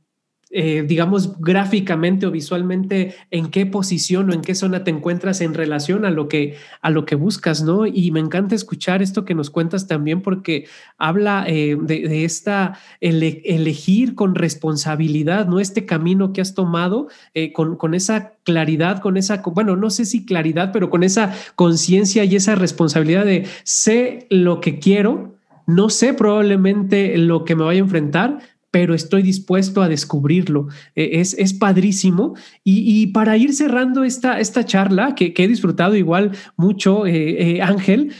eh, 0.51 0.85
digamos, 0.87 1.41
gráficamente 1.41 2.25
o 2.25 2.31
visualmente 2.31 3.17
en 3.33 3.51
qué 3.51 3.67
posición 3.67 4.31
o 4.31 4.33
en 4.33 4.43
qué 4.43 4.55
zona 4.55 4.85
te 4.85 4.93
encuentras 4.93 5.41
en 5.41 5.55
relación 5.55 6.05
a 6.05 6.11
lo 6.11 6.29
que, 6.29 6.55
a 6.83 6.91
lo 6.91 7.05
que 7.05 7.17
buscas, 7.17 7.65
¿no? 7.65 7.85
Y 7.85 8.13
me 8.13 8.21
encanta 8.21 8.55
escuchar 8.55 9.03
esto 9.03 9.25
que 9.25 9.35
nos 9.35 9.51
cuentas 9.51 9.89
también 9.89 10.23
porque 10.23 10.67
habla 10.99 11.45
eh, 11.49 11.77
de, 11.81 12.25
esta 12.25 12.79
elegir 13.01 14.15
con 14.15 14.37
responsabilidad, 14.37 15.49
¿no? 15.49 15.59
Este 15.59 15.85
camino 15.85 16.33
que 16.33 16.41
has 16.41 16.55
tomado 16.55 17.09
eh, 17.35 17.53
con, 17.53 17.75
con 17.77 17.95
esa 17.95 18.35
claridad, 18.45 19.01
con 19.01 19.17
esa, 19.17 19.43
bueno, 19.45 19.75
no 19.75 19.91
sé 19.91 20.05
si 20.05 20.25
claridad, 20.25 20.71
pero 20.73 20.91
con 20.91 21.03
esa 21.03 21.35
conciencia 21.57 22.23
y 22.23 22.37
esa 22.37 22.55
responsabilidad 22.55 23.25
de 23.25 23.47
sé 23.65 24.29
lo 24.31 24.61
que 24.61 24.79
quiero, 24.79 25.35
no 25.67 25.91
sé 25.91 26.15
probablemente 26.15 27.19
lo 27.19 27.45
que 27.45 27.57
me 27.57 27.65
vaya 27.65 27.81
a 27.81 27.85
enfrentar, 27.85 28.39
pero 28.77 28.95
estoy 28.95 29.23
dispuesto 29.23 29.81
a 29.81 29.89
descubrirlo. 29.89 30.69
E, 30.95 31.21
es, 31.23 31.33
es 31.39 31.55
padrísimo. 31.55 32.35
Y, 32.63 33.07
para 33.07 33.39
ir 33.39 33.55
cerrando 33.55 34.05
esta, 34.05 34.39
esta 34.39 34.67
charla, 34.67 35.15
que, 35.15 35.33
he 35.35 35.49
disfrutado 35.49 35.97
igual 35.97 36.33
mucho, 36.59 37.07
eh, 37.07 37.57
eh, 37.57 37.63
Ángel, 37.63 38.13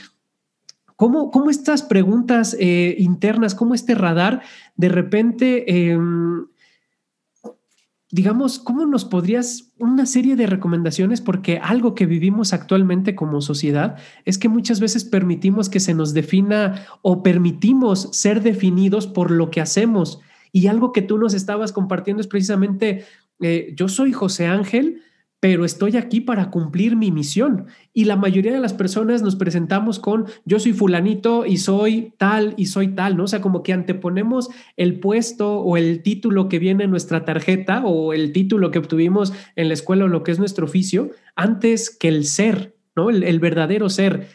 ¿cómo, 0.97 1.31
¿cómo, 1.31 1.51
estas 1.51 1.83
preguntas 1.83 2.57
eh, 2.59 2.97
internas, 2.99 3.55
cómo 3.55 3.75
este 3.75 3.95
radar 3.95 4.41
de 4.77 4.89
repente... 4.89 5.91
Em, 5.91 6.47
digamos, 8.11 8.59
¿cómo 8.61 8.87
nos 8.87 9.05
podrías 9.05 9.75
una 9.79 10.07
serie 10.07 10.37
de 10.37 10.47
recomendaciones? 10.47 11.21
Porque 11.21 11.59
algo 11.59 11.95
que 11.95 12.07
vivimos 12.07 12.55
actualmente 12.55 13.15
como 13.15 13.43
sociedad 13.43 13.97
es 14.25 14.39
que 14.39 14.49
muchas 14.49 14.81
veces 14.81 15.05
permitimos 15.05 15.69
que 15.69 15.81
se 15.81 15.93
nos 15.93 16.15
defina 16.15 16.87
o 17.03 17.23
permitimos 17.23 18.09
ser 18.13 18.43
definidos 18.43 19.07
por 19.07 19.31
lo 19.31 19.51
que 19.51 19.61
hacemos 19.61 20.23
y 20.53 20.67
algo 20.67 20.93
que 20.93 21.03
tú 21.03 21.19
nos 21.19 21.35
estabas 21.35 21.73
compartiendo 21.73 22.21
es 22.21 22.27
precisamente, 22.27 23.05
eh, 23.41 23.73
yo 23.77 23.89
soy 23.89 24.13
José 24.13 24.47
Ángel, 24.47 25.03
pero 25.39 25.65
estoy 25.65 25.97
aquí 25.97 26.21
para 26.21 26.51
cumplir 26.51 26.97
mi 26.97 27.11
misión. 27.11 27.67
Y 27.93 28.05
la 28.05 28.17
mayoría 28.17 28.53
de 28.53 28.61
las 28.61 28.73
personas 28.73 29.23
nos 29.23 29.37
presentamos 29.37 29.99
con 29.99 30.27
yo 30.45 30.59
soy 30.59 30.73
fulanito 30.73 31.45
y 31.45 31.59
soy 31.59 32.15
tal 32.17 32.55
y 32.57 32.67
soy 32.67 32.89
tal, 32.89 33.17
¿no? 33.17 33.25
O 33.25 33.29
sea, 33.29 33.41
como 33.41 33.63
que 33.63 33.73
anteponemos 33.73 34.49
el 34.77 34.99
puesto 34.99 35.61
o 35.61 35.77
el 35.77 36.03
título 36.03 36.49
que 36.49 36.59
viene 36.59 36.85
en 36.85 36.91
nuestra 36.91 37.25
tarjeta 37.25 37.85
o 37.85 38.13
el 38.13 38.33
título 38.33 38.71
que 38.71 38.79
obtuvimos 38.79 39.33
en 39.57 39.69
la 39.69 39.75
escuela 39.75 40.07
o 40.07 40.09
lo 40.09 40.23
que 40.23 40.33
es 40.33 40.39
nuestro 40.39 40.65
oficio 40.65 41.11
antes 41.37 41.91
que 41.91 42.09
el 42.09 42.25
ser, 42.25 42.75
¿no? 42.97 43.11
el 43.11 43.39
verdadero 43.39 43.91
ser. 43.91 44.29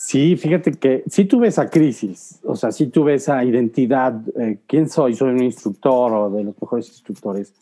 Sí, 0.00 0.36
fíjate 0.36 0.70
que 0.72 1.02
sí 1.08 1.24
tuve 1.24 1.48
esa 1.48 1.68
crisis, 1.68 2.38
o 2.44 2.54
sea, 2.54 2.70
sí 2.70 2.86
tuve 2.86 3.14
esa 3.14 3.44
identidad. 3.44 4.14
Eh, 4.38 4.60
¿Quién 4.66 4.88
soy? 4.88 5.14
Soy 5.14 5.30
un 5.30 5.42
instructor 5.42 6.12
o 6.12 6.30
de 6.30 6.44
los 6.44 6.54
mejores 6.62 6.88
instructores. 6.88 7.52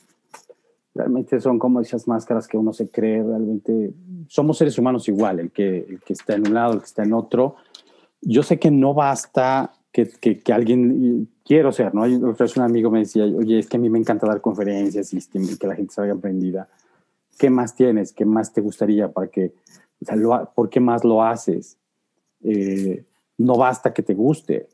Realmente 0.95 1.41
son 1.41 1.59
como 1.59 1.81
esas 1.81 2.07
máscaras 2.07 2.47
que 2.47 2.59
uno 2.59 2.75
se 2.75 2.91
cree, 2.91 3.23
realmente 3.23 3.95
somos 4.29 4.59
seres 4.59 4.77
humanos 4.79 5.09
igual, 5.09 5.41
el 5.41 5.51
que, 5.51 5.99
está 6.09 6.35
en 6.35 6.47
un 6.47 6.55
lado, 6.55 6.75
el 6.75 6.81
que 6.81 6.85
está 6.85 7.05
en 7.05 7.15
otro. 7.15 7.57
Yo 8.21 8.43
sé 8.43 8.59
que 8.59 8.71
no 8.71 8.93
basta 8.93 9.73
que, 9.91 10.43
alguien, 10.53 11.31
quiero 11.43 11.73
ser, 11.73 11.95
¿no? 11.95 12.03
Un 12.03 12.63
amigo 12.63 12.91
me 12.91 13.01
decía, 13.01 13.25
oye, 13.25 13.59
es 13.59 13.67
que 13.67 13.79
a 13.79 13.81
mí 13.81 13.89
me 13.89 13.99
encanta 13.99 14.27
dar 14.27 14.43
conferencias 14.43 15.13
y 15.15 15.57
que 15.57 15.67
la 15.67 15.75
gente 15.75 15.95
salga 15.95 16.13
aprendida. 16.13 16.69
¿Qué 17.39 17.49
más 17.49 17.75
tienes? 17.75 18.13
¿Qué 18.13 18.27
más 18.27 18.53
te 18.53 18.61
gustaría 18.61 19.11
para 19.11 19.29
que, 19.29 19.55
o 20.03 20.05
sea, 20.05 20.45
¿por 20.55 20.69
qué 20.69 20.81
más 20.81 21.03
lo 21.03 21.23
haces? 21.23 21.79
Eh, 22.49 23.05
no 23.39 23.57
basta 23.57 23.93
que 23.93 24.03
te 24.03 24.15
guste, 24.15 24.69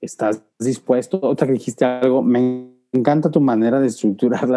estás 0.00 0.42
dispuesto, 0.58 1.20
otra 1.22 1.46
que 1.46 1.52
dijiste 1.52 1.84
algo, 1.84 2.22
me 2.22 2.70
encanta 2.92 3.30
tu 3.30 3.40
manera 3.40 3.78
de 3.78 3.88
estructurar 3.88 4.48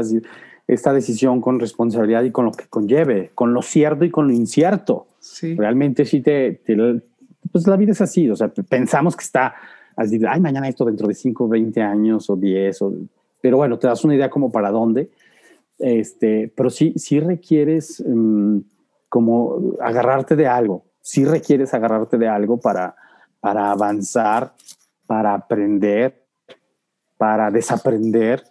esta 0.67 0.93
decisión 0.93 1.41
con 1.41 1.59
responsabilidad 1.59 2.23
y 2.23 2.31
con 2.31 2.45
lo 2.45 2.51
que 2.51 2.67
conlleve, 2.67 3.31
con 3.35 3.53
lo 3.53 3.61
cierto 3.61 4.05
y 4.05 4.09
con 4.09 4.27
lo 4.27 4.33
incierto. 4.33 5.07
Realmente 5.41 6.05
sí 6.05 6.21
te, 6.21 6.61
pues 7.51 7.67
la 7.67 7.77
vida 7.77 7.91
es 7.91 8.01
así, 8.01 8.29
o 8.29 8.35
sea, 8.35 8.47
pensamos 8.47 9.15
que 9.15 9.23
está, 9.23 9.53
así, 9.95 10.19
ay, 10.27 10.39
mañana 10.39 10.67
esto 10.67 10.85
dentro 10.85 11.07
de 11.07 11.13
5, 11.13 11.47
20 11.47 11.81
años 11.81 12.29
o 12.29 12.35
10, 12.35 12.81
o, 12.81 12.93
pero 13.41 13.57
bueno, 13.57 13.77
te 13.77 13.87
das 13.87 14.03
una 14.03 14.15
idea 14.15 14.29
como 14.29 14.51
para 14.51 14.71
dónde, 14.71 15.09
este, 15.79 16.51
pero 16.55 16.69
sí, 16.69 16.93
sí 16.95 17.19
requieres 17.19 18.03
mm, 18.05 18.59
como 19.09 19.75
agarrarte 19.81 20.35
de 20.35 20.47
algo, 20.47 20.85
si 21.03 21.25
requieres 21.25 21.73
agarrarte 21.73 22.17
de 22.17 22.29
algo 22.29 22.57
para, 22.57 22.95
para 23.41 23.71
avanzar, 23.71 24.53
para 25.05 25.33
aprender, 25.33 26.25
para 27.17 27.51
desaprender 27.51 28.41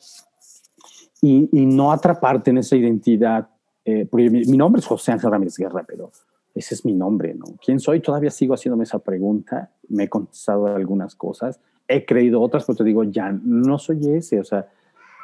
y, 1.23 1.49
no 1.67 1.93
atraparte 1.93 2.51
en 2.51 2.59
esa 2.59 2.77
identidad. 2.77 3.49
Eh, 3.87 4.07
porque 4.09 4.29
mi, 4.29 4.57
nombre 4.57 4.81
es 4.81 4.87
José 4.87 5.13
Ángel 5.13 5.31
Ramírez 5.31 5.57
Guerra, 5.57 5.83
pero 5.89 6.13
ese 6.55 6.75
es 6.75 6.85
mi 6.85 6.93
nombre, 6.93 7.35
¿no? 7.35 7.47
¿Quién 7.65 7.81
soy? 7.81 8.01
Todavía 8.01 8.31
sigo 8.31 8.55
haciéndome 8.55 8.85
esa 8.85 8.99
pregunta. 8.99 9.71
Me 9.89 10.05
he 10.05 10.09
contestado 10.11 10.67
algunas 10.67 11.17
cosas, 11.17 11.59
he 11.89 12.05
creído 12.05 12.43
otras, 12.43 12.65
pero 12.67 12.77
te 12.77 12.85
digo, 12.85 13.03
ya 13.05 13.33
no 13.33 13.79
soy 13.79 14.11
ese. 14.11 14.41
O 14.41 14.45
sea, 14.45 14.69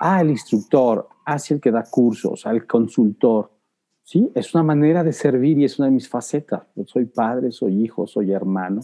ah, 0.01 0.23
el 0.23 0.31
instructor, 0.31 1.07
ah, 1.27 1.37
el 1.51 1.61
que 1.61 1.71
da 1.71 1.85
cursos, 1.85 2.47
el 2.47 2.67
consultor. 2.67 3.51
Sí, 4.09 4.33
es 4.35 4.55
una 4.55 4.65
manera 4.65 5.05
de 5.05 5.13
servir 5.13 5.59
y 5.59 5.67
es 5.67 5.79
una 5.79 5.89
de 5.89 5.93
mis 5.93 6.09
facetas. 6.09 6.63
Yo 6.75 6.87
soy 6.87 7.05
padre, 7.05 7.53
soy 7.53 7.85
hijo, 7.85 8.07
soy 8.07 8.33
hermano, 8.33 8.81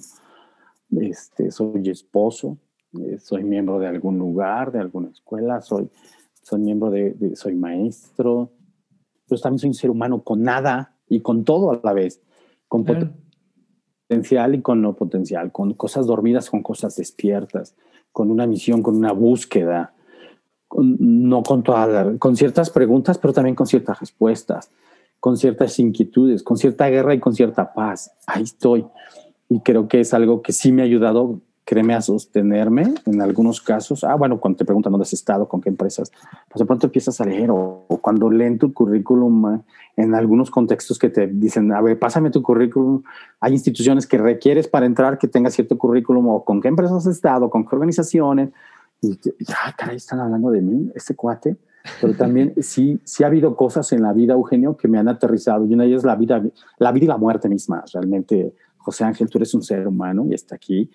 este, 0.91 1.51
soy 1.51 1.89
esposo, 1.89 2.59
eh, 3.01 3.19
soy 3.19 3.43
miembro 3.43 3.79
de 3.79 3.87
algún 3.87 4.19
lugar, 4.19 4.71
de 4.71 4.81
alguna 4.81 5.09
escuela, 5.09 5.63
soy, 5.63 5.89
soy 6.43 6.61
miembro 6.61 6.91
de, 6.91 7.35
soy 7.37 7.55
maestro, 7.55 8.51
pero 9.27 9.41
también 9.41 9.61
soy 9.61 9.69
un 9.69 9.75
ser 9.75 9.89
humano 9.89 10.23
con 10.23 10.43
nada 10.43 10.95
y 11.09 11.21
con 11.21 11.43
todo 11.43 11.71
a 11.71 11.81
la 11.83 11.95
vez, 11.95 12.21
con 12.69 12.85
potencial 12.85 14.55
y 14.57 14.61
con 14.61 14.83
no 14.83 14.95
potencial, 14.95 15.53
con 15.53 15.73
cosas 15.73 16.07
dormidas, 16.07 16.51
con 16.51 16.63
cosas 16.63 16.97
despiertas, 16.97 17.75
con 18.13 18.31
una 18.31 18.47
misión, 18.47 18.83
con 18.83 18.95
una 18.95 19.13
búsqueda, 19.13 19.95
no 20.71 21.43
con 21.43 21.63
todas, 21.63 22.19
con 22.19 22.37
ciertas 22.37 22.69
preguntas, 22.69 23.17
pero 23.17 23.33
también 23.33 23.57
con 23.57 23.67
ciertas 23.67 24.01
respuestas 24.01 24.71
con 25.25 25.39
ciertas 25.39 25.79
inquietudes, 25.79 26.43
con 26.43 26.59
cierta 26.59 26.87
guerra 26.91 27.15
y 27.15 27.19
con 27.19 27.35
cierta 27.35 27.73
paz. 27.73 28.13
Ahí 28.27 28.43
estoy. 28.43 28.85
Y 29.49 29.61
creo 29.61 29.89
que 29.89 30.01
es 30.01 30.13
algo 30.13 30.43
que 30.43 30.53
sí 30.53 30.71
me 30.71 30.83
ha 30.83 30.85
ayudado, 30.85 31.41
créeme, 31.65 31.95
a 31.95 32.03
sostenerme 32.03 32.93
en 33.07 33.23
algunos 33.23 33.63
casos. 33.63 34.05
Ah, 34.05 34.17
bueno, 34.17 34.39
cuando 34.39 34.59
te 34.59 34.67
preguntan 34.67 34.93
dónde 34.93 35.05
has 35.05 35.15
estado, 35.15 35.49
con 35.49 35.63
qué 35.63 35.71
empresas, 35.71 36.13
pues 36.51 36.59
de 36.59 36.67
pronto 36.67 36.89
empiezas 36.89 37.23
a 37.23 37.25
leer 37.25 37.51
o, 37.51 37.87
cuando 38.03 38.29
leen 38.29 38.59
tu 38.59 38.75
currículum, 38.75 39.55
eh, 39.55 39.61
en 39.97 40.15
algunos 40.15 40.51
contextos 40.51 40.99
que 40.99 41.09
te 41.09 41.27
dicen, 41.27 41.73
a 41.73 41.81
ver, 41.81 41.99
pásame 41.99 42.31
tu 42.31 42.43
currículum. 42.43 43.03
Hay 43.41 43.55
instituciones 43.55 44.07
que 44.07 44.19
requieres 44.19 44.69
para 44.69 44.85
entrar 44.85 45.17
que 45.17 45.27
tenga 45.27 45.49
cierto 45.49 45.79
currículum 45.79 46.29
o 46.29 46.45
con 46.45 46.61
qué 46.61 46.69
empresas 46.69 46.99
has 46.99 47.07
estado, 47.07 47.49
con 47.49 47.65
qué 47.65 47.75
organizaciones. 47.75 48.51
Y 49.01 49.19
ya, 49.39 49.57
ah, 49.65 49.75
caray, 49.75 49.97
están 49.97 50.21
hablando 50.21 50.51
de 50.51 50.61
mí, 50.61 50.93
este 50.95 51.15
cuate 51.15 51.57
pero 52.01 52.15
también 52.15 52.55
sí, 52.63 52.99
sí 53.05 53.25
ha 53.25 53.27
habido 53.27 53.57
cosas 53.57 53.93
en 53.93 54.03
la 54.03 54.13
vida, 54.13 54.33
Eugenio, 54.33 54.77
que 54.77 54.89
me 54.89 54.99
han 54.99 55.09
aterrizado. 55.09 55.67
Y 55.67 55.75
una 55.75 55.85
de 55.85 55.91
ellas 55.91 55.99
es 55.99 56.05
la 56.05 56.17
vida, 56.17 56.43
la 56.79 56.93
vida 56.93 57.05
y 57.05 57.09
la 57.09 57.19
muerte 57.19 57.49
misma. 57.49 57.85
Realmente, 57.93 58.55
José 58.79 59.05
Ángel, 59.05 59.29
tú 59.29 59.39
eres 59.39 59.53
un 59.55 59.63
ser 59.63 59.87
humano 59.87 60.25
y 60.29 60.35
está 60.35 60.55
aquí. 60.55 60.91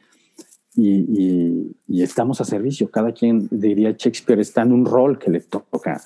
Y, 0.76 1.76
y, 1.88 2.02
estamos 2.02 2.42
a 2.42 2.46
servicio. 2.46 2.90
Cada 2.90 3.12
quien, 3.12 3.48
diría 3.52 3.92
Shakespeare, 3.92 4.40
está 4.40 4.64
en 4.64 4.72
un 4.72 4.86
rol 4.86 5.20
que 5.20 5.30
le 5.30 5.42
toca. 5.42 6.02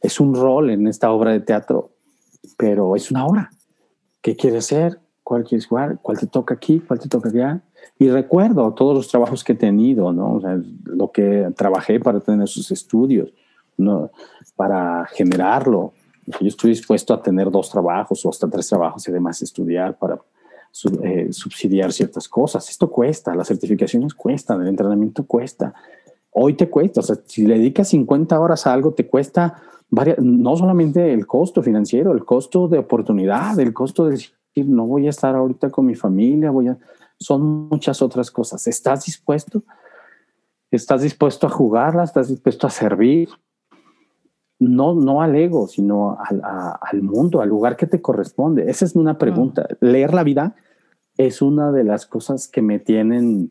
Es 0.00 0.18
un 0.18 0.34
rol 0.34 0.70
en 0.70 0.86
esta 0.86 1.10
obra 1.10 1.32
de 1.32 1.40
teatro, 1.40 1.90
pero 2.56 2.96
es 2.96 3.10
una 3.10 3.26
obra. 3.26 3.50
¿Qué 4.22 4.34
quieres 4.34 4.64
hacer? 4.64 4.98
¿Cuál 5.22 5.44
quieres 5.44 5.66
jugar? 5.66 5.98
¿Cuál 6.00 6.18
te 6.18 6.26
toca 6.26 6.54
aquí? 6.54 6.80
¿Cuál 6.80 7.00
te 7.00 7.08
toca 7.08 7.28
allá? 7.28 7.62
Y 7.98 8.08
recuerdo 8.08 8.72
todos 8.72 8.94
los 8.94 9.08
trabajos 9.08 9.44
que 9.44 9.52
he 9.52 9.56
tenido, 9.56 10.12
¿no? 10.12 10.34
O 10.36 10.40
sea, 10.40 10.58
lo 10.84 11.10
que 11.12 11.48
trabajé 11.56 12.00
para 12.00 12.20
tener 12.20 12.44
esos 12.44 12.70
estudios 12.70 13.32
no, 13.76 14.10
para 14.56 15.06
generarlo. 15.06 15.92
Yo 16.26 16.46
estoy 16.46 16.70
dispuesto 16.70 17.12
a 17.12 17.22
tener 17.22 17.50
dos 17.50 17.70
trabajos 17.70 18.24
o 18.24 18.30
hasta 18.30 18.48
tres 18.48 18.68
trabajos 18.68 19.06
y 19.06 19.10
además 19.10 19.42
estudiar 19.42 19.98
para, 19.98 20.20
eh, 21.02 21.28
subsidiar 21.32 21.92
ciertas 21.92 22.28
cosas. 22.28 22.68
Esto 22.70 22.90
cuesta, 22.90 23.34
las 23.34 23.48
certificaciones 23.48 24.14
cuestan, 24.14 24.62
el 24.62 24.68
entrenamiento 24.68 25.24
cuesta. 25.26 25.74
Hoy 26.30 26.54
te 26.54 26.70
cuesta, 26.70 27.00
o 27.00 27.02
sea, 27.02 27.16
si 27.26 27.46
le 27.46 27.58
dedicas 27.58 27.88
50 27.88 28.40
horas 28.40 28.66
a 28.66 28.72
algo, 28.72 28.94
te 28.94 29.06
cuesta 29.06 29.62
varias, 29.90 30.18
no 30.18 30.56
solamente 30.56 31.12
el 31.12 31.26
costo 31.26 31.62
financiero, 31.62 32.12
el 32.12 32.24
costo 32.24 32.68
de 32.68 32.78
oportunidad, 32.78 33.60
el 33.60 33.74
costo 33.74 34.06
de 34.06 34.12
decir, 34.12 34.32
no 34.66 34.86
voy 34.86 35.08
a 35.08 35.10
estar 35.10 35.34
ahorita 35.34 35.68
con 35.68 35.84
mi 35.84 35.94
familia, 35.94 36.50
voy 36.50 36.68
a, 36.68 36.78
son 37.18 37.68
muchas 37.68 38.00
otras 38.00 38.30
cosas. 38.30 38.66
¿Estás 38.66 39.04
dispuesto? 39.04 39.62
¿Estás 40.70 41.02
dispuesto 41.02 41.46
a 41.46 41.50
jugarla? 41.50 42.04
¿Estás 42.04 42.28
dispuesto 42.28 42.66
a 42.66 42.70
servir? 42.70 43.28
No, 44.68 44.94
no 44.94 45.22
al 45.22 45.34
ego, 45.34 45.66
sino 45.66 46.16
al, 46.18 46.40
al 46.42 47.02
mundo, 47.02 47.40
al 47.40 47.48
lugar 47.48 47.76
que 47.76 47.86
te 47.86 48.00
corresponde. 48.00 48.70
Esa 48.70 48.84
es 48.84 48.94
una 48.94 49.18
pregunta. 49.18 49.66
Leer 49.80 50.14
la 50.14 50.22
vida 50.22 50.54
es 51.16 51.42
una 51.42 51.72
de 51.72 51.84
las 51.84 52.06
cosas 52.06 52.48
que 52.48 52.62
me 52.62 52.78
tienen 52.78 53.50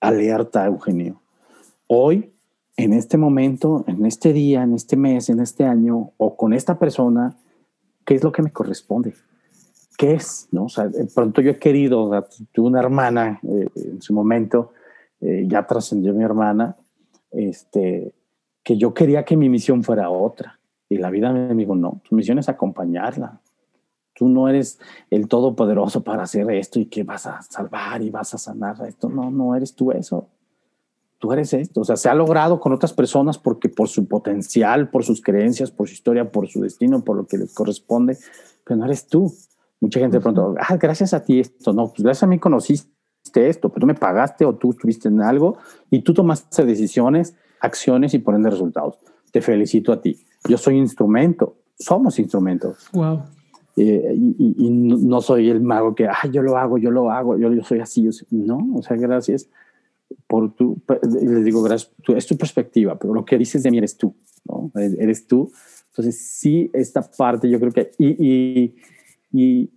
alerta, 0.00 0.66
Eugenio. 0.66 1.22
Hoy, 1.86 2.32
en 2.76 2.92
este 2.92 3.16
momento, 3.16 3.84
en 3.86 4.04
este 4.06 4.32
día, 4.32 4.62
en 4.62 4.74
este 4.74 4.96
mes, 4.96 5.28
en 5.28 5.40
este 5.40 5.64
año, 5.64 6.10
o 6.16 6.36
con 6.36 6.52
esta 6.52 6.78
persona, 6.78 7.36
¿qué 8.04 8.14
es 8.14 8.24
lo 8.24 8.32
que 8.32 8.42
me 8.42 8.50
corresponde? 8.50 9.14
¿Qué 9.96 10.14
es? 10.14 10.48
¿No? 10.50 10.64
O 10.64 10.68
sea, 10.68 10.88
de 10.88 11.06
pronto 11.06 11.40
yo 11.40 11.52
he 11.52 11.58
querido, 11.58 12.26
tuve 12.50 12.66
una 12.66 12.80
hermana 12.80 13.40
eh, 13.42 13.68
en 13.76 14.02
su 14.02 14.12
momento, 14.12 14.72
eh, 15.20 15.44
ya 15.46 15.66
trascendió 15.66 16.12
mi 16.14 16.24
hermana, 16.24 16.76
este, 17.30 18.12
que 18.62 18.76
yo 18.76 18.94
quería 18.94 19.24
que 19.24 19.36
mi 19.36 19.48
misión 19.48 19.82
fuera 19.82 20.10
otra. 20.10 20.58
Y 20.88 20.98
la 20.98 21.10
vida 21.10 21.32
me 21.32 21.54
dijo, 21.54 21.74
no, 21.74 22.00
tu 22.08 22.14
misión 22.14 22.38
es 22.38 22.48
acompañarla, 22.48 23.40
Tú 24.14 24.28
no 24.28 24.48
eres 24.48 24.78
el 25.10 25.26
todopoderoso 25.26 26.02
para 26.02 26.24
hacer 26.24 26.50
esto 26.50 26.78
y 26.78 26.86
que 26.86 27.02
vas 27.02 27.26
a 27.26 27.40
salvar 27.42 28.02
y 28.02 28.10
vas 28.10 28.34
a 28.34 28.38
sanar 28.38 28.76
esto. 28.86 29.08
No, 29.08 29.30
no 29.30 29.56
eres 29.56 29.74
tú 29.74 29.90
eso. 29.90 30.28
Tú 31.18 31.32
eres 31.32 31.52
esto. 31.54 31.80
O 31.80 31.84
sea, 31.84 31.96
se 31.96 32.08
ha 32.08 32.14
logrado 32.14 32.60
con 32.60 32.72
otras 32.72 32.92
personas 32.92 33.38
porque 33.38 33.68
por 33.68 33.88
su 33.88 34.06
potencial, 34.06 34.90
por 34.90 35.04
sus 35.04 35.22
creencias, 35.22 35.70
por 35.70 35.88
su 35.88 35.94
historia, 35.94 36.30
por 36.30 36.48
su 36.48 36.60
destino, 36.60 37.02
por 37.02 37.16
lo 37.16 37.26
que 37.26 37.38
les 37.38 37.54
corresponde, 37.54 38.18
pero 38.64 38.76
no 38.76 38.84
eres 38.84 39.06
tú. 39.06 39.32
Mucha 39.80 40.00
gente 40.00 40.18
de 40.18 40.20
pronto, 40.20 40.54
ah, 40.60 40.76
gracias 40.76 41.14
a 41.14 41.24
ti 41.24 41.40
esto. 41.40 41.72
No, 41.72 41.88
pues 41.88 42.02
gracias 42.02 42.24
a 42.24 42.26
mí 42.26 42.38
conociste 42.38 42.92
esto, 43.34 43.70
pero 43.70 43.80
tú 43.80 43.86
me 43.86 43.94
pagaste 43.94 44.44
o 44.44 44.54
tú 44.54 44.72
estuviste 44.72 45.08
en 45.08 45.22
algo 45.22 45.56
y 45.90 46.02
tú 46.02 46.12
tomaste 46.12 46.66
decisiones, 46.66 47.34
acciones 47.62 48.12
y 48.14 48.18
por 48.18 48.34
ende 48.34 48.50
resultados. 48.50 48.98
Te 49.30 49.40
felicito 49.40 49.92
a 49.92 50.02
ti. 50.02 50.18
Yo 50.48 50.58
soy 50.58 50.76
instrumento. 50.76 51.56
Somos 51.78 52.18
instrumentos. 52.18 52.88
Wow. 52.92 53.22
Eh, 53.76 54.14
y, 54.14 54.68
no 54.70 55.22
soy 55.22 55.48
el 55.48 55.62
mago 55.62 55.94
que, 55.94 56.06
ah, 56.06 56.28
yo 56.30 56.42
lo 56.42 56.58
hago, 56.58 56.76
yo 56.76 56.90
lo 56.90 57.10
hago, 57.10 57.38
yo, 57.38 57.50
yo 57.52 57.64
soy 57.64 57.80
así. 57.80 58.06
no, 58.30 58.58
o 58.74 58.82
sea, 58.82 58.96
gracias 58.98 59.48
por 60.26 60.54
tu, 60.54 60.78
les 61.02 61.44
digo, 61.44 61.62
gracias, 61.62 61.90
es 62.14 62.26
tu 62.26 62.36
perspectiva, 62.36 62.98
pero 62.98 63.14
lo 63.14 63.24
que 63.24 63.38
dices 63.38 63.62
de 63.62 63.70
mí 63.70 63.78
eres 63.78 63.96
tú, 63.96 64.14
¿no? 64.44 64.70
Eres 64.74 65.26
tú. 65.26 65.50
Entonces, 65.88 66.20
sí, 66.20 66.70
esta 66.74 67.02
parte 67.02 67.48
yo 67.48 67.58
creo 67.58 67.72
que, 67.72 67.92
y, 67.98 68.08
y, 68.08 68.74
y, 69.32 69.70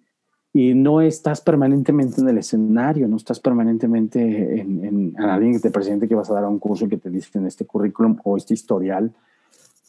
no 0.55 1.01
estás 1.01 1.41
permanentemente 1.41 2.21
en 2.21 2.29
el 2.29 2.37
escenario, 2.37 3.07
no 3.07 3.17
estás 3.17 3.39
permanentemente 3.39 4.61
en, 4.61 4.85
en, 4.85 5.19
alguien 5.19 5.53
que 5.53 5.59
te 5.59 5.69
presente 5.69 6.07
que 6.07 6.15
vas 6.15 6.29
a 6.29 6.33
dar 6.33 6.45
a 6.45 6.49
un 6.49 6.59
curso 6.59 6.87
que 6.87 6.97
te 6.97 7.09
dicen 7.09 7.45
este 7.45 7.65
currículum 7.65 8.17
o 8.23 8.37
este 8.37 8.53
historial 8.53 9.11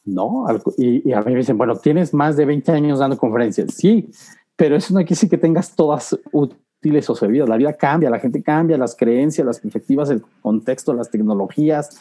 no, 0.06 0.46
y, 0.78 1.12
a 1.12 1.20
mí 1.22 1.32
me 1.32 1.38
dicen, 1.38 1.58
bueno, 1.58 1.74
tienes 1.76 2.14
más 2.14 2.36
de 2.36 2.44
20 2.44 2.70
años 2.72 3.00
dando 3.00 3.18
conferencias. 3.18 3.74
Sí, 3.74 4.08
pero 4.54 4.76
eso 4.76 4.94
no 4.94 4.98
quiere 4.98 5.10
decir 5.10 5.28
que 5.28 5.36
tengas 5.36 5.74
todas 5.74 6.16
útiles 6.30 7.10
o 7.10 7.16
servidas. 7.16 7.48
La 7.48 7.56
vida 7.56 7.72
cambia, 7.72 8.08
la 8.08 8.20
gente 8.20 8.40
cambia, 8.40 8.78
las 8.78 8.94
creencias, 8.94 9.44
las 9.44 9.58
perspectivas, 9.58 10.08
el 10.10 10.22
contexto, 10.40 10.94
las 10.94 11.10
tecnologías, 11.10 12.00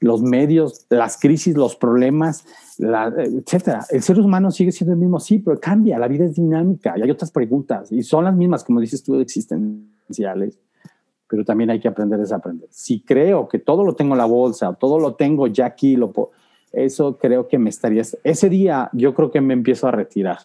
los 0.00 0.22
medios, 0.22 0.86
las 0.90 1.18
crisis, 1.18 1.56
los 1.56 1.76
problemas, 1.76 2.44
la, 2.78 3.12
etcétera. 3.16 3.84
El 3.90 4.02
ser 4.02 4.18
humano 4.20 4.50
sigue 4.50 4.72
siendo 4.72 4.94
el 4.94 5.00
mismo, 5.00 5.18
sí, 5.20 5.38
pero 5.38 5.58
cambia. 5.58 5.98
La 5.98 6.08
vida 6.08 6.24
es 6.24 6.34
dinámica 6.34 6.94
y 6.96 7.02
hay 7.02 7.10
otras 7.10 7.30
preguntas 7.30 7.90
y 7.90 8.02
son 8.02 8.24
las 8.24 8.34
mismas, 8.34 8.64
como 8.64 8.80
dices 8.80 9.02
tú, 9.02 9.16
existenciales. 9.20 10.58
Pero 11.28 11.44
también 11.44 11.70
hay 11.70 11.80
que 11.80 11.88
aprender 11.88 12.18
a 12.18 12.22
desaprender. 12.22 12.68
Si 12.70 13.00
creo 13.00 13.48
que 13.48 13.58
todo 13.58 13.84
lo 13.84 13.94
tengo 13.94 14.14
en 14.14 14.18
la 14.18 14.24
bolsa, 14.24 14.72
todo 14.74 14.98
lo 14.98 15.14
tengo 15.14 15.46
ya 15.46 15.66
aquí, 15.66 15.96
lo 15.96 16.12
eso 16.72 17.18
creo 17.18 17.48
que 17.48 17.58
me 17.58 17.70
estaría, 17.70 18.02
ese 18.24 18.48
día 18.48 18.90
yo 18.92 19.14
creo 19.14 19.30
que 19.30 19.40
me 19.40 19.54
empiezo 19.54 19.88
a 19.88 19.90
retirar. 19.90 20.38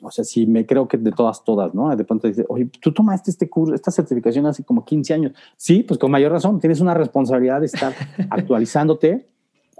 O 0.00 0.10
sea, 0.10 0.24
si 0.24 0.46
me 0.46 0.64
creo 0.64 0.86
que 0.86 0.96
de 0.96 1.10
todas, 1.10 1.42
todas, 1.42 1.74
¿no? 1.74 1.94
De 1.94 2.04
pronto 2.04 2.28
dice, 2.28 2.44
oye, 2.48 2.66
tú 2.80 2.92
tomaste 2.92 3.30
este 3.30 3.50
curso, 3.50 3.74
esta 3.74 3.90
certificación 3.90 4.46
hace 4.46 4.62
como 4.62 4.84
15 4.84 5.14
años. 5.14 5.32
Sí, 5.56 5.82
pues 5.82 5.98
con 5.98 6.10
mayor 6.10 6.32
razón, 6.32 6.60
tienes 6.60 6.80
una 6.80 6.94
responsabilidad 6.94 7.60
de 7.60 7.66
estar 7.66 7.92
actualizándote. 8.30 9.26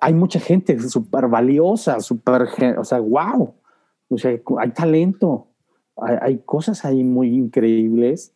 Hay 0.00 0.14
mucha 0.14 0.40
gente 0.40 0.78
súper 0.88 1.28
valiosa, 1.28 2.00
súper, 2.00 2.48
o 2.78 2.84
sea, 2.84 2.98
wow. 3.00 3.54
O 4.08 4.18
sea, 4.18 4.32
hay 4.58 4.70
talento, 4.70 5.48
hay, 5.96 6.16
hay 6.20 6.38
cosas 6.38 6.84
ahí 6.84 7.04
muy 7.04 7.34
increíbles. 7.34 8.32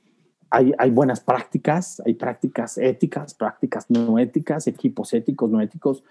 Hay, 0.50 0.72
hay, 0.76 0.90
buenas 0.90 1.20
prácticas, 1.20 2.02
hay 2.04 2.12
prácticas 2.12 2.76
éticas, 2.76 3.32
prácticas 3.32 3.88
no 3.88 4.18
éticas, 4.18 4.66
equipos 4.66 5.14
éticos, 5.14 5.50
no 5.50 5.62
éticos 5.62 6.04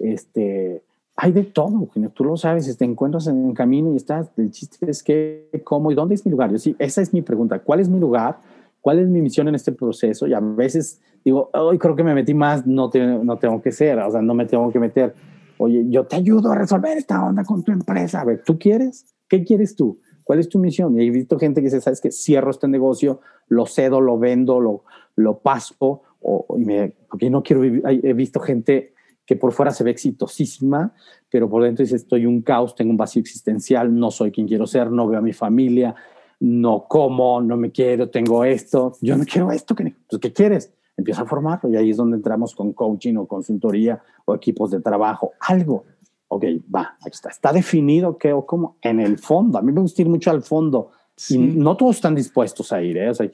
este, 0.00 0.82
hay 1.16 1.32
de 1.32 1.44
todo, 1.44 1.88
tú 2.12 2.24
lo 2.24 2.36
sabes, 2.36 2.76
te 2.76 2.84
encuentras 2.84 3.28
en 3.28 3.48
el 3.48 3.54
camino 3.54 3.92
y 3.92 3.96
estás, 3.96 4.30
el 4.36 4.50
chiste 4.50 4.90
es 4.90 5.02
que, 5.02 5.48
cómo 5.62 5.92
y 5.92 5.94
dónde 5.94 6.16
es 6.16 6.24
mi 6.24 6.32
lugar. 6.32 6.50
Yo 6.50 6.58
sí, 6.58 6.74
esa 6.78 7.02
es 7.02 7.12
mi 7.12 7.22
pregunta, 7.22 7.60
¿cuál 7.60 7.80
es 7.80 7.88
mi 7.88 8.00
lugar? 8.00 8.40
¿Cuál 8.80 8.98
es 8.98 9.08
mi 9.08 9.22
misión 9.22 9.46
en 9.48 9.54
este 9.54 9.72
proceso? 9.72 10.26
Y 10.26 10.34
a 10.34 10.40
veces 10.40 11.00
digo, 11.24 11.50
hoy 11.54 11.78
creo 11.78 11.94
que 11.94 12.02
me 12.02 12.14
metí 12.14 12.34
más, 12.34 12.66
no, 12.66 12.90
no 13.22 13.38
tengo 13.38 13.62
que 13.62 13.70
ser, 13.70 13.98
o 14.00 14.10
sea, 14.10 14.20
no 14.22 14.34
me 14.34 14.46
tengo 14.46 14.70
que 14.72 14.80
meter. 14.80 15.14
Oye, 15.58 15.84
yo 15.88 16.04
te 16.04 16.16
ayudo 16.16 16.50
a 16.50 16.56
resolver 16.56 16.98
esta 16.98 17.24
onda 17.24 17.44
con 17.44 17.62
tu 17.62 17.70
empresa. 17.70 18.20
A 18.20 18.24
ver, 18.24 18.42
¿tú 18.44 18.58
quieres? 18.58 19.14
¿Qué 19.28 19.44
quieres 19.44 19.76
tú? 19.76 20.00
¿Cuál 20.24 20.40
es 20.40 20.48
tu 20.48 20.58
misión? 20.58 21.00
Y 21.00 21.06
he 21.06 21.10
visto 21.10 21.38
gente 21.38 21.60
que 21.60 21.66
dice, 21.66 21.80
¿sabes 21.80 22.00
qué? 22.00 22.10
Cierro 22.10 22.50
este 22.50 22.66
negocio, 22.66 23.20
lo 23.48 23.66
cedo, 23.66 24.00
lo 24.00 24.18
vendo, 24.18 24.58
lo, 24.58 24.84
lo 25.14 25.38
paso, 25.38 26.02
o, 26.20 26.56
y 26.58 26.64
me, 26.64 26.94
porque 27.08 27.30
no 27.30 27.42
quiero 27.42 27.62
vivir. 27.62 27.82
He 27.86 28.14
visto 28.14 28.40
gente 28.40 28.93
que 29.26 29.36
por 29.36 29.52
fuera 29.52 29.70
se 29.70 29.84
ve 29.84 29.90
exitosísima, 29.90 30.92
pero 31.30 31.48
por 31.48 31.62
dentro 31.62 31.82
dice, 31.82 31.96
estoy 31.96 32.26
un 32.26 32.42
caos, 32.42 32.74
tengo 32.74 32.90
un 32.90 32.96
vacío 32.96 33.20
existencial, 33.20 33.94
no 33.94 34.10
soy 34.10 34.30
quien 34.30 34.46
quiero 34.46 34.66
ser, 34.66 34.90
no 34.90 35.06
veo 35.06 35.18
a 35.18 35.22
mi 35.22 35.32
familia, 35.32 35.94
no 36.40 36.86
como, 36.88 37.40
no 37.40 37.56
me 37.56 37.70
quiero, 37.70 38.10
tengo 38.10 38.44
esto, 38.44 38.96
yo 39.00 39.16
no 39.16 39.24
quiero 39.24 39.50
esto, 39.50 39.74
¿qué, 39.74 39.94
pues, 40.08 40.20
¿qué 40.20 40.32
quieres? 40.32 40.72
Empieza 40.96 41.22
a 41.22 41.26
formarlo 41.26 41.70
y 41.70 41.76
ahí 41.76 41.90
es 41.90 41.96
donde 41.96 42.16
entramos 42.16 42.54
con 42.54 42.72
coaching 42.72 43.16
o 43.16 43.26
consultoría 43.26 44.00
o 44.24 44.34
equipos 44.34 44.70
de 44.70 44.80
trabajo, 44.80 45.32
algo. 45.40 45.84
Ok, 46.28 46.44
va, 46.74 46.96
aquí 47.00 47.14
está. 47.14 47.30
Está 47.30 47.52
definido 47.52 48.16
qué 48.16 48.32
o 48.32 48.46
cómo 48.46 48.76
en 48.80 49.00
el 49.00 49.18
fondo. 49.18 49.58
A 49.58 49.62
mí 49.62 49.72
me 49.72 49.80
gusta 49.80 50.02
ir 50.02 50.08
mucho 50.08 50.30
al 50.30 50.42
fondo. 50.42 50.90
Y 51.28 51.38
no 51.38 51.76
todos 51.76 51.96
están 51.96 52.14
dispuestos 52.14 52.72
a 52.72 52.82
ir, 52.82 52.96
¿eh? 52.96 53.10
O 53.10 53.14
sea, 53.14 53.28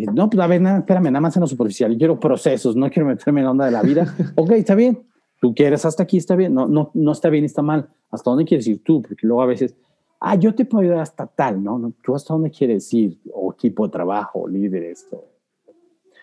no, 0.00 0.30
pues 0.30 0.40
a 0.40 0.46
ver, 0.46 0.60
nada, 0.60 0.78
espérame, 0.78 1.04
nada 1.04 1.20
más 1.20 1.36
en 1.36 1.42
lo 1.42 1.46
superficial. 1.46 1.92
Yo 1.92 1.98
quiero 1.98 2.20
procesos, 2.20 2.74
no 2.74 2.88
quiero 2.88 3.08
meterme 3.08 3.40
en 3.40 3.44
la 3.44 3.50
onda 3.50 3.66
de 3.66 3.72
la 3.72 3.82
vida. 3.82 4.14
ok, 4.36 4.50
está 4.52 4.74
bien. 4.74 5.06
Tú 5.38 5.54
quieres 5.54 5.84
hasta 5.84 6.04
aquí, 6.04 6.16
está 6.16 6.34
bien. 6.34 6.54
No, 6.54 6.66
no, 6.66 6.90
no 6.94 7.12
está 7.12 7.28
bien, 7.28 7.44
está 7.44 7.62
mal. 7.62 7.90
¿Hasta 8.10 8.30
dónde 8.30 8.44
quieres 8.44 8.66
ir 8.66 8.82
tú? 8.82 9.02
Porque 9.02 9.26
luego 9.26 9.42
a 9.42 9.46
veces, 9.46 9.74
ah, 10.20 10.34
yo 10.36 10.54
te 10.54 10.64
puedo 10.64 10.82
ayudar 10.82 11.00
hasta 11.00 11.26
tal, 11.26 11.62
¿no? 11.62 11.78
no 11.78 11.92
tú 12.02 12.14
hasta 12.14 12.32
dónde 12.32 12.50
quieres 12.50 12.92
ir? 12.94 13.18
O 13.34 13.52
equipo 13.52 13.86
de 13.86 13.92
trabajo, 13.92 14.48
líderes, 14.48 15.06
o 15.10 15.24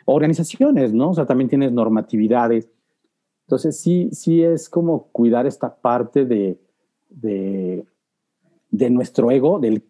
organizaciones, 0.05 0.91
¿no? 0.91 1.11
O 1.11 1.13
sea, 1.13 1.27
también 1.27 1.49
tienes 1.49 1.71
normatividades. 1.71 2.69
Entonces, 3.45 3.79
sí, 3.79 4.09
sí 4.11 4.41
es 4.41 4.67
como 4.67 5.09
cuidar 5.11 5.45
esta 5.45 5.75
parte 5.75 6.25
de, 6.25 6.59
de, 7.09 7.85
de 8.71 8.89
nuestro 8.89 9.29
ego, 9.29 9.59
del 9.59 9.83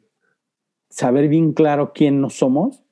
saber 0.90 1.30
bien 1.30 1.54
claro 1.54 1.92
quién 1.94 2.20
no 2.20 2.30
somos 2.30 2.84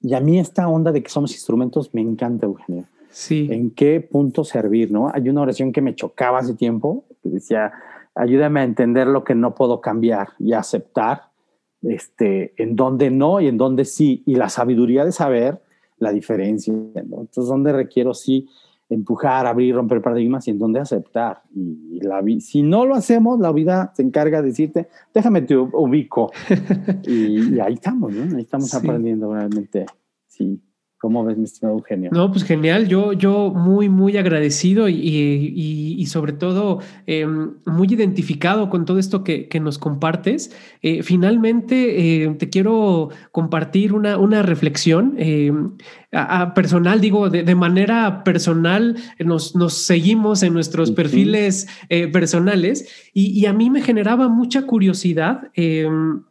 y 0.00 0.14
a 0.14 0.20
mí 0.20 0.38
esta 0.38 0.68
onda 0.68 0.92
de 0.92 1.02
que 1.02 1.10
somos 1.10 1.32
instrumentos 1.32 1.92
me 1.94 2.00
encanta, 2.00 2.46
Eugenio. 2.46 2.84
Sí. 3.10 3.48
¿En 3.50 3.70
qué 3.70 4.00
punto 4.00 4.44
servir, 4.44 4.92
no? 4.92 5.10
Hay 5.12 5.28
una 5.28 5.42
oración 5.42 5.72
que 5.72 5.80
me 5.80 5.94
chocaba 5.94 6.38
hace 6.38 6.54
tiempo, 6.54 7.04
que 7.22 7.30
decía, 7.30 7.72
ayúdame 8.14 8.60
a 8.60 8.64
entender 8.64 9.06
lo 9.06 9.24
que 9.24 9.34
no 9.34 9.54
puedo 9.54 9.80
cambiar 9.80 10.30
y 10.38 10.52
aceptar 10.52 11.30
este, 11.82 12.52
en 12.62 12.76
dónde 12.76 13.10
no 13.10 13.40
y 13.40 13.48
en 13.48 13.56
dónde 13.56 13.84
sí. 13.84 14.22
Y 14.26 14.34
la 14.34 14.48
sabiduría 14.48 15.04
de 15.04 15.12
saber 15.12 15.62
la 15.98 16.12
diferencia, 16.12 16.74
¿no? 16.74 17.20
Entonces, 17.20 17.46
¿dónde 17.46 17.72
requiero 17.72 18.12
sí 18.12 18.48
empujar, 18.88 19.46
abrir, 19.46 19.74
romper 19.74 20.00
paradigmas 20.00 20.46
y 20.46 20.50
en 20.50 20.58
dónde 20.58 20.80
aceptar. 20.80 21.42
Y, 21.54 22.00
la 22.00 22.22
si 22.40 22.62
no 22.62 22.84
lo 22.84 22.94
hacemos, 22.94 23.40
la 23.40 23.52
vida 23.52 23.92
se 23.94 24.02
encarga 24.02 24.42
de 24.42 24.48
decirte, 24.48 24.88
déjame 25.12 25.42
te 25.42 25.56
ubico. 25.56 26.30
y, 27.06 27.58
ahí 27.60 27.74
estamos, 27.74 28.12
¿no? 28.12 28.36
Ahí 28.36 28.42
estamos 28.42 28.72
aprendiendo 28.74 29.32
realmente, 29.32 29.86
sí, 30.26 30.60
¿Cómo 31.06 31.24
ves, 31.24 31.38
mi 31.38 31.44
estimado 31.44 31.76
Eugenio? 31.76 32.10
No, 32.12 32.32
pues 32.32 32.42
genial. 32.42 32.88
Yo, 32.88 33.12
yo 33.12 33.52
muy, 33.54 33.88
muy 33.88 34.16
agradecido 34.16 34.88
y, 34.88 36.04
sobre 36.08 36.32
todo 36.32 36.80
em, 37.06 37.52
muy 37.64 37.86
identificado 37.86 38.68
con 38.70 38.84
todo 38.84 38.98
esto 38.98 39.22
que, 39.22 39.48
nos 39.60 39.78
compartes. 39.78 40.50
Eh, 40.82 41.04
finalmente, 41.04 42.24
eh, 42.24 42.34
te 42.36 42.50
quiero 42.50 43.10
compartir 43.30 43.92
una, 43.92 44.18
una 44.18 44.42
reflexión 44.42 45.14
em, 45.18 45.76
a, 46.10 46.54
personal, 46.54 47.00
digo, 47.00 47.30
de, 47.30 47.54
manera 47.54 48.24
personal, 48.24 48.96
nos, 49.24 49.54
nos, 49.54 49.74
seguimos 49.74 50.42
en 50.42 50.54
nuestros 50.54 50.90
perfiles 50.90 51.68
eh, 51.88 52.08
personales 52.08 53.08
y, 53.14 53.26
y, 53.28 53.46
a 53.46 53.52
mí 53.52 53.70
me 53.70 53.80
generaba 53.80 54.28
mucha 54.28 54.62
curiosidad 54.62 55.52
em, 55.54 56.24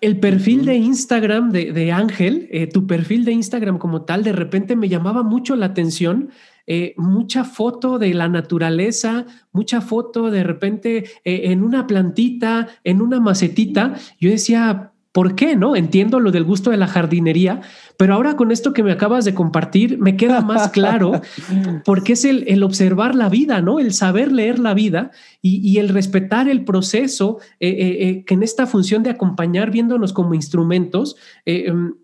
el 0.00 0.18
perfil 0.18 0.64
de 0.64 0.76
Instagram 0.76 1.50
de, 1.50 1.92
Ángel, 1.92 2.48
eh, 2.50 2.66
tu 2.66 2.86
perfil 2.86 3.24
de 3.24 3.32
Instagram 3.32 3.78
como 3.78 4.02
tal, 4.02 4.24
de 4.24 4.32
repente 4.32 4.76
me 4.76 4.88
llamaba 4.88 5.22
mucho 5.22 5.56
la 5.56 5.66
atención. 5.66 6.30
Eh, 6.66 6.94
mucha 6.96 7.44
foto 7.44 7.98
de 7.98 8.14
la 8.14 8.28
naturaleza, 8.28 9.26
mucha 9.52 9.80
foto 9.80 10.30
de 10.30 10.44
repente 10.44 10.98
eh, 11.24 11.50
en 11.50 11.64
una 11.64 11.86
plantita, 11.86 12.68
en 12.84 13.02
una 13.02 13.18
macetita. 13.18 13.94
Yo 14.20 14.30
decía, 14.30 14.89
¿Por 15.12 15.34
qué? 15.34 15.56
¿No? 15.56 15.74
Entiendo 15.74 16.20
lo 16.20 16.30
del 16.30 16.44
gusto 16.44 16.70
de 16.70 16.76
la 16.76 16.86
jardinería, 16.86 17.62
pero 17.96 18.14
ahora 18.14 18.36
con 18.36 18.52
esto 18.52 18.72
que 18.72 18.84
me 18.84 18.92
acabas 18.92 19.24
de 19.24 19.34
compartir 19.34 19.98
me 19.98 20.16
queda 20.16 20.40
más 20.40 20.68
claro 20.72 21.20
porque 21.84 22.12
es 22.12 22.24
el, 22.24 22.62
observar 22.62 23.16
la 23.16 23.28
vida, 23.28 23.60
¿no? 23.60 23.80
El 23.80 23.92
saber 23.92 24.30
leer 24.30 24.60
la 24.60 24.72
vida 24.72 25.10
y, 25.42 25.78
el 25.78 25.88
respetar 25.88 26.48
el 26.48 26.64
proceso 26.64 27.38
eh, 27.58 27.68
eh, 27.68 28.08
eh, 28.08 28.24
que 28.24 28.34
en 28.34 28.44
esta 28.44 28.66
función 28.66 29.02
de 29.02 29.10
acompañar 29.10 29.72
viéndonos 29.72 30.12
como 30.12 30.34
instrumentos, 30.34 31.16
em, 31.44 31.94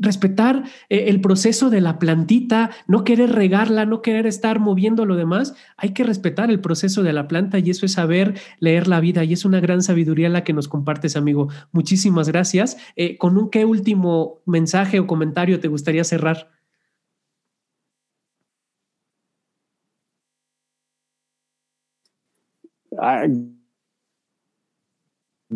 respetar 0.00 0.64
eh, 0.88 1.04
el 1.08 1.20
proceso 1.20 1.70
de 1.70 1.80
la 1.80 1.98
plantita, 1.98 2.70
no 2.86 3.04
querer 3.04 3.32
regarla, 3.32 3.86
no 3.86 4.02
querer 4.02 4.26
estar 4.26 4.60
moviendo 4.60 5.06
lo 5.06 5.16
demás. 5.16 5.54
Hay 5.76 5.90
que 5.94 6.04
respetar 6.04 6.50
el 6.50 6.60
proceso 6.60 7.02
de 7.02 7.12
la 7.12 7.28
planta 7.28 7.58
y 7.58 7.70
eso 7.70 7.86
es 7.86 7.92
saber 7.92 8.34
leer 8.60 8.88
la 8.88 9.00
vida 9.00 9.24
y 9.24 9.32
es 9.32 9.44
una 9.44 9.60
gran 9.60 9.82
sabiduría 9.82 10.28
la 10.28 10.44
que 10.44 10.52
nos 10.52 10.68
compartes, 10.68 11.16
amigo. 11.16 11.48
Muchísimas 11.72 12.28
gracias. 12.28 12.76
Eh, 12.96 13.16
¿Con 13.18 13.36
un 13.38 13.50
qué 13.50 13.64
último 13.64 14.40
mensaje 14.46 15.00
o 15.00 15.06
comentario 15.06 15.60
te 15.60 15.68
gustaría 15.68 16.04
cerrar? 16.04 16.48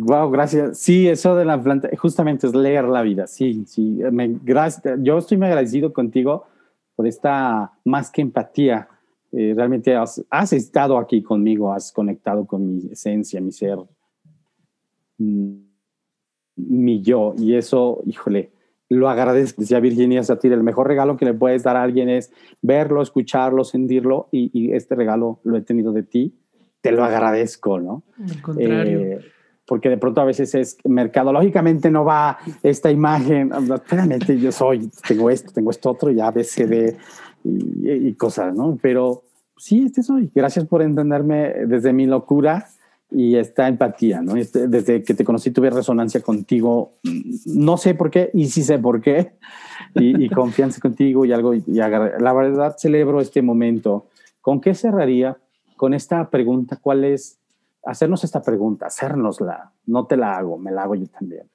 Wow, 0.01 0.31
gracias. 0.31 0.77
Sí, 0.77 1.07
eso 1.07 1.35
de 1.35 1.45
la 1.45 1.61
planta, 1.61 1.89
justamente 1.97 2.47
es 2.47 2.55
leer 2.55 2.85
la 2.85 3.01
vida. 3.01 3.27
Sí, 3.27 3.65
sí. 3.65 3.99
Me, 4.11 4.39
gracias. 4.43 4.97
Yo 5.01 5.17
estoy 5.17 5.37
muy 5.37 5.47
agradecido 5.47 5.91
contigo 5.91 6.45
por 6.95 7.05
esta 7.05 7.73
más 7.83 8.09
que 8.09 8.21
empatía. 8.21 8.87
Eh, 9.31 9.53
realmente 9.55 9.95
has, 9.95 10.53
estado 10.53 10.97
aquí 10.97 11.21
conmigo, 11.21 11.71
has 11.71 11.91
conectado 11.91 12.45
con 12.47 12.65
mi 12.65 12.91
esencia, 12.91 13.41
mi 13.41 13.51
ser, 13.51 13.77
mm, 15.17 15.53
mi 16.55 17.01
yo. 17.01 17.35
Y 17.37 17.55
eso, 17.55 18.01
híjole, 18.05 18.51
lo 18.87 19.09
agradezco. 19.09 19.61
Decía 19.61 19.79
Virginia 19.79 20.23
Satir, 20.23 20.53
el 20.53 20.63
mejor 20.63 20.87
regalo 20.87 21.17
que 21.17 21.25
le 21.25 21.33
puedes 21.33 21.63
dar 21.63 21.75
a 21.75 21.83
alguien 21.83 22.09
es 22.09 22.31
verlo, 22.61 23.01
escucharlo, 23.01 23.63
sentirlo. 23.63 24.29
Y, 24.31 24.71
este 24.71 24.95
regalo 24.95 25.39
lo 25.43 25.57
he 25.57 25.61
tenido 25.61 25.91
de 25.91 26.03
ti. 26.03 26.33
Te 26.81 26.91
lo 26.91 27.03
agradezco, 27.03 27.79
¿no? 27.79 28.03
Al 28.17 28.41
contrario. 28.41 28.99
Eh, 28.99 29.19
porque 29.69 29.87
de 29.87 29.97
pronto 29.97 30.19
a 30.19 30.25
veces 30.25 30.55
es 30.55 30.77
mercadológicamente 30.83 31.91
no 31.91 32.03
va 32.03 32.39
esta 32.63 32.89
imagen, 32.89 33.51
espérame, 33.71 34.17
yo 34.39 34.51
soy, 34.51 34.89
tengo 35.07 35.29
esto, 35.29 35.51
tengo 35.53 35.69
esto 35.69 35.91
otro, 35.91 36.09
ya 36.09 36.27
ABCD 36.27 36.97
y, 37.43 37.91
y 37.91 38.13
cosas, 38.15 38.55
¿no? 38.55 38.79
Pero 38.81 39.23
sí, 39.55 39.83
este 39.85 40.01
soy. 40.01 40.31
Gracias 40.33 40.65
por 40.65 40.81
entenderme 40.81 41.53
desde 41.67 41.93
mi 41.93 42.07
locura 42.07 42.67
y 43.11 43.35
esta 43.35 43.67
empatía, 43.67 44.21
¿no? 44.21 44.35
Este, 44.35 44.67
desde 44.67 45.03
que 45.03 45.13
te 45.13 45.23
conocí 45.23 45.51
tuve 45.51 45.69
resonancia 45.69 46.21
contigo, 46.21 46.93
no 47.45 47.77
sé 47.77 47.93
por 47.93 48.09
qué 48.09 48.31
y 48.33 48.47
sí 48.47 48.63
sé 48.63 48.79
por 48.79 49.01
qué, 49.01 49.33
y, 49.95 50.29
confianza 50.29 50.79
contigo 50.79 51.25
y 51.25 51.33
algo, 51.33 51.53
y 51.53 51.63
la 51.67 52.33
verdad 52.33 52.75
celebro 52.77 53.21
este 53.21 53.43
momento. 53.43 54.07
¿Con 54.41 54.61
qué 54.61 54.73
cerraría? 54.73 55.37
Con 55.75 55.93
esta 55.93 56.29
pregunta, 56.29 56.77
¿cuál 56.81 57.03
es 57.03 57.38
hacernos 57.83 58.23
esta 58.23 58.41
pregunta, 58.41 58.87
hacérnosla, 58.87 59.73
no 59.85 60.05
te 60.05 60.17
la 60.17 60.37
hago, 60.37 60.57
me 60.57 60.71
la 60.71 60.83
hago 60.83 60.95
yo 60.95 61.07
también. 61.07 61.49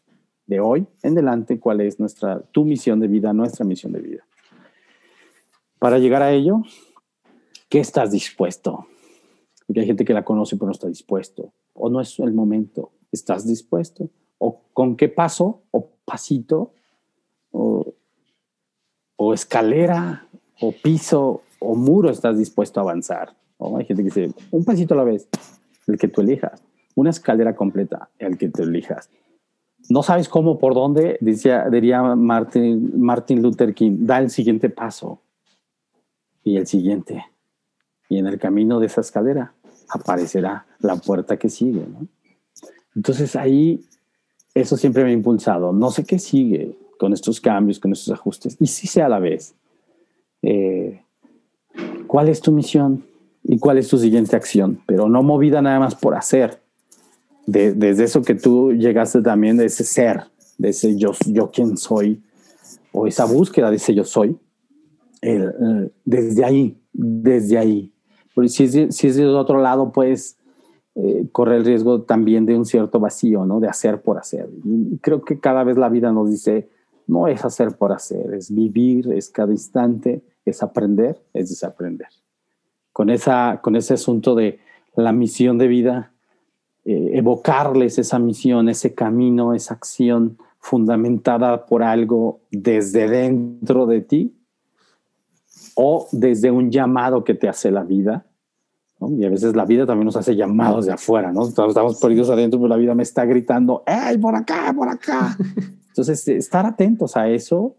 De 0.46 0.60
hoy 0.60 0.86
en 1.02 1.12
adelante, 1.12 1.58
¿cuál 1.58 1.80
es 1.80 1.98
nuestra, 1.98 2.40
tu 2.40 2.64
misión 2.64 3.00
de 3.00 3.08
vida, 3.08 3.32
nuestra 3.32 3.64
misión 3.64 3.92
de 3.92 4.00
vida? 4.00 4.26
Para 5.78 5.98
llegar 5.98 6.22
a 6.22 6.32
ello, 6.32 6.62
¿qué 7.68 7.80
estás 7.80 8.10
dispuesto? 8.10 8.86
Porque 9.66 9.80
hay 9.80 9.86
gente 9.86 10.04
que 10.04 10.12
la 10.12 10.24
conoce 10.24 10.56
pero 10.56 10.66
no 10.66 10.72
está 10.72 10.88
dispuesto. 10.88 11.52
O 11.72 11.88
no 11.88 12.00
es 12.00 12.18
el 12.18 12.32
momento. 12.32 12.92
¿Estás 13.10 13.46
dispuesto? 13.46 14.10
¿O 14.38 14.60
con 14.72 14.96
qué 14.96 15.08
paso 15.08 15.62
o 15.70 15.88
pasito 16.04 16.72
o, 17.50 17.94
o 19.16 19.34
escalera 19.34 20.28
o 20.60 20.72
piso 20.72 21.42
o 21.58 21.74
muro 21.74 22.10
estás 22.10 22.36
dispuesto 22.38 22.80
a 22.80 22.82
avanzar? 22.82 23.34
¿O 23.56 23.78
Hay 23.78 23.86
gente 23.86 24.02
que 24.02 24.10
dice, 24.10 24.34
un 24.50 24.64
pasito 24.64 24.94
a 24.94 24.98
la 24.98 25.04
vez 25.04 25.28
el 25.86 25.98
que 25.98 26.08
tú 26.08 26.20
elijas. 26.20 26.62
Una 26.94 27.10
escalera 27.10 27.54
completa, 27.54 28.08
el 28.18 28.38
que 28.38 28.48
tú 28.48 28.62
elijas. 28.62 29.10
No 29.88 30.02
sabes 30.02 30.28
cómo, 30.28 30.58
por 30.58 30.74
dónde, 30.74 31.18
decía, 31.20 31.68
diría 31.68 32.02
Martin, 32.02 33.42
Luther 33.42 33.74
King, 33.74 33.98
da 34.00 34.18
el 34.18 34.30
siguiente 34.30 34.70
paso 34.70 35.20
y 36.42 36.56
el 36.56 36.66
siguiente. 36.66 37.26
Y 38.08 38.18
en 38.18 38.26
el 38.26 38.38
camino 38.38 38.80
de 38.80 38.86
esa 38.86 39.02
escalera 39.02 39.52
aparecerá 39.90 40.66
la 40.78 40.96
puerta 40.96 41.36
que 41.36 41.50
sigue. 41.50 41.84
Entonces 42.94 43.36
ahí, 43.36 43.84
eso 44.54 44.76
siempre 44.76 45.04
me 45.04 45.10
ha 45.10 45.14
impulsado. 45.14 45.72
No 45.72 45.90
sé 45.90 46.04
qué 46.04 46.18
sigue 46.18 46.76
con 46.98 47.12
estos 47.12 47.40
cambios, 47.40 47.78
con 47.78 47.92
estos 47.92 48.14
ajustes. 48.14 48.56
Y 48.60 48.66
sí 48.66 48.86
sea 48.86 49.06
a 49.06 49.10
la 49.10 49.18
vez. 49.18 49.54
Eh, 50.40 51.02
¿Cuál 52.06 52.28
es 52.28 52.40
tu 52.40 52.52
misión? 52.52 53.04
Y 53.44 53.58
cuál 53.58 53.78
es 53.78 53.88
tu 53.88 53.98
siguiente 53.98 54.34
acción, 54.34 54.80
pero 54.86 55.08
no 55.08 55.22
movida 55.22 55.60
nada 55.60 55.78
más 55.78 55.94
por 55.94 56.14
hacer. 56.14 56.60
desde 57.46 58.04
eso 58.04 58.22
que 58.22 58.34
tú 58.34 58.72
llegaste 58.72 59.20
también, 59.20 59.58
de 59.58 59.66
ese 59.66 59.84
ser, 59.84 60.24
de 60.56 60.70
ese 60.70 60.96
yo, 60.96 61.12
yo 61.26 61.50
quién 61.50 61.76
soy, 61.76 62.22
o 62.92 63.06
esa 63.06 63.26
búsqueda 63.26 63.70
de 63.70 63.76
ese 63.76 63.94
yo 63.94 64.04
soy, 64.04 64.38
desde 66.04 66.44
ahí, 66.44 66.80
desde 66.92 67.58
ahí. 67.58 67.92
Porque 68.34 68.48
si 68.48 68.64
es, 68.64 68.96
si 68.96 69.08
es 69.08 69.16
de 69.16 69.26
otro 69.26 69.60
lado, 69.60 69.92
pues 69.92 70.38
eh, 70.94 71.28
corre 71.30 71.56
el 71.56 71.64
riesgo 71.64 72.02
también 72.02 72.46
de 72.46 72.56
un 72.56 72.64
cierto 72.64 72.98
vacío, 72.98 73.44
¿no? 73.44 73.60
De 73.60 73.68
hacer 73.68 74.00
por 74.00 74.18
hacer. 74.18 74.48
Y 74.64 74.98
creo 74.98 75.22
que 75.22 75.38
cada 75.38 75.64
vez 75.64 75.76
la 75.76 75.88
vida 75.88 76.12
nos 76.12 76.30
dice, 76.30 76.70
no 77.06 77.28
es 77.28 77.44
hacer 77.44 77.76
por 77.76 77.92
hacer, 77.92 78.32
es 78.32 78.52
vivir, 78.52 79.12
es 79.12 79.28
cada 79.28 79.52
instante, 79.52 80.22
es 80.44 80.62
aprender, 80.62 81.22
es 81.34 81.50
desaprender 81.50 82.08
con, 82.94 83.10
esa, 83.10 83.58
con 83.60 83.74
ese 83.74 83.94
asunto 83.94 84.36
de 84.36 84.60
la 84.94 85.12
misión 85.12 85.58
de 85.58 85.66
vida, 85.66 86.12
eh, 86.84 87.10
evocarles 87.14 87.98
esa 87.98 88.20
misión, 88.20 88.68
ese 88.68 88.94
camino, 88.94 89.52
esa 89.52 89.74
acción 89.74 90.38
fundamentada 90.60 91.66
por 91.66 91.82
algo 91.82 92.40
desde 92.52 93.08
dentro 93.08 93.86
de 93.86 94.00
ti 94.00 94.36
o 95.74 96.06
desde 96.12 96.52
un 96.52 96.70
llamado 96.70 97.24
que 97.24 97.34
te 97.34 97.48
hace 97.48 97.72
la 97.72 97.82
vida. 97.82 98.26
Y 99.00 99.24
a 99.24 99.28
veces 99.28 99.56
la 99.56 99.64
vida 99.64 99.86
también 99.86 100.06
nos 100.06 100.16
hace 100.16 100.36
llamados 100.36 100.86
de 100.86 100.92
afuera, 100.92 101.32
¿no? 101.32 101.48
Estamos 101.48 101.98
perdidos 102.00 102.30
adentro, 102.30 102.60
pero 102.60 102.68
la 102.68 102.76
vida 102.76 102.94
me 102.94 103.02
está 103.02 103.24
gritando, 103.24 103.82
¡Ey, 103.86 104.18
por 104.18 104.36
acá, 104.36 104.72
por 104.74 104.88
acá! 104.88 105.36
Entonces, 105.88 106.28
estar 106.28 106.64
atentos 106.64 107.16
a 107.16 107.28
eso, 107.28 107.74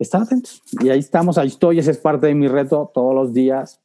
estar 0.00 0.20
atentos. 0.20 0.60
Y 0.82 0.88
ahí 0.88 0.98
estamos, 0.98 1.38
ahí 1.38 1.46
estoy, 1.46 1.78
ese 1.78 1.92
es 1.92 1.98
parte 1.98 2.26
de 2.26 2.34
mi 2.34 2.48
reto 2.48 2.90
todos 2.92 3.14
los 3.14 3.32
días, 3.32 3.80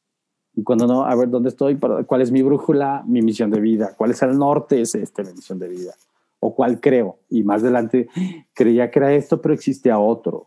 y 0.55 0.63
cuando 0.63 0.85
no, 0.85 1.05
a 1.05 1.15
ver 1.15 1.29
dónde 1.29 1.49
estoy, 1.49 1.77
cuál 1.77 2.21
es 2.21 2.31
mi 2.31 2.43
brújula, 2.43 3.03
mi 3.07 3.21
misión 3.21 3.49
de 3.49 3.59
vida, 3.59 3.93
cuál 3.97 4.11
es 4.11 4.21
el 4.21 4.37
norte, 4.37 4.81
es 4.81 4.93
este, 4.93 5.23
mi 5.23 5.33
misión 5.33 5.57
de 5.57 5.67
vida, 5.67 5.93
o 6.39 6.53
cuál 6.53 6.79
creo. 6.79 7.17
Y 7.29 7.43
más 7.43 7.63
adelante 7.63 8.07
creía 8.53 8.91
que 8.91 8.99
era 8.99 9.13
esto, 9.13 9.41
pero 9.41 9.53
existe 9.53 9.89
a 9.89 9.97
otro. 9.97 10.45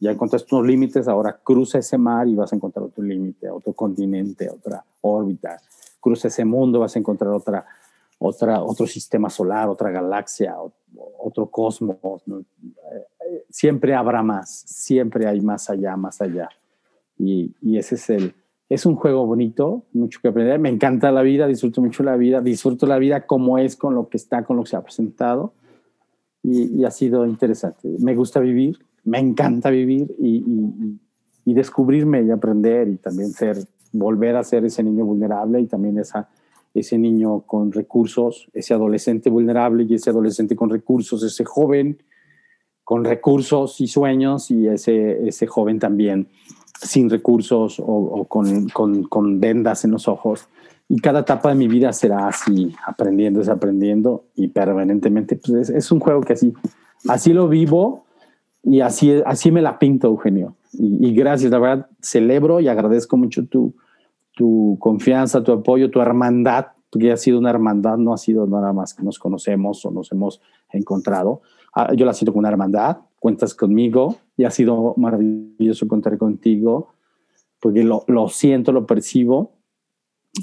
Ya 0.00 0.10
encontraste 0.10 0.52
unos 0.54 0.66
límites, 0.66 1.06
ahora 1.06 1.38
cruza 1.42 1.78
ese 1.78 1.96
mar 1.96 2.26
y 2.26 2.34
vas 2.34 2.52
a 2.52 2.56
encontrar 2.56 2.84
otro 2.84 3.04
límite, 3.04 3.48
otro 3.48 3.72
continente, 3.72 4.50
otra 4.50 4.84
órbita. 5.00 5.60
Cruza 6.00 6.28
ese 6.28 6.44
mundo, 6.44 6.80
vas 6.80 6.96
a 6.96 6.98
encontrar 6.98 7.32
otra, 7.32 7.64
otra, 8.18 8.60
otro 8.60 8.88
sistema 8.88 9.30
solar, 9.30 9.68
otra 9.68 9.90
galaxia, 9.90 10.56
otro 11.18 11.46
cosmos. 11.46 11.96
Siempre 13.48 13.94
habrá 13.94 14.20
más, 14.22 14.50
siempre 14.66 15.28
hay 15.28 15.40
más 15.40 15.70
allá, 15.70 15.96
más 15.96 16.20
allá. 16.20 16.48
Y, 17.16 17.54
y 17.62 17.78
ese 17.78 17.94
es 17.94 18.10
el, 18.10 18.34
es 18.74 18.86
un 18.86 18.96
juego 18.96 19.24
bonito, 19.24 19.84
mucho 19.92 20.18
que 20.20 20.28
aprender. 20.28 20.58
Me 20.58 20.68
encanta 20.68 21.12
la 21.12 21.22
vida, 21.22 21.46
disfruto 21.46 21.80
mucho 21.80 22.02
la 22.02 22.16
vida, 22.16 22.40
disfruto 22.40 22.86
la 22.86 22.98
vida 22.98 23.24
como 23.24 23.58
es, 23.58 23.76
con 23.76 23.94
lo 23.94 24.08
que 24.08 24.16
está, 24.16 24.44
con 24.44 24.56
lo 24.56 24.64
que 24.64 24.70
se 24.70 24.76
ha 24.76 24.82
presentado. 24.82 25.54
Y, 26.42 26.84
ha 26.84 26.90
sido 26.90 27.24
interesante. 27.24 27.88
Me 28.00 28.14
gusta 28.14 28.40
vivir, 28.40 28.78
me 29.04 29.18
encanta 29.18 29.70
vivir 29.70 30.14
y, 30.18 30.44
descubrirme 31.46 32.22
y 32.22 32.30
aprender 32.30 32.88
y 32.88 32.96
también 32.96 33.30
ser, 33.30 33.56
volver 33.92 34.36
a 34.36 34.42
ser 34.42 34.64
ese 34.64 34.82
niño 34.82 35.04
vulnerable 35.04 35.60
y 35.60 35.66
también 35.66 36.02
ese 36.74 36.98
niño 36.98 37.42
con 37.42 37.70
recursos, 37.70 38.50
ese 38.52 38.74
adolescente 38.74 39.30
vulnerable 39.30 39.84
y 39.88 39.94
ese 39.94 40.10
adolescente 40.10 40.56
con 40.56 40.68
recursos, 40.68 41.22
ese 41.22 41.44
joven 41.44 42.02
con 42.82 43.04
recursos 43.04 43.80
y 43.80 43.86
sueños 43.86 44.50
y 44.50 44.66
ese, 44.66 45.28
ese 45.28 45.46
joven 45.46 45.78
también 45.78 46.28
sin 46.84 47.10
recursos 47.10 47.82
o, 47.84 48.24
con, 48.28 48.68
con, 48.68 49.04
con, 49.04 49.40
vendas 49.40 49.84
en 49.84 49.90
los 49.90 50.06
ojos. 50.06 50.48
Y 50.88 51.00
cada 51.00 51.20
etapa 51.20 51.48
de 51.48 51.54
mi 51.54 51.66
vida 51.66 51.92
será 51.92 52.28
así, 52.28 52.74
aprendiendo, 52.86 53.40
desaprendiendo 53.40 54.24
y 54.36 54.48
permanentemente. 54.48 55.36
Pues 55.36 55.70
es, 55.70 55.90
un 55.90 56.00
juego 56.00 56.20
que 56.20 56.34
así, 56.34 56.52
así 57.08 57.32
lo 57.32 57.48
vivo 57.48 58.04
y 58.62 58.80
así, 58.80 59.22
así 59.24 59.50
me 59.50 59.62
la 59.62 59.78
pinto, 59.78 60.08
Eugenio. 60.08 60.56
Y, 60.72 61.08
y, 61.08 61.14
gracias, 61.14 61.50
la 61.50 61.58
verdad, 61.58 61.86
celebro 62.00 62.60
y 62.60 62.68
agradezco 62.68 63.16
mucho 63.16 63.46
tu, 63.46 63.74
tu 64.34 64.76
confianza, 64.80 65.42
tu 65.42 65.52
apoyo, 65.52 65.90
tu 65.90 66.00
hermandad, 66.00 66.66
porque 66.94 67.10
ha 67.10 67.16
sido 67.16 67.40
una 67.40 67.50
hermandad, 67.50 67.98
no 67.98 68.12
ha 68.12 68.16
sido 68.16 68.46
nada 68.46 68.72
más 68.72 68.94
que 68.94 69.02
nos 69.02 69.18
conocemos 69.18 69.84
o 69.84 69.90
nos 69.90 70.12
hemos 70.12 70.40
encontrado. 70.70 71.42
Ah, 71.74 71.92
yo 71.92 72.06
la 72.06 72.12
siento 72.12 72.30
como 72.30 72.38
una 72.38 72.50
hermandad, 72.50 72.98
cuentas 73.18 73.52
conmigo 73.52 74.18
y 74.36 74.44
ha 74.44 74.50
sido 74.52 74.94
maravilloso 74.96 75.88
contar 75.88 76.16
contigo 76.18 76.94
porque 77.58 77.82
lo, 77.82 78.04
lo 78.06 78.28
siento, 78.28 78.70
lo 78.70 78.86
percibo 78.86 79.54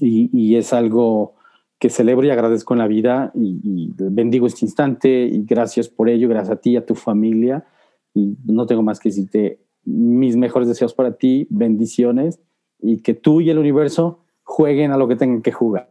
y, 0.01 0.29
y, 0.37 0.57
es 0.57 0.73
algo 0.73 1.35
que 1.79 1.89
celebro 1.89 2.27
y 2.27 2.31
agradezco 2.31 2.73
en 2.73 2.79
la 2.79 2.87
vida 2.87 3.31
y, 3.33 3.61
y, 3.63 3.93
bendigo 3.95 4.45
este 4.45 4.65
instante 4.65 5.29
y 5.31 5.45
gracias 5.45 5.87
por 5.87 6.09
ello, 6.09 6.27
gracias 6.27 6.57
a 6.57 6.59
ti, 6.59 6.75
a 6.75 6.85
tu 6.85 6.95
familia 6.95 7.65
y 8.13 8.35
no 8.43 8.65
tengo 8.65 8.83
más 8.83 8.99
que 8.99 9.07
decirte 9.07 9.61
mis 9.85 10.35
mejores 10.35 10.67
deseos 10.67 10.93
para 10.93 11.15
ti, 11.15 11.47
bendiciones 11.49 12.41
y 12.81 12.97
que 12.97 13.13
tú 13.13 13.39
y 13.39 13.49
el 13.49 13.57
universo 13.57 14.19
jueguen 14.43 14.91
a 14.91 14.97
lo 14.97 15.07
que 15.07 15.15
tengan 15.15 15.41
que 15.41 15.53
jugar. 15.53 15.89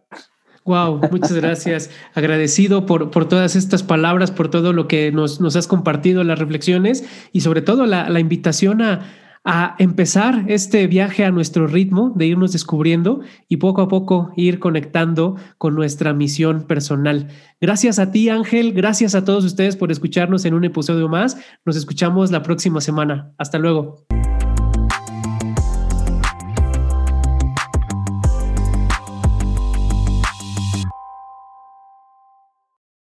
Wow, 0.64 1.00
muchas 1.10 1.32
gracias. 1.32 1.90
Agradecido 2.14 2.86
por, 2.86 3.10
por 3.10 3.26
todas 3.28 3.56
estas 3.56 3.82
palabras, 3.82 4.30
por 4.30 4.50
todo 4.50 4.72
lo 4.72 4.88
que 4.88 5.10
nos, 5.10 5.40
nos 5.40 5.56
has 5.56 5.66
compartido, 5.66 6.22
las 6.22 6.38
reflexiones 6.38 7.04
y 7.32 7.40
sobre 7.40 7.62
todo 7.62 7.86
la, 7.86 8.08
la 8.10 8.20
invitación 8.20 8.82
a, 8.82 9.00
a 9.44 9.74
empezar 9.78 10.44
este 10.48 10.86
viaje 10.86 11.24
a 11.24 11.30
nuestro 11.30 11.66
ritmo, 11.66 12.12
de 12.14 12.26
irnos 12.26 12.52
descubriendo 12.52 13.20
y 13.48 13.56
poco 13.56 13.80
a 13.82 13.88
poco 13.88 14.32
ir 14.36 14.58
conectando 14.58 15.36
con 15.56 15.74
nuestra 15.74 16.12
misión 16.12 16.64
personal. 16.66 17.28
Gracias 17.60 17.98
a 17.98 18.12
ti, 18.12 18.28
Ángel. 18.28 18.72
Gracias 18.72 19.14
a 19.14 19.24
todos 19.24 19.44
ustedes 19.44 19.76
por 19.76 19.90
escucharnos 19.90 20.44
en 20.44 20.54
un 20.54 20.64
episodio 20.64 21.08
más. 21.08 21.38
Nos 21.64 21.76
escuchamos 21.76 22.30
la 22.30 22.42
próxima 22.42 22.80
semana. 22.80 23.32
Hasta 23.38 23.58
luego. 23.58 24.04